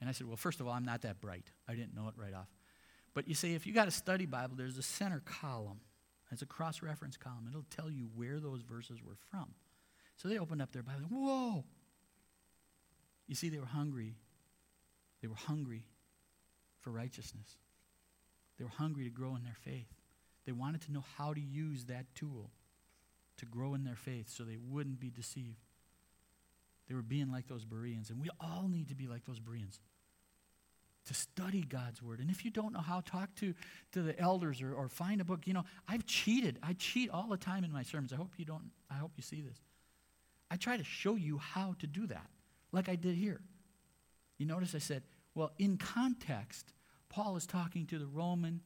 And 0.00 0.08
I 0.08 0.12
said, 0.12 0.26
Well, 0.26 0.36
first 0.36 0.60
of 0.60 0.66
all, 0.66 0.72
I'm 0.72 0.84
not 0.84 1.02
that 1.02 1.20
bright. 1.20 1.50
I 1.68 1.74
didn't 1.74 1.94
know 1.94 2.08
it 2.08 2.14
right 2.16 2.34
off. 2.34 2.48
But 3.18 3.26
you 3.26 3.34
see, 3.34 3.56
if 3.56 3.66
you 3.66 3.72
got 3.72 3.88
a 3.88 3.90
study 3.90 4.26
Bible, 4.26 4.54
there's 4.56 4.78
a 4.78 4.82
center 4.82 5.20
column. 5.24 5.80
It's 6.30 6.42
a 6.42 6.46
cross 6.46 6.82
reference 6.82 7.16
column. 7.16 7.48
It'll 7.48 7.66
tell 7.68 7.90
you 7.90 8.08
where 8.14 8.38
those 8.38 8.62
verses 8.62 9.02
were 9.02 9.16
from. 9.28 9.48
So 10.18 10.28
they 10.28 10.38
opened 10.38 10.62
up 10.62 10.70
their 10.70 10.84
Bible. 10.84 11.08
Whoa! 11.10 11.64
You 13.26 13.34
see, 13.34 13.48
they 13.48 13.58
were 13.58 13.66
hungry. 13.66 14.14
They 15.20 15.26
were 15.26 15.34
hungry 15.34 15.82
for 16.78 16.90
righteousness. 16.92 17.56
They 18.56 18.64
were 18.64 18.70
hungry 18.70 19.02
to 19.02 19.10
grow 19.10 19.34
in 19.34 19.42
their 19.42 19.56
faith. 19.64 19.92
They 20.46 20.52
wanted 20.52 20.82
to 20.82 20.92
know 20.92 21.02
how 21.16 21.34
to 21.34 21.40
use 21.40 21.86
that 21.86 22.06
tool 22.14 22.52
to 23.38 23.46
grow 23.46 23.74
in 23.74 23.82
their 23.82 23.96
faith 23.96 24.28
so 24.28 24.44
they 24.44 24.58
wouldn't 24.64 25.00
be 25.00 25.10
deceived. 25.10 25.58
They 26.88 26.94
were 26.94 27.02
being 27.02 27.32
like 27.32 27.48
those 27.48 27.64
Bereans, 27.64 28.10
and 28.10 28.20
we 28.20 28.30
all 28.40 28.68
need 28.68 28.90
to 28.90 28.94
be 28.94 29.08
like 29.08 29.24
those 29.24 29.40
Bereans 29.40 29.80
to 31.08 31.14
study 31.14 31.62
God's 31.62 32.02
word. 32.02 32.20
And 32.20 32.30
if 32.30 32.44
you 32.44 32.50
don't 32.50 32.72
know 32.72 32.80
how, 32.80 33.00
talk 33.00 33.34
to, 33.36 33.54
to 33.92 34.02
the 34.02 34.18
elders 34.20 34.62
or, 34.62 34.74
or 34.74 34.88
find 34.88 35.20
a 35.20 35.24
book. 35.24 35.46
You 35.46 35.54
know, 35.54 35.64
I've 35.88 36.06
cheated. 36.06 36.58
I 36.62 36.74
cheat 36.74 37.10
all 37.10 37.28
the 37.28 37.36
time 37.36 37.64
in 37.64 37.72
my 37.72 37.82
sermons. 37.82 38.12
I 38.12 38.16
hope 38.16 38.32
you 38.36 38.44
don't, 38.44 38.70
I 38.90 38.94
hope 38.94 39.12
you 39.16 39.22
see 39.22 39.40
this. 39.40 39.58
I 40.50 40.56
try 40.56 40.76
to 40.76 40.84
show 40.84 41.16
you 41.16 41.38
how 41.38 41.74
to 41.80 41.86
do 41.86 42.06
that, 42.06 42.26
like 42.72 42.88
I 42.88 42.94
did 42.94 43.14
here. 43.14 43.40
You 44.38 44.46
notice 44.46 44.74
I 44.74 44.78
said, 44.78 45.02
well, 45.34 45.52
in 45.58 45.76
context, 45.76 46.72
Paul 47.08 47.36
is 47.36 47.46
talking 47.46 47.86
to 47.86 47.98
the 47.98 48.06
Roman 48.06 48.60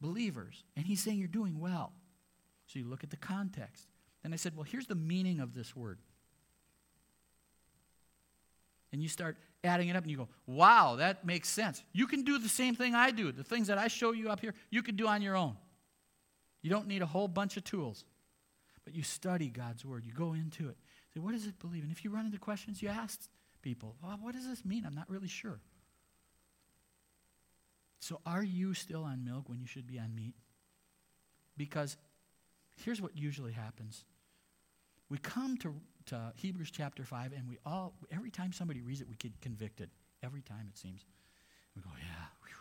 believers, 0.00 0.64
and 0.76 0.86
he's 0.86 1.02
saying 1.02 1.18
you're 1.18 1.28
doing 1.28 1.60
well. 1.60 1.92
So 2.66 2.78
you 2.78 2.86
look 2.86 3.04
at 3.04 3.10
the 3.10 3.16
context. 3.16 3.86
And 4.24 4.32
I 4.34 4.36
said, 4.36 4.54
well, 4.54 4.64
here's 4.64 4.86
the 4.86 4.94
meaning 4.94 5.40
of 5.40 5.54
this 5.54 5.74
word. 5.74 5.98
And 8.92 9.02
you 9.02 9.08
start 9.08 9.36
adding 9.64 9.88
it 9.88 9.96
up 9.96 10.02
and 10.02 10.10
you 10.10 10.16
go, 10.16 10.28
wow, 10.46 10.96
that 10.96 11.24
makes 11.26 11.48
sense. 11.48 11.82
You 11.92 12.06
can 12.06 12.22
do 12.22 12.38
the 12.38 12.48
same 12.48 12.74
thing 12.74 12.94
I 12.94 13.10
do. 13.10 13.32
The 13.32 13.44
things 13.44 13.66
that 13.66 13.78
I 13.78 13.88
show 13.88 14.12
you 14.12 14.30
up 14.30 14.40
here, 14.40 14.54
you 14.70 14.82
can 14.82 14.96
do 14.96 15.06
on 15.06 15.22
your 15.22 15.36
own. 15.36 15.56
You 16.62 16.70
don't 16.70 16.86
need 16.86 17.02
a 17.02 17.06
whole 17.06 17.28
bunch 17.28 17.56
of 17.56 17.64
tools. 17.64 18.04
But 18.84 18.94
you 18.94 19.02
study 19.02 19.48
God's 19.48 19.84
word, 19.84 20.06
you 20.06 20.12
go 20.12 20.32
into 20.32 20.68
it. 20.68 20.76
Say, 21.12 21.20
what 21.20 21.32
does 21.32 21.46
it 21.46 21.58
believe? 21.58 21.82
And 21.82 21.92
if 21.92 22.04
you 22.04 22.10
run 22.10 22.26
into 22.26 22.38
questions, 22.38 22.82
you 22.82 22.88
ask 22.88 23.20
people, 23.62 23.96
well, 24.02 24.18
what 24.20 24.34
does 24.34 24.46
this 24.46 24.64
mean? 24.64 24.84
I'm 24.86 24.94
not 24.94 25.10
really 25.10 25.28
sure. 25.28 25.60
So, 28.00 28.20
are 28.24 28.42
you 28.42 28.74
still 28.74 29.04
on 29.04 29.24
milk 29.24 29.48
when 29.48 29.58
you 29.58 29.66
should 29.66 29.86
be 29.86 29.98
on 29.98 30.14
meat? 30.14 30.34
Because 31.56 31.96
here's 32.84 33.02
what 33.02 33.16
usually 33.16 33.52
happens 33.52 34.04
we 35.10 35.18
come 35.18 35.56
to, 35.58 35.74
to 36.08 36.32
Hebrews 36.36 36.70
chapter 36.70 37.04
5, 37.04 37.32
and 37.32 37.48
we 37.48 37.58
all, 37.64 37.94
every 38.10 38.30
time 38.30 38.52
somebody 38.52 38.80
reads 38.80 39.00
it, 39.00 39.08
we 39.08 39.16
get 39.16 39.40
convicted. 39.40 39.90
Every 40.22 40.42
time 40.42 40.66
it 40.68 40.76
seems. 40.76 41.04
We 41.76 41.82
go, 41.82 41.90
yeah, 41.98 42.26
whew, 42.42 42.54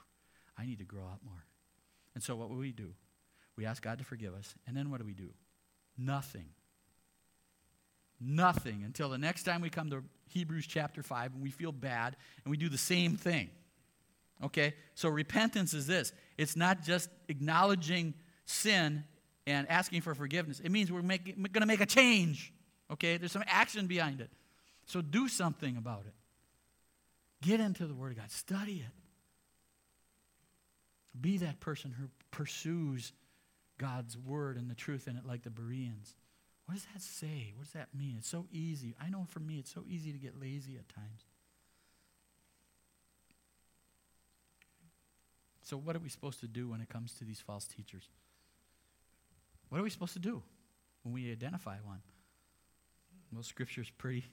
I 0.57 0.65
need 0.65 0.77
to 0.79 0.85
grow 0.85 1.03
up 1.03 1.19
more. 1.25 1.43
And 2.13 2.23
so, 2.23 2.35
what 2.35 2.49
will 2.49 2.57
we 2.57 2.71
do? 2.71 2.93
We 3.55 3.65
ask 3.65 3.81
God 3.81 3.97
to 3.97 4.03
forgive 4.03 4.35
us, 4.35 4.53
and 4.67 4.77
then 4.77 4.91
what 4.91 4.99
do 4.99 5.05
we 5.05 5.13
do? 5.13 5.29
Nothing. 5.97 6.49
Nothing 8.19 8.83
until 8.83 9.09
the 9.09 9.17
next 9.17 9.43
time 9.43 9.61
we 9.61 9.69
come 9.69 9.89
to 9.91 10.03
Hebrews 10.29 10.67
chapter 10.67 11.03
5 11.03 11.33
and 11.33 11.43
we 11.43 11.51
feel 11.51 11.71
bad 11.71 12.15
and 12.43 12.51
we 12.51 12.57
do 12.57 12.67
the 12.67 12.77
same 12.77 13.15
thing. 13.15 13.49
Okay? 14.43 14.73
So 14.95 15.09
repentance 15.09 15.73
is 15.75 15.85
this 15.85 16.13
it's 16.35 16.55
not 16.55 16.83
just 16.83 17.09
acknowledging 17.27 18.15
sin 18.45 19.03
and 19.45 19.69
asking 19.69 20.01
for 20.01 20.15
forgiveness, 20.15 20.59
it 20.59 20.71
means 20.71 20.91
we're 20.91 21.01
going 21.01 21.37
to 21.53 21.65
make 21.65 21.81
a 21.81 21.85
change. 21.85 22.53
Okay? 22.91 23.17
There's 23.17 23.31
some 23.31 23.43
action 23.47 23.87
behind 23.87 24.21
it. 24.21 24.29
So 24.85 25.01
do 25.01 25.27
something 25.27 25.77
about 25.77 26.03
it. 26.07 26.13
Get 27.41 27.59
into 27.59 27.85
the 27.85 27.93
Word 27.93 28.11
of 28.13 28.17
God, 28.17 28.31
study 28.31 28.83
it. 28.85 28.93
Be 31.19 31.37
that 31.39 31.59
person 31.59 31.93
who 31.97 32.09
pursues 32.31 33.11
God's 33.77 34.17
Word 34.17 34.57
and 34.57 34.69
the 34.69 34.75
truth 34.75 35.07
in 35.07 35.17
it 35.17 35.25
like 35.25 35.43
the 35.43 35.49
Bereans. 35.49 36.15
What 36.65 36.75
does 36.75 36.87
that 36.93 37.01
say? 37.01 37.53
What 37.55 37.63
does 37.63 37.73
that 37.73 37.89
mean? 37.97 38.15
It's 38.17 38.27
so 38.27 38.45
easy. 38.51 38.95
I 39.01 39.09
know 39.09 39.25
for 39.29 39.39
me, 39.39 39.57
it's 39.57 39.73
so 39.73 39.83
easy 39.87 40.11
to 40.11 40.17
get 40.17 40.39
lazy 40.39 40.77
at 40.77 40.89
times. 40.89 41.25
So, 45.63 45.77
what 45.77 45.95
are 45.95 45.99
we 45.99 46.09
supposed 46.09 46.39
to 46.41 46.47
do 46.47 46.69
when 46.69 46.81
it 46.81 46.89
comes 46.89 47.13
to 47.15 47.25
these 47.25 47.39
false 47.39 47.65
teachers? 47.65 48.07
What 49.69 49.79
are 49.79 49.83
we 49.83 49.89
supposed 49.89 50.13
to 50.13 50.19
do 50.19 50.41
when 51.03 51.13
we 51.13 51.31
identify 51.31 51.77
one? 51.83 51.99
Well, 53.33 53.43
Scripture's 53.43 53.89
pretty, 53.89 54.25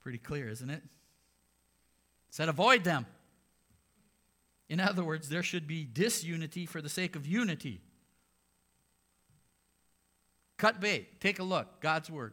pretty 0.00 0.18
clear, 0.18 0.48
isn't 0.48 0.70
it? 0.70 0.82
It 0.82 0.82
said, 2.30 2.48
avoid 2.48 2.84
them. 2.84 3.06
In 4.68 4.80
other 4.80 5.04
words, 5.04 5.28
there 5.28 5.42
should 5.42 5.66
be 5.66 5.84
disunity 5.84 6.66
for 6.66 6.80
the 6.80 6.88
sake 6.88 7.16
of 7.16 7.26
unity. 7.26 7.80
Cut 10.56 10.80
bait. 10.80 11.20
Take 11.20 11.38
a 11.38 11.42
look. 11.42 11.80
God's 11.80 12.10
word. 12.10 12.32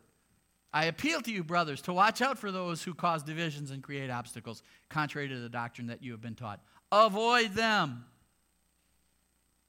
I 0.74 0.86
appeal 0.86 1.20
to 1.22 1.32
you, 1.32 1.44
brothers, 1.44 1.82
to 1.82 1.94
watch 1.94 2.22
out 2.22 2.38
for 2.38 2.52
those 2.52 2.82
who 2.82 2.94
cause 2.94 3.24
divisions 3.24 3.72
and 3.72 3.84
create 3.84 4.10
obstacles, 4.10 4.64
contrary 4.90 5.28
to 5.28 5.40
the 5.40 5.50
doctrine 5.50 5.88
that 5.88 6.02
you 6.02 6.12
have 6.14 6.22
been 6.22 6.36
taught. 6.36 6.62
Avoid 6.92 7.54
them. 7.54 8.06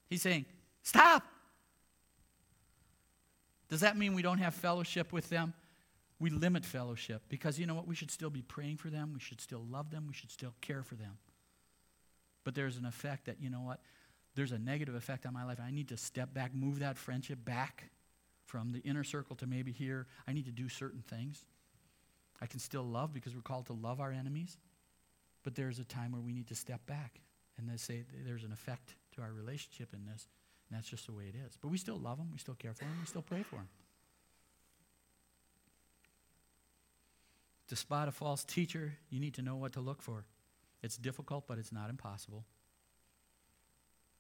He's 0.09 0.23
saying, 0.23 0.47
Stop. 0.83 1.25
Does 3.69 3.81
that 3.81 3.97
mean 3.97 4.15
we 4.15 4.23
don't 4.23 4.39
have 4.39 4.55
fellowship 4.55 5.13
with 5.13 5.29
them? 5.31 5.55
We 6.23 6.31
limit 6.31 6.65
fellowship 6.65 7.23
because 7.29 7.59
you 7.59 7.67
know 7.67 7.75
what? 7.75 7.89
We 7.89 7.97
should 7.97 8.13
still 8.13 8.31
be 8.31 8.43
praying 8.43 8.77
for 8.77 8.91
them. 8.91 9.11
We 9.13 9.19
should 9.19 9.41
still 9.41 9.67
love 9.69 9.91
them. 9.91 10.05
We 10.07 10.15
should 10.15 10.31
still 10.31 10.55
care 10.61 10.85
for 10.85 10.95
them. 10.95 11.19
But 12.45 12.55
there's 12.55 12.77
an 12.77 12.87
effect 12.87 13.25
that, 13.25 13.41
you 13.41 13.51
know 13.51 13.63
what? 13.63 13.81
There's 14.37 14.53
a 14.53 14.59
negative 14.59 14.95
effect 14.95 15.27
on 15.27 15.35
my 15.35 15.43
life. 15.43 15.59
I 15.61 15.73
need 15.73 15.89
to 15.89 15.97
step 15.97 16.33
back, 16.33 16.55
move 16.55 16.79
that 16.79 16.97
friendship 16.97 17.45
back 17.45 17.91
from 18.47 18.71
the 18.71 18.79
inner 18.83 19.03
circle 19.03 19.35
to 19.35 19.49
maybe 19.49 19.73
here. 19.73 20.07
I 20.29 20.33
need 20.33 20.45
to 20.45 20.53
do 20.53 20.69
certain 20.69 21.03
things. 21.03 21.45
I 22.41 22.47
can 22.47 22.61
still 22.61 22.85
love 22.85 23.13
because 23.13 23.35
we're 23.35 23.43
called 23.43 23.67
to 23.67 23.73
love 23.73 24.01
our 24.01 24.13
enemies. 24.13 24.57
But 25.43 25.57
there's 25.57 25.81
a 25.81 25.85
time 25.85 26.13
where 26.13 26.21
we 26.21 26.33
need 26.33 26.47
to 26.49 26.55
step 26.55 26.87
back 26.87 27.21
and 27.59 27.81
say 27.81 28.05
there's 28.25 28.45
an 28.45 28.53
effect 28.53 28.95
to 29.17 29.23
our 29.23 29.33
relationship 29.33 29.93
in 29.93 30.05
this. 30.05 30.29
And 30.71 30.79
that's 30.79 30.89
just 30.89 31.07
the 31.07 31.13
way 31.13 31.25
it 31.25 31.35
is. 31.35 31.59
But 31.61 31.73
we 31.73 31.79
still 31.79 31.99
love 31.99 32.19
them, 32.19 32.29
we 32.31 32.39
still 32.39 32.55
care 32.55 32.75
for 32.75 32.85
them, 32.85 32.97
we 33.01 33.07
still 33.07 33.23
pray 33.23 33.43
for 33.43 33.57
them. 33.57 33.69
To 37.73 37.77
spot 37.77 38.07
a 38.07 38.13
false 38.13 38.45
teacher, 38.45 38.99
you 39.09 39.19
need 39.19 39.33
to 39.35 39.43
know 39.43 39.57
what 39.57 39.73
to 39.73 39.81
look 39.81 40.03
for. 40.03 40.27
It's 40.83 40.99
difficult, 40.99 41.47
but 41.47 41.57
it's 41.57 41.73
not 41.73 41.89
impossible. 41.89 42.45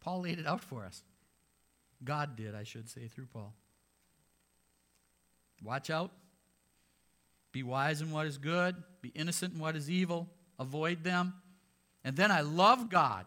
Paul 0.00 0.22
laid 0.22 0.38
it 0.38 0.46
out 0.46 0.62
for 0.62 0.86
us. 0.86 1.03
God 2.03 2.34
did, 2.34 2.55
I 2.55 2.62
should 2.62 2.88
say, 2.88 3.09
through 3.09 3.26
Paul. 3.26 3.53
Watch 5.62 5.90
out. 5.90 6.12
Be 7.53 7.62
wise 7.62 8.00
in 8.00 8.11
what 8.11 8.26
is 8.26 8.38
good. 8.38 8.74
Be 9.03 9.11
innocent 9.11 9.53
in 9.53 9.61
what 9.61 9.76
is 9.76 9.90
evil. 9.90 10.30
Avoid 10.59 11.05
them. 11.05 11.34
And 12.05 12.16
then 12.16 12.30
I 12.30 12.40
love 12.40 12.88
God 12.88 13.26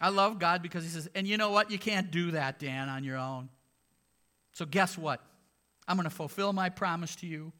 I 0.00 0.08
love 0.08 0.38
God 0.38 0.62
because 0.62 0.82
He 0.82 0.90
says, 0.90 1.08
and 1.14 1.26
you 1.28 1.36
know 1.36 1.50
what? 1.50 1.70
You 1.70 1.78
can't 1.78 2.10
do 2.10 2.30
that, 2.30 2.58
Dan, 2.58 2.88
on 2.88 3.04
your 3.04 3.18
own. 3.18 3.50
So, 4.52 4.64
guess 4.64 4.96
what? 4.96 5.20
I'm 5.86 5.96
going 5.96 6.08
to 6.08 6.14
fulfill 6.14 6.52
my 6.52 6.70
promise 6.70 7.16
to 7.16 7.26
you, 7.26 7.52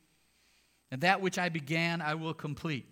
and 0.91 1.03
that 1.03 1.21
which 1.21 1.39
I 1.39 1.49
began, 1.49 2.01
I 2.01 2.15
will 2.15 2.35
complete. 2.35 2.87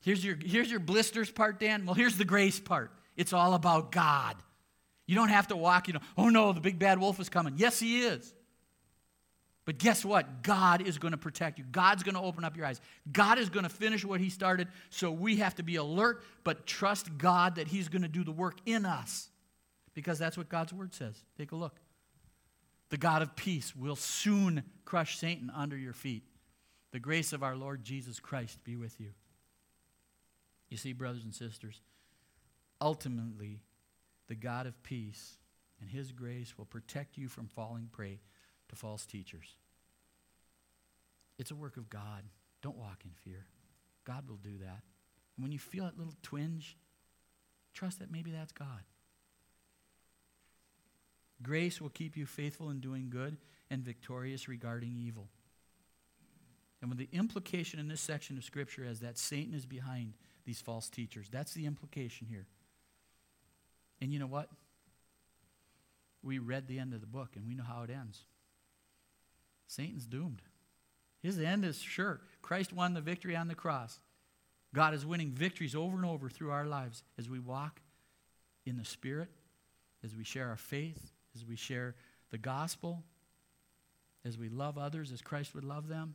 Here's 0.00 0.24
your, 0.24 0.36
here's 0.36 0.70
your 0.70 0.80
blisters 0.80 1.30
part, 1.30 1.60
Dan. 1.60 1.84
Well, 1.84 1.94
here's 1.94 2.16
the 2.16 2.24
grace 2.24 2.60
part. 2.60 2.92
It's 3.16 3.32
all 3.32 3.54
about 3.54 3.92
God. 3.92 4.36
You 5.06 5.14
don't 5.14 5.28
have 5.30 5.48
to 5.48 5.56
walk, 5.56 5.88
you 5.88 5.94
know, 5.94 6.00
oh 6.16 6.28
no, 6.28 6.52
the 6.52 6.60
big 6.60 6.78
bad 6.78 6.98
wolf 6.98 7.18
is 7.18 7.28
coming. 7.28 7.54
Yes, 7.56 7.80
he 7.80 8.00
is. 8.00 8.34
But 9.68 9.76
guess 9.76 10.02
what? 10.02 10.42
God 10.42 10.80
is 10.80 10.96
going 10.96 11.12
to 11.12 11.18
protect 11.18 11.58
you. 11.58 11.64
God's 11.70 12.02
going 12.02 12.14
to 12.14 12.22
open 12.22 12.42
up 12.42 12.56
your 12.56 12.64
eyes. 12.64 12.80
God 13.12 13.38
is 13.38 13.50
going 13.50 13.64
to 13.64 13.68
finish 13.68 14.02
what 14.02 14.18
He 14.18 14.30
started. 14.30 14.68
So 14.88 15.10
we 15.10 15.36
have 15.36 15.56
to 15.56 15.62
be 15.62 15.76
alert, 15.76 16.24
but 16.42 16.64
trust 16.64 17.18
God 17.18 17.56
that 17.56 17.68
He's 17.68 17.90
going 17.90 18.00
to 18.00 18.08
do 18.08 18.24
the 18.24 18.32
work 18.32 18.56
in 18.64 18.86
us 18.86 19.28
because 19.92 20.18
that's 20.18 20.38
what 20.38 20.48
God's 20.48 20.72
Word 20.72 20.94
says. 20.94 21.22
Take 21.36 21.52
a 21.52 21.56
look. 21.56 21.76
The 22.88 22.96
God 22.96 23.20
of 23.20 23.36
peace 23.36 23.76
will 23.76 23.94
soon 23.94 24.62
crush 24.86 25.18
Satan 25.18 25.52
under 25.54 25.76
your 25.76 25.92
feet. 25.92 26.22
The 26.98 27.02
grace 27.02 27.32
of 27.32 27.44
our 27.44 27.54
Lord 27.54 27.84
Jesus 27.84 28.18
Christ 28.18 28.64
be 28.64 28.74
with 28.74 28.98
you. 28.98 29.10
You 30.68 30.76
see, 30.76 30.92
brothers 30.92 31.22
and 31.22 31.32
sisters, 31.32 31.80
ultimately, 32.80 33.60
the 34.26 34.34
God 34.34 34.66
of 34.66 34.82
peace 34.82 35.38
and 35.80 35.88
His 35.88 36.10
grace 36.10 36.58
will 36.58 36.64
protect 36.64 37.16
you 37.16 37.28
from 37.28 37.46
falling 37.46 37.88
prey 37.92 38.18
to 38.68 38.74
false 38.74 39.06
teachers. 39.06 39.54
It's 41.38 41.52
a 41.52 41.54
work 41.54 41.76
of 41.76 41.88
God. 41.88 42.24
Don't 42.62 42.76
walk 42.76 43.02
in 43.04 43.12
fear. 43.12 43.46
God 44.04 44.28
will 44.28 44.40
do 44.42 44.58
that. 44.58 44.82
And 45.36 45.44
when 45.44 45.52
you 45.52 45.60
feel 45.60 45.84
that 45.84 45.96
little 45.96 46.16
twinge, 46.24 46.76
trust 47.74 48.00
that 48.00 48.10
maybe 48.10 48.32
that's 48.32 48.50
God. 48.50 48.82
Grace 51.44 51.80
will 51.80 51.90
keep 51.90 52.16
you 52.16 52.26
faithful 52.26 52.70
in 52.70 52.80
doing 52.80 53.08
good 53.08 53.36
and 53.70 53.84
victorious 53.84 54.48
regarding 54.48 54.96
evil. 54.98 55.28
And 56.80 56.90
when 56.90 56.98
the 56.98 57.08
implication 57.12 57.80
in 57.80 57.88
this 57.88 58.00
section 58.00 58.36
of 58.36 58.44
Scripture 58.44 58.84
is 58.84 59.00
that 59.00 59.18
Satan 59.18 59.54
is 59.54 59.66
behind 59.66 60.14
these 60.44 60.60
false 60.60 60.88
teachers, 60.88 61.28
that's 61.30 61.52
the 61.52 61.66
implication 61.66 62.26
here. 62.28 62.46
And 64.00 64.12
you 64.12 64.18
know 64.18 64.26
what? 64.26 64.48
We 66.22 66.38
read 66.38 66.68
the 66.68 66.78
end 66.78 66.94
of 66.94 67.00
the 67.00 67.06
book 67.06 67.30
and 67.36 67.46
we 67.46 67.54
know 67.54 67.64
how 67.64 67.82
it 67.82 67.90
ends. 67.90 68.24
Satan's 69.66 70.06
doomed. 70.06 70.42
His 71.20 71.38
end 71.38 71.64
is 71.64 71.78
sure. 71.78 72.20
Christ 72.42 72.72
won 72.72 72.94
the 72.94 73.00
victory 73.00 73.36
on 73.36 73.48
the 73.48 73.54
cross. 73.54 73.98
God 74.74 74.94
is 74.94 75.04
winning 75.04 75.32
victories 75.32 75.74
over 75.74 75.96
and 75.96 76.04
over 76.04 76.28
through 76.28 76.50
our 76.50 76.66
lives 76.66 77.02
as 77.18 77.28
we 77.28 77.38
walk 77.38 77.80
in 78.66 78.76
the 78.76 78.84
Spirit, 78.84 79.28
as 80.04 80.14
we 80.14 80.24
share 80.24 80.48
our 80.48 80.56
faith, 80.56 81.10
as 81.34 81.44
we 81.44 81.56
share 81.56 81.94
the 82.30 82.38
gospel, 82.38 83.02
as 84.24 84.38
we 84.38 84.48
love 84.48 84.78
others 84.78 85.10
as 85.10 85.22
Christ 85.22 85.54
would 85.54 85.64
love 85.64 85.88
them. 85.88 86.14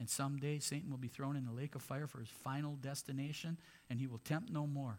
And 0.00 0.08
someday 0.08 0.58
Satan 0.58 0.90
will 0.90 0.98
be 0.98 1.08
thrown 1.08 1.36
in 1.36 1.44
the 1.44 1.52
lake 1.52 1.74
of 1.74 1.82
fire 1.82 2.06
for 2.06 2.18
his 2.18 2.30
final 2.30 2.74
destination, 2.76 3.58
and 3.88 4.00
he 4.00 4.06
will 4.06 4.18
tempt 4.18 4.50
no 4.50 4.66
more. 4.66 4.98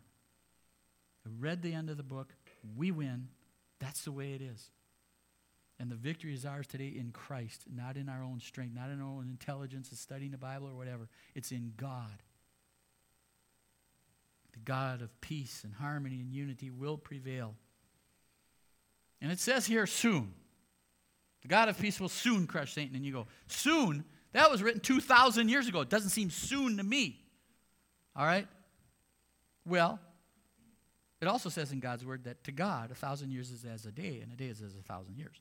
I 1.26 1.30
read 1.40 1.64
the 1.64 1.74
end 1.74 1.90
of 1.90 1.98
the 1.98 2.04
book. 2.04 2.34
We 2.78 2.92
win. 2.92 3.28
That's 3.80 4.04
the 4.04 4.12
way 4.12 4.34
it 4.34 4.42
is. 4.42 4.70
And 5.80 5.90
the 5.90 5.96
victory 5.96 6.36
is 6.36 6.46
ours 6.46 6.68
today 6.68 6.94
in 6.96 7.12
Christ, 7.12 7.64
not 7.76 7.98
in 7.98 8.08
our 8.08 8.24
own 8.24 8.40
strength, 8.40 8.76
not 8.76 8.92
in 8.92 9.02
our 9.02 9.08
own 9.08 9.28
intelligence 9.28 9.92
of 9.92 9.98
studying 9.98 10.30
the 10.30 10.38
Bible 10.38 10.68
or 10.68 10.76
whatever. 10.76 11.10
It's 11.34 11.52
in 11.52 11.74
God. 11.76 12.22
The 14.54 14.60
God 14.60 15.02
of 15.02 15.20
peace 15.22 15.64
and 15.64 15.74
harmony 15.74 16.20
and 16.20 16.32
unity 16.32 16.70
will 16.70 16.98
prevail. 16.98 17.56
And 19.20 19.32
it 19.32 19.40
says 19.40 19.66
here, 19.66 19.88
soon. 19.88 20.34
The 21.42 21.48
God 21.48 21.70
of 21.70 21.80
peace 21.80 22.00
will 22.00 22.10
soon 22.10 22.46
crush 22.46 22.74
Satan. 22.74 22.96
And 22.96 23.04
you 23.04 23.14
go, 23.14 23.26
soon? 23.48 24.04
That 24.34 24.50
was 24.50 24.64
written 24.64 24.80
2,000 24.80 25.50
years 25.50 25.68
ago. 25.68 25.82
It 25.82 25.90
doesn't 25.90 26.10
seem 26.10 26.30
soon 26.30 26.78
to 26.78 26.84
me. 26.84 27.20
All 28.16 28.26
right? 28.26 28.48
Well, 29.66 30.00
it 31.22 31.28
also 31.28 31.50
says 31.50 31.72
in 31.72 31.80
God's 31.80 32.06
word 32.06 32.24
that 32.24 32.44
to 32.46 32.52
God, 32.52 32.92
a 32.92 32.96
thousand 32.96 33.32
years 33.32 33.52
is 33.52 33.66
as 33.66 33.86
a 33.86 33.92
day, 33.92 34.20
and 34.24 34.32
a 34.32 34.36
day 34.36 34.48
is 34.48 34.62
as 34.62 34.76
a 34.76 34.82
thousand 34.82 35.18
years. 35.18 35.40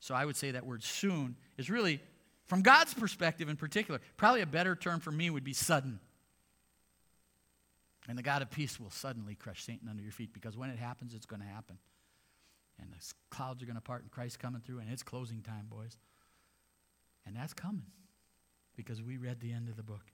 So 0.00 0.14
I 0.14 0.24
would 0.24 0.36
say 0.36 0.50
that 0.50 0.66
word 0.66 0.82
soon 0.82 1.36
is 1.56 1.70
really, 1.70 2.00
from 2.46 2.62
God's 2.62 2.92
perspective 2.92 3.48
in 3.48 3.56
particular, 3.56 4.00
probably 4.16 4.40
a 4.40 4.46
better 4.46 4.74
term 4.74 4.98
for 4.98 5.12
me 5.12 5.30
would 5.30 5.44
be 5.44 5.52
sudden. 5.52 6.00
And 8.08 8.18
the 8.18 8.22
God 8.22 8.42
of 8.42 8.50
peace 8.50 8.80
will 8.80 8.90
suddenly 8.90 9.36
crush 9.36 9.62
Satan 9.62 9.88
under 9.88 10.02
your 10.02 10.10
feet 10.10 10.34
because 10.34 10.56
when 10.56 10.70
it 10.70 10.78
happens, 10.78 11.14
it's 11.14 11.26
going 11.26 11.40
to 11.40 11.46
happen. 11.46 11.78
And 12.80 12.90
the 12.90 13.12
clouds 13.30 13.62
are 13.62 13.66
going 13.66 13.76
to 13.76 13.82
part 13.82 14.02
and 14.02 14.10
Christ's 14.10 14.38
coming 14.38 14.60
through, 14.60 14.80
and 14.80 14.90
it's 14.90 15.04
closing 15.04 15.40
time, 15.40 15.66
boys. 15.70 15.96
And 17.24 17.36
that's 17.36 17.54
coming 17.54 17.86
because 18.76 19.02
we 19.02 19.16
read 19.16 19.40
the 19.40 19.52
end 19.52 19.68
of 19.68 19.76
the 19.76 19.82
book. 19.82 20.12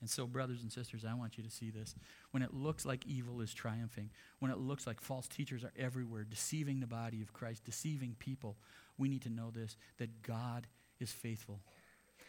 And 0.00 0.10
so, 0.10 0.26
brothers 0.26 0.62
and 0.62 0.70
sisters, 0.70 1.04
I 1.04 1.14
want 1.14 1.38
you 1.38 1.44
to 1.44 1.50
see 1.50 1.70
this. 1.70 1.94
When 2.30 2.42
it 2.42 2.52
looks 2.52 2.84
like 2.84 3.06
evil 3.06 3.40
is 3.40 3.54
triumphing, 3.54 4.10
when 4.40 4.50
it 4.50 4.58
looks 4.58 4.86
like 4.86 5.00
false 5.00 5.26
teachers 5.26 5.64
are 5.64 5.72
everywhere, 5.76 6.24
deceiving 6.24 6.80
the 6.80 6.86
body 6.86 7.22
of 7.22 7.32
Christ, 7.32 7.64
deceiving 7.64 8.14
people, 8.18 8.58
we 8.98 9.08
need 9.08 9.22
to 9.22 9.30
know 9.30 9.50
this 9.50 9.76
that 9.98 10.22
God 10.22 10.66
is 11.00 11.12
faithful. 11.12 11.60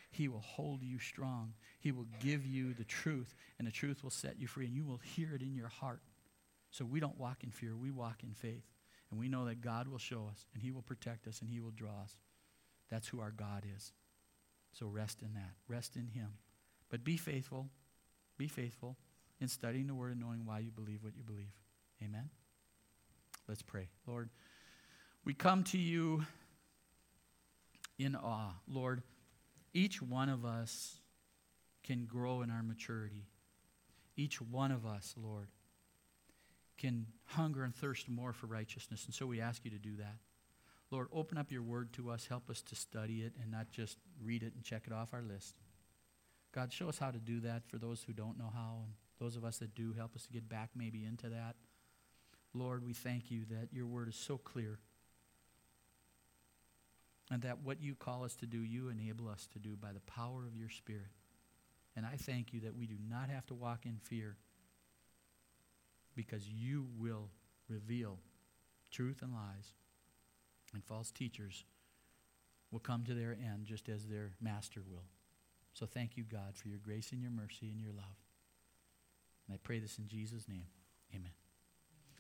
He 0.09 0.29
will 0.29 0.39
hold 0.39 0.81
you 0.81 0.99
strong. 0.99 1.53
He 1.79 1.91
will 1.91 2.07
give 2.21 2.45
you 2.45 2.73
the 2.73 2.85
truth, 2.85 3.35
and 3.59 3.67
the 3.67 3.71
truth 3.71 4.01
will 4.01 4.11
set 4.11 4.39
you 4.39 4.47
free, 4.47 4.65
and 4.65 4.75
you 4.75 4.85
will 4.85 5.01
hear 5.03 5.35
it 5.35 5.41
in 5.41 5.53
your 5.53 5.67
heart. 5.67 6.01
So 6.71 6.85
we 6.85 6.99
don't 6.99 7.19
walk 7.19 7.43
in 7.43 7.51
fear, 7.51 7.75
we 7.75 7.91
walk 7.91 8.23
in 8.23 8.33
faith. 8.33 8.63
And 9.09 9.19
we 9.19 9.29
know 9.29 9.45
that 9.45 9.61
God 9.61 9.87
will 9.87 9.97
show 9.97 10.27
us, 10.29 10.45
and 10.53 10.61
He 10.61 10.71
will 10.71 10.81
protect 10.81 11.27
us, 11.27 11.39
and 11.41 11.49
He 11.49 11.59
will 11.59 11.71
draw 11.71 12.01
us. 12.03 12.17
That's 12.89 13.07
who 13.07 13.19
our 13.19 13.31
God 13.31 13.63
is. 13.75 13.91
So 14.73 14.87
rest 14.87 15.21
in 15.21 15.33
that. 15.33 15.53
Rest 15.67 15.95
in 15.95 16.07
Him. 16.07 16.29
But 16.89 17.03
be 17.03 17.17
faithful. 17.17 17.69
Be 18.37 18.47
faithful 18.47 18.97
in 19.39 19.47
studying 19.47 19.87
the 19.87 19.95
Word 19.95 20.11
and 20.11 20.21
knowing 20.21 20.45
why 20.45 20.59
you 20.59 20.71
believe 20.71 21.03
what 21.03 21.15
you 21.15 21.23
believe. 21.23 21.51
Amen? 22.03 22.29
Let's 23.47 23.61
pray. 23.61 23.89
Lord, 24.05 24.29
we 25.25 25.33
come 25.33 25.63
to 25.65 25.77
you 25.77 26.25
in 27.97 28.15
awe. 28.15 28.53
Lord, 28.67 29.01
each 29.73 30.01
one 30.01 30.29
of 30.29 30.45
us 30.45 30.97
can 31.83 32.05
grow 32.05 32.41
in 32.41 32.51
our 32.51 32.63
maturity. 32.63 33.25
Each 34.15 34.41
one 34.41 34.71
of 34.71 34.85
us, 34.85 35.15
Lord, 35.17 35.47
can 36.77 37.07
hunger 37.25 37.63
and 37.63 37.75
thirst 37.75 38.09
more 38.09 38.33
for 38.33 38.47
righteousness. 38.47 39.05
And 39.05 39.13
so 39.13 39.25
we 39.25 39.41
ask 39.41 39.63
you 39.65 39.71
to 39.71 39.77
do 39.77 39.95
that. 39.97 40.15
Lord, 40.89 41.07
open 41.11 41.37
up 41.37 41.51
your 41.51 41.61
word 41.61 41.91
to 41.93 42.09
us. 42.09 42.27
Help 42.27 42.49
us 42.49 42.61
to 42.61 42.75
study 42.75 43.21
it 43.21 43.33
and 43.41 43.51
not 43.51 43.69
just 43.71 43.97
read 44.23 44.43
it 44.43 44.53
and 44.55 44.63
check 44.63 44.83
it 44.87 44.93
off 44.93 45.13
our 45.13 45.21
list. 45.21 45.55
God, 46.53 46.71
show 46.71 46.87
us 46.87 46.97
how 46.97 47.11
to 47.11 47.19
do 47.19 47.41
that 47.41 47.65
for 47.67 47.77
those 47.77 48.03
who 48.03 48.13
don't 48.13 48.37
know 48.37 48.51
how, 48.53 48.79
and 48.83 48.93
those 49.19 49.35
of 49.35 49.43
us 49.43 49.57
that 49.57 49.75
do, 49.75 49.93
help 49.93 50.15
us 50.15 50.23
to 50.23 50.31
get 50.31 50.47
back 50.47 50.69
maybe 50.75 51.05
into 51.05 51.29
that. 51.29 51.55
Lord, 52.53 52.85
we 52.85 52.93
thank 52.93 53.29
you 53.29 53.43
that 53.49 53.67
your 53.71 53.85
word 53.85 54.07
is 54.07 54.15
so 54.15 54.37
clear, 54.37 54.79
and 57.29 57.41
that 57.41 57.59
what 57.61 57.81
you 57.81 57.93
call 57.93 58.23
us 58.23 58.35
to 58.35 58.45
do, 58.45 58.59
you 58.59 58.87
enable 58.87 59.27
us 59.27 59.47
to 59.53 59.59
do 59.59 59.75
by 59.75 59.91
the 59.91 59.99
power 59.99 60.45
of 60.47 60.55
your 60.55 60.69
Spirit. 60.69 61.11
And 61.95 62.05
I 62.05 62.15
thank 62.15 62.53
you 62.53 62.61
that 62.61 62.75
we 62.75 62.87
do 62.87 62.95
not 63.09 63.29
have 63.29 63.45
to 63.47 63.53
walk 63.53 63.85
in 63.85 63.97
fear 64.01 64.37
because 66.15 66.47
you 66.47 66.87
will 66.97 67.29
reveal 67.67 68.17
truth 68.91 69.21
and 69.21 69.33
lies, 69.33 69.73
and 70.73 70.83
false 70.83 71.11
teachers 71.11 71.65
will 72.71 72.79
come 72.79 73.03
to 73.05 73.13
their 73.13 73.31
end 73.31 73.65
just 73.65 73.89
as 73.89 74.05
their 74.07 74.31
master 74.41 74.81
will. 74.89 75.05
So 75.73 75.85
thank 75.85 76.17
you, 76.17 76.23
God, 76.23 76.55
for 76.55 76.67
your 76.67 76.79
grace 76.79 77.11
and 77.11 77.21
your 77.21 77.31
mercy 77.31 77.69
and 77.69 77.79
your 77.79 77.93
love. 77.93 78.17
And 79.47 79.55
I 79.55 79.59
pray 79.63 79.79
this 79.79 79.97
in 79.97 80.07
Jesus' 80.07 80.47
name. 80.47 80.65